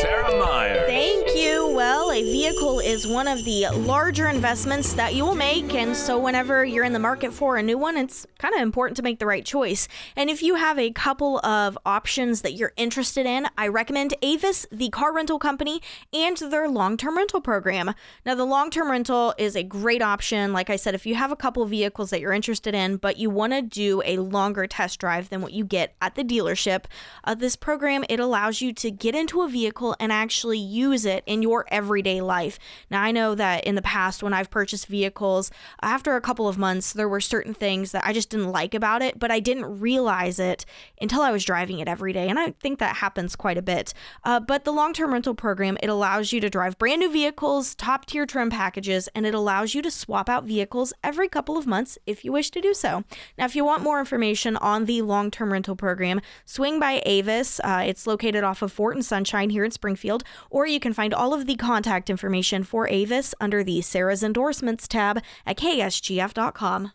Sarah 0.00 0.38
Meyer. 0.38 0.86
Thank 0.86 1.34
you. 1.34 1.72
Well, 1.74 2.12
a 2.12 2.22
vehicle 2.22 2.77
is 2.98 3.06
one 3.06 3.28
of 3.28 3.44
the 3.44 3.68
larger 3.76 4.26
investments 4.26 4.92
that 4.94 5.14
you 5.14 5.24
will 5.24 5.36
make. 5.36 5.72
And 5.72 5.94
so, 5.94 6.18
whenever 6.18 6.64
you're 6.64 6.82
in 6.82 6.92
the 6.92 6.98
market 6.98 7.32
for 7.32 7.56
a 7.56 7.62
new 7.62 7.78
one, 7.78 7.96
it's 7.96 8.26
kind 8.38 8.52
of 8.52 8.60
important 8.60 8.96
to 8.96 9.04
make 9.04 9.20
the 9.20 9.26
right 9.26 9.44
choice. 9.44 9.86
And 10.16 10.28
if 10.28 10.42
you 10.42 10.56
have 10.56 10.80
a 10.80 10.90
couple 10.90 11.38
of 11.46 11.78
options 11.86 12.42
that 12.42 12.54
you're 12.54 12.72
interested 12.76 13.24
in, 13.24 13.46
I 13.56 13.68
recommend 13.68 14.14
Avis, 14.20 14.66
the 14.72 14.88
car 14.88 15.14
rental 15.14 15.38
company, 15.38 15.80
and 16.12 16.36
their 16.38 16.68
long 16.68 16.96
term 16.96 17.16
rental 17.16 17.40
program. 17.40 17.94
Now, 18.26 18.34
the 18.34 18.44
long 18.44 18.68
term 18.68 18.90
rental 18.90 19.32
is 19.38 19.54
a 19.54 19.62
great 19.62 20.02
option. 20.02 20.52
Like 20.52 20.68
I 20.68 20.74
said, 20.74 20.96
if 20.96 21.06
you 21.06 21.14
have 21.14 21.30
a 21.30 21.36
couple 21.36 21.62
of 21.62 21.70
vehicles 21.70 22.10
that 22.10 22.20
you're 22.20 22.32
interested 22.32 22.74
in, 22.74 22.96
but 22.96 23.16
you 23.16 23.30
want 23.30 23.52
to 23.52 23.62
do 23.62 24.02
a 24.04 24.16
longer 24.16 24.66
test 24.66 24.98
drive 24.98 25.28
than 25.28 25.40
what 25.40 25.52
you 25.52 25.64
get 25.64 25.94
at 26.02 26.16
the 26.16 26.24
dealership, 26.24 26.86
uh, 27.22 27.36
this 27.36 27.54
program 27.54 28.04
it 28.08 28.18
allows 28.18 28.60
you 28.60 28.72
to 28.72 28.90
get 28.90 29.14
into 29.14 29.42
a 29.42 29.48
vehicle 29.48 29.94
and 30.00 30.10
actually 30.10 30.58
use 30.58 31.04
it 31.04 31.22
in 31.26 31.42
your 31.42 31.64
everyday 31.68 32.20
life. 32.20 32.58
Now, 32.90 33.02
I 33.02 33.10
know 33.10 33.34
that 33.34 33.64
in 33.64 33.74
the 33.74 33.82
past, 33.82 34.22
when 34.22 34.32
I've 34.32 34.50
purchased 34.50 34.86
vehicles, 34.86 35.50
after 35.82 36.16
a 36.16 36.20
couple 36.20 36.48
of 36.48 36.58
months, 36.58 36.92
there 36.92 37.08
were 37.08 37.20
certain 37.20 37.54
things 37.54 37.92
that 37.92 38.06
I 38.06 38.12
just 38.12 38.30
didn't 38.30 38.50
like 38.52 38.74
about 38.74 39.02
it, 39.02 39.18
but 39.18 39.30
I 39.30 39.40
didn't 39.40 39.80
realize 39.80 40.38
it 40.38 40.64
until 41.00 41.22
I 41.22 41.30
was 41.30 41.44
driving 41.44 41.78
it 41.78 41.88
every 41.88 42.12
day. 42.12 42.28
And 42.28 42.38
I 42.38 42.52
think 42.60 42.78
that 42.78 42.96
happens 42.96 43.36
quite 43.36 43.58
a 43.58 43.62
bit. 43.62 43.94
Uh, 44.24 44.40
but 44.40 44.64
the 44.64 44.72
long 44.72 44.92
term 44.92 45.12
rental 45.12 45.34
program, 45.34 45.76
it 45.82 45.88
allows 45.88 46.32
you 46.32 46.40
to 46.40 46.50
drive 46.50 46.78
brand 46.78 47.00
new 47.00 47.10
vehicles, 47.10 47.74
top 47.74 48.06
tier 48.06 48.26
trim 48.26 48.50
packages, 48.50 49.08
and 49.14 49.26
it 49.26 49.34
allows 49.34 49.74
you 49.74 49.82
to 49.82 49.90
swap 49.90 50.28
out 50.28 50.44
vehicles 50.44 50.92
every 51.02 51.28
couple 51.28 51.56
of 51.56 51.66
months 51.66 51.98
if 52.06 52.24
you 52.24 52.32
wish 52.32 52.50
to 52.50 52.60
do 52.60 52.74
so. 52.74 53.04
Now, 53.36 53.44
if 53.44 53.56
you 53.56 53.64
want 53.64 53.82
more 53.82 53.98
information 54.00 54.56
on 54.56 54.84
the 54.84 55.02
long 55.02 55.30
term 55.30 55.52
rental 55.52 55.76
program, 55.76 56.20
swing 56.44 56.78
by 56.78 57.02
Avis. 57.04 57.60
Uh, 57.60 57.82
it's 57.86 58.06
located 58.06 58.44
off 58.44 58.62
of 58.62 58.72
Fort 58.72 58.94
and 58.94 59.04
Sunshine 59.04 59.50
here 59.50 59.64
in 59.64 59.70
Springfield, 59.70 60.24
or 60.50 60.66
you 60.66 60.80
can 60.80 60.92
find 60.92 61.12
all 61.12 61.34
of 61.34 61.46
the 61.46 61.56
contact 61.56 62.10
information 62.10 62.62
for 62.62 62.77
Avis 62.86 63.34
under 63.40 63.64
the 63.64 63.80
Sarah's 63.80 64.22
Endorsements 64.22 64.86
tab 64.86 65.22
at 65.46 65.56
ksgf.com. 65.56 66.92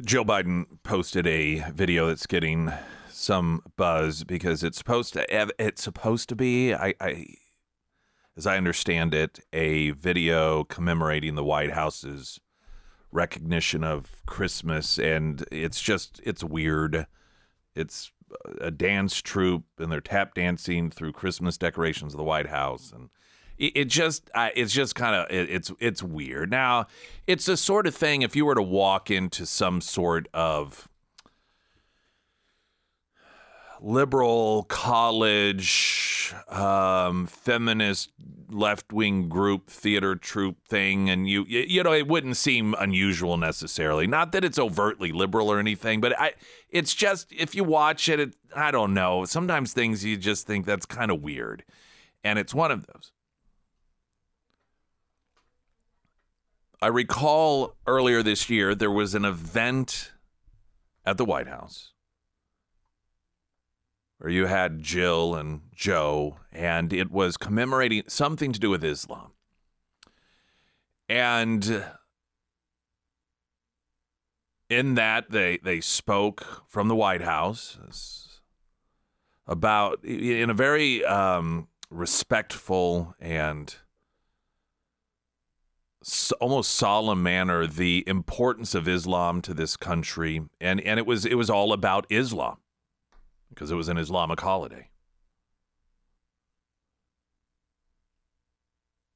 Joe 0.00 0.24
Biden 0.24 0.64
posted 0.82 1.26
a 1.26 1.70
video 1.72 2.06
that's 2.06 2.26
getting 2.26 2.72
some 3.10 3.62
buzz 3.76 4.24
because 4.24 4.64
it's 4.64 4.78
supposed 4.78 5.12
to 5.12 5.30
eh, 5.32 5.46
it's 5.58 5.82
supposed 5.82 6.28
to 6.30 6.36
be 6.36 6.72
I, 6.72 6.94
I 7.00 7.26
as 8.36 8.46
I 8.46 8.56
understand 8.56 9.12
it 9.12 9.40
a 9.52 9.90
video 9.90 10.64
commemorating 10.64 11.34
the 11.34 11.44
White 11.44 11.72
House's 11.72 12.40
recognition 13.12 13.84
of 13.84 14.22
Christmas 14.26 14.98
and 14.98 15.44
it's 15.50 15.80
just 15.80 16.20
it's 16.24 16.44
weird. 16.44 17.06
It's 17.74 18.12
a 18.60 18.70
dance 18.70 19.20
troupe 19.20 19.64
and 19.78 19.90
they're 19.90 20.00
tap 20.00 20.34
dancing 20.34 20.90
through 20.90 21.12
Christmas 21.12 21.58
decorations 21.58 22.14
of 22.14 22.18
the 22.18 22.24
White 22.24 22.48
House 22.48 22.92
and 22.94 23.10
it, 23.60 23.84
just 23.84 24.30
uh, 24.34 24.48
it's 24.54 24.72
just 24.72 24.94
kind 24.94 25.14
of 25.14 25.30
it, 25.30 25.50
it's 25.50 25.72
it's 25.78 26.02
weird. 26.02 26.50
Now, 26.50 26.86
it's 27.26 27.46
a 27.46 27.56
sort 27.56 27.86
of 27.86 27.94
thing 27.94 28.22
if 28.22 28.34
you 28.34 28.46
were 28.46 28.54
to 28.54 28.62
walk 28.62 29.10
into 29.10 29.44
some 29.46 29.80
sort 29.80 30.28
of 30.32 30.88
liberal 33.82 34.64
college 34.64 36.34
um, 36.48 37.26
feminist 37.26 38.10
left-wing 38.50 39.28
group 39.28 39.70
theater 39.70 40.16
troupe 40.16 40.66
thing 40.66 41.08
and 41.08 41.28
you 41.28 41.44
you 41.46 41.82
know 41.84 41.92
it 41.92 42.08
wouldn't 42.08 42.36
seem 42.36 42.74
unusual 42.78 43.36
necessarily. 43.36 44.06
Not 44.06 44.32
that 44.32 44.44
it's 44.44 44.58
overtly 44.58 45.12
liberal 45.12 45.50
or 45.50 45.60
anything 45.60 46.00
but 46.00 46.18
i 46.18 46.32
it's 46.68 46.94
just 46.94 47.32
if 47.32 47.54
you 47.54 47.62
watch 47.62 48.08
it, 48.08 48.18
it 48.18 48.34
i 48.56 48.70
don't 48.70 48.92
know. 48.92 49.24
Sometimes 49.24 49.72
things 49.72 50.04
you 50.04 50.16
just 50.16 50.46
think 50.46 50.66
that's 50.66 50.84
kind 50.84 51.10
of 51.10 51.22
weird. 51.22 51.62
And 52.24 52.38
it's 52.38 52.52
one 52.52 52.70
of 52.70 52.86
those 52.86 53.12
I 56.82 56.86
recall 56.86 57.76
earlier 57.86 58.22
this 58.22 58.48
year 58.48 58.74
there 58.74 58.90
was 58.90 59.14
an 59.14 59.24
event 59.24 60.12
at 61.04 61.18
the 61.18 61.24
White 61.24 61.48
House 61.48 61.92
where 64.18 64.30
you 64.30 64.46
had 64.46 64.82
Jill 64.82 65.34
and 65.34 65.62
Joe, 65.74 66.36
and 66.52 66.92
it 66.92 67.10
was 67.10 67.38
commemorating 67.38 68.02
something 68.06 68.52
to 68.52 68.60
do 68.60 68.68
with 68.68 68.84
Islam. 68.84 69.32
And 71.08 71.84
in 74.68 74.94
that, 74.94 75.30
they, 75.30 75.58
they 75.64 75.80
spoke 75.80 76.64
from 76.68 76.88
the 76.88 76.94
White 76.94 77.22
House 77.22 78.40
about, 79.46 80.04
in 80.04 80.50
a 80.50 80.54
very 80.54 81.02
um, 81.04 81.68
respectful 81.90 83.14
and 83.18 83.74
almost 86.40 86.72
solemn 86.72 87.22
manner 87.22 87.66
the 87.66 88.04
importance 88.06 88.74
of 88.74 88.88
Islam 88.88 89.42
to 89.42 89.52
this 89.52 89.76
country 89.76 90.42
and 90.60 90.80
and 90.80 90.98
it 90.98 91.06
was 91.06 91.26
it 91.26 91.34
was 91.34 91.50
all 91.50 91.72
about 91.72 92.06
Islam 92.08 92.56
because 93.50 93.70
it 93.70 93.74
was 93.74 93.88
an 93.88 93.98
Islamic 93.98 94.40
holiday. 94.40 94.88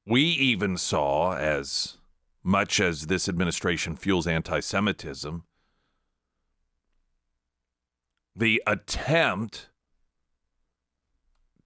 We 0.05 0.21
even 0.21 0.77
saw 0.77 1.35
as 1.35 1.97
much 2.43 2.79
as 2.79 3.07
this 3.07 3.27
administration 3.27 3.95
fuels 3.95 4.27
anti-Semitism 4.27 5.43
the 8.35 8.61
attempt 8.67 9.69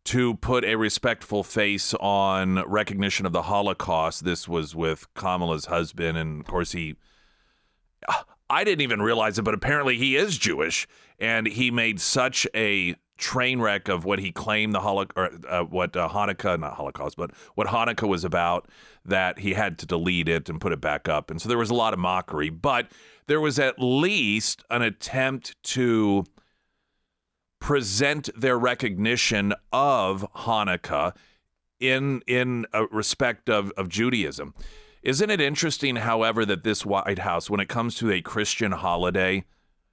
to 0.10 0.34
put 0.34 0.66
a 0.66 0.76
respectful 0.76 1.43
face 1.43 1.93
on 1.99 2.64
recognition 2.68 3.28
of 3.28 3.32
the 3.32 3.43
Holocaust. 3.43 4.26
This 4.26 4.47
was 4.47 4.76
with 4.76 5.05
Kamala's 5.14 5.66
husband, 5.66 6.18
and 6.18 6.41
of 6.41 6.47
course, 6.47 6.72
he. 6.72 6.95
I 8.49 8.64
didn't 8.64 8.82
even 8.82 9.03
realize 9.03 9.38
it, 9.38 9.43
but 9.43 9.53
apparently 9.53 9.99
he 9.99 10.16
is 10.16 10.39
Jewish, 10.39 10.88
and 11.20 11.45
he 11.45 11.70
made 11.70 12.01
such 12.01 12.47
a 12.55 12.95
train 13.18 13.62
wreck 13.62 13.88
of 13.88 14.03
what 14.03 14.18
he 14.18 14.32
claimed 14.32 14.74
the 14.74 14.80
Holocaust, 14.80 15.45
uh, 15.47 15.62
what 15.66 15.95
uh, 15.95 16.10
Hanukkah, 16.10 16.60
not 16.60 16.74
Holocaust, 16.74 17.16
but 17.16 17.30
what 17.53 17.68
Hanukkah 17.68 18.07
was 18.07 18.24
about, 18.24 18.68
that 19.05 19.38
he 19.38 19.53
had 19.53 19.78
to 19.78 19.86
delete 19.86 20.28
it 20.28 20.49
and 20.49 20.60
put 20.60 20.72
it 20.72 20.82
back 20.82 21.07
up. 21.07 21.30
And 21.30 21.39
so 21.39 21.47
there 21.47 21.57
was 21.60 21.70
a 21.70 21.76
lot 21.76 21.93
of 21.93 21.99
mockery, 21.99 22.49
but 22.49 22.88
there 23.28 23.39
was 23.39 23.60
at 23.60 23.76
least 23.78 24.64
an 24.72 24.82
attempt 24.82 25.55
to 25.66 26.26
present 27.60 28.30
their 28.36 28.57
recognition 28.57 29.53
of 29.72 30.26
Hanukkah 30.36 31.16
in 31.80 32.22
in 32.28 32.66
respect 32.91 33.49
of, 33.49 33.72
of 33.78 33.89
Judaism. 33.89 34.53
Isn't 35.01 35.30
it 35.30 35.39
interesting, 35.39 35.97
however, 35.97 36.45
that 36.45 36.64
this 36.64 36.86
White 36.86 37.20
House, 37.20 37.49
when 37.49 37.62
it 37.62 37.70
comes 37.70 37.95
to 37.95 38.12
a 38.12 38.22
Christian 38.22 38.74
holiday, 38.74 39.45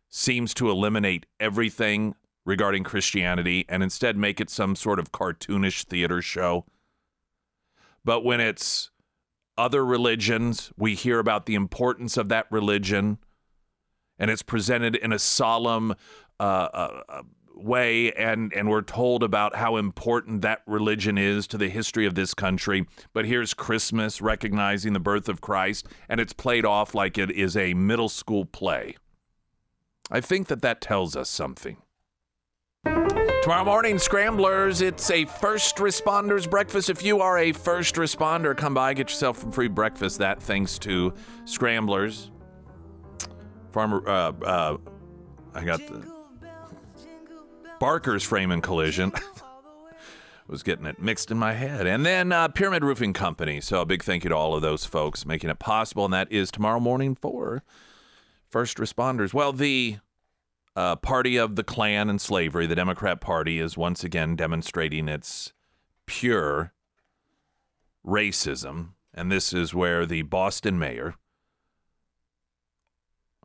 seems 0.09 0.53
to 0.55 0.69
eliminate 0.69 1.27
everything 1.39 2.17
regarding 2.45 2.83
Christianity 2.83 3.65
and 3.69 3.83
instead 3.83 4.17
make 4.17 4.41
it 4.41 4.51
some 4.51 4.75
sort 4.75 4.99
of 4.99 5.13
cartoonish 5.13 5.85
theater 5.85 6.21
show? 6.21 6.65
But 8.05 8.25
when 8.25 8.41
it's 8.41 8.91
other 9.57 9.85
religions, 9.85 10.73
we 10.77 10.95
hear 10.95 11.19
about 11.19 11.47
the 11.47 11.55
importance 11.55 12.17
of 12.17 12.29
that 12.29 12.47
religion, 12.51 13.19
and 14.19 14.31
it's 14.31 14.43
presented 14.43 14.97
in 14.97 15.13
a 15.13 15.19
solemn, 15.19 15.93
uh, 16.41 16.43
uh, 16.43 17.03
uh 17.09 17.23
way 17.57 18.13
and 18.13 18.53
and 18.53 18.69
we're 18.69 18.83
told 18.83 19.23
about 19.23 19.57
how 19.57 19.77
important 19.77 20.43
that 20.43 20.63
religion 20.67 21.17
is 21.17 21.47
to 21.47 21.57
the 21.57 21.69
history 21.69 22.07
of 22.07 22.15
this 22.15 22.35
country 22.35 22.87
but 23.13 23.25
here's 23.25 23.55
christmas 23.55 24.21
recognizing 24.21 24.93
the 24.93 25.01
birth 25.01 25.29
of 25.29 25.41
christ 25.41 25.87
and 26.09 26.21
it's 26.21 26.33
played 26.33 26.67
off 26.67 26.95
like 26.95 27.17
it 27.17 27.31
is 27.31 27.57
a 27.57 27.73
middle 27.75 28.09
school 28.09 28.45
play 28.45 28.95
i 30.11 30.21
think 30.21 30.49
that 30.49 30.61
that 30.61 30.81
tells 30.81 31.17
us 31.17 31.31
something 31.31 31.79
Tomorrow 33.43 33.65
morning, 33.65 33.99
Scramblers, 34.01 34.81
it's 34.81 35.09
a 35.09 35.25
first 35.25 35.77
responders 35.77 36.51
breakfast. 36.51 36.91
If 36.91 37.05
you 37.05 37.21
are 37.21 37.39
a 37.39 37.53
first 37.53 37.95
responder, 37.95 38.57
come 38.57 38.75
by, 38.75 38.93
get 38.93 39.09
yourself 39.09 39.39
some 39.39 39.53
free 39.53 39.69
breakfast. 39.69 40.19
That 40.19 40.43
thanks 40.43 40.81
to 40.81 41.15
Scramblers. 41.45 42.33
Farmer, 43.71 44.03
uh, 44.09 44.33
uh, 44.45 44.77
I 45.55 45.65
got 45.65 45.79
the 45.87 46.16
Barker's 47.79 48.23
Frame 48.23 48.51
and 48.51 48.63
Collision. 48.63 49.13
was 50.49 50.63
getting 50.63 50.87
it 50.87 51.01
mixed 51.01 51.31
in 51.31 51.39
my 51.39 51.53
head. 51.53 51.87
And 51.87 52.07
then 52.07 52.33
uh, 52.33 52.49
Pyramid 52.49 52.85
Roofing 52.85 53.13
Company. 53.13 53.61
So 53.61 53.81
a 53.81 53.87
big 53.87 54.03
thank 54.03 54.25
you 54.25 54.31
to 54.31 54.37
all 54.37 54.55
of 54.55 54.63
those 54.63 54.85
folks 54.85 55.27
making 55.27 55.51
it 55.51 55.59
possible. 55.59 56.05
And 56.05 56.15
that 56.15 56.31
is 56.31 56.51
tomorrow 56.51 56.81
morning 56.81 57.15
for 57.15 57.63
first 58.49 58.77
responders. 58.77 59.35
Well, 59.35 59.53
the 59.53 59.99
uh, 60.75 60.97
party 60.97 61.37
of 61.37 61.57
the 61.57 61.65
Klan 61.65 62.09
and 62.09 62.21
slavery, 62.21 62.67
the 62.67 62.75
Democrat 62.75 63.21
Party, 63.21 63.59
is 63.59 63.77
once 63.77 64.05
again 64.05 64.37
demonstrating 64.37 65.09
its 65.09 65.53
pure 66.07 66.73
racism. 68.07 68.91
And 69.13 69.33
this 69.33 69.53
is 69.53 69.75
where 69.75 70.07
the 70.07 70.23
Boston 70.23 70.79
mayor, 70.79 71.15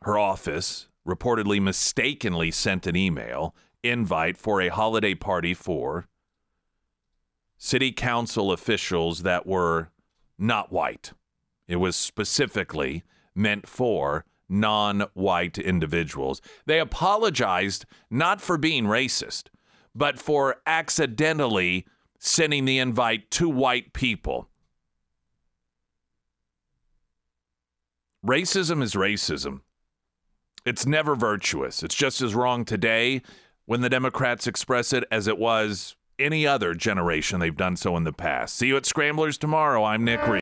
her 0.03 0.19
office, 0.19 0.87
reportedly 1.07 1.59
mistakenly 1.59 2.51
sent 2.51 2.85
an 2.85 2.95
email 2.95 3.55
invite 3.83 4.37
for 4.37 4.61
a 4.61 4.69
holiday 4.69 5.15
party 5.15 5.53
for 5.53 6.07
city 7.57 7.91
council 7.91 8.51
officials 8.51 9.21
that 9.21 9.45
were 9.45 9.89
not 10.37 10.71
white. 10.71 11.13
It 11.67 11.75
was 11.75 11.95
specifically 11.95 13.03
meant 13.35 13.67
for 13.67 14.25
non 14.49 15.05
white 15.13 15.57
individuals. 15.57 16.41
They 16.65 16.79
apologized 16.79 17.85
not 18.09 18.41
for 18.41 18.57
being 18.57 18.85
racist, 18.85 19.43
but 19.95 20.19
for 20.19 20.57
accidentally 20.65 21.85
sending 22.19 22.65
the 22.65 22.79
invite 22.79 23.31
to 23.31 23.47
white 23.47 23.93
people. 23.93 24.49
Racism 28.25 28.83
is 28.83 28.93
racism. 28.93 29.61
It's 30.65 30.85
never 30.85 31.15
virtuous. 31.15 31.81
It's 31.81 31.95
just 31.95 32.21
as 32.21 32.35
wrong 32.35 32.65
today 32.65 33.21
when 33.71 33.79
the 33.79 33.87
Democrats 33.87 34.47
express 34.47 34.91
it 34.91 35.05
as 35.09 35.27
it 35.27 35.37
was 35.37 35.95
any 36.19 36.45
other 36.45 36.73
generation 36.73 37.39
they've 37.39 37.55
done 37.55 37.77
so 37.77 37.95
in 37.95 38.03
the 38.03 38.11
past. 38.11 38.57
See 38.57 38.67
you 38.67 38.75
at 38.75 38.85
Scramblers 38.85 39.37
tomorrow. 39.37 39.85
I'm 39.85 40.03
Nick 40.03 40.27
Reed. 40.27 40.39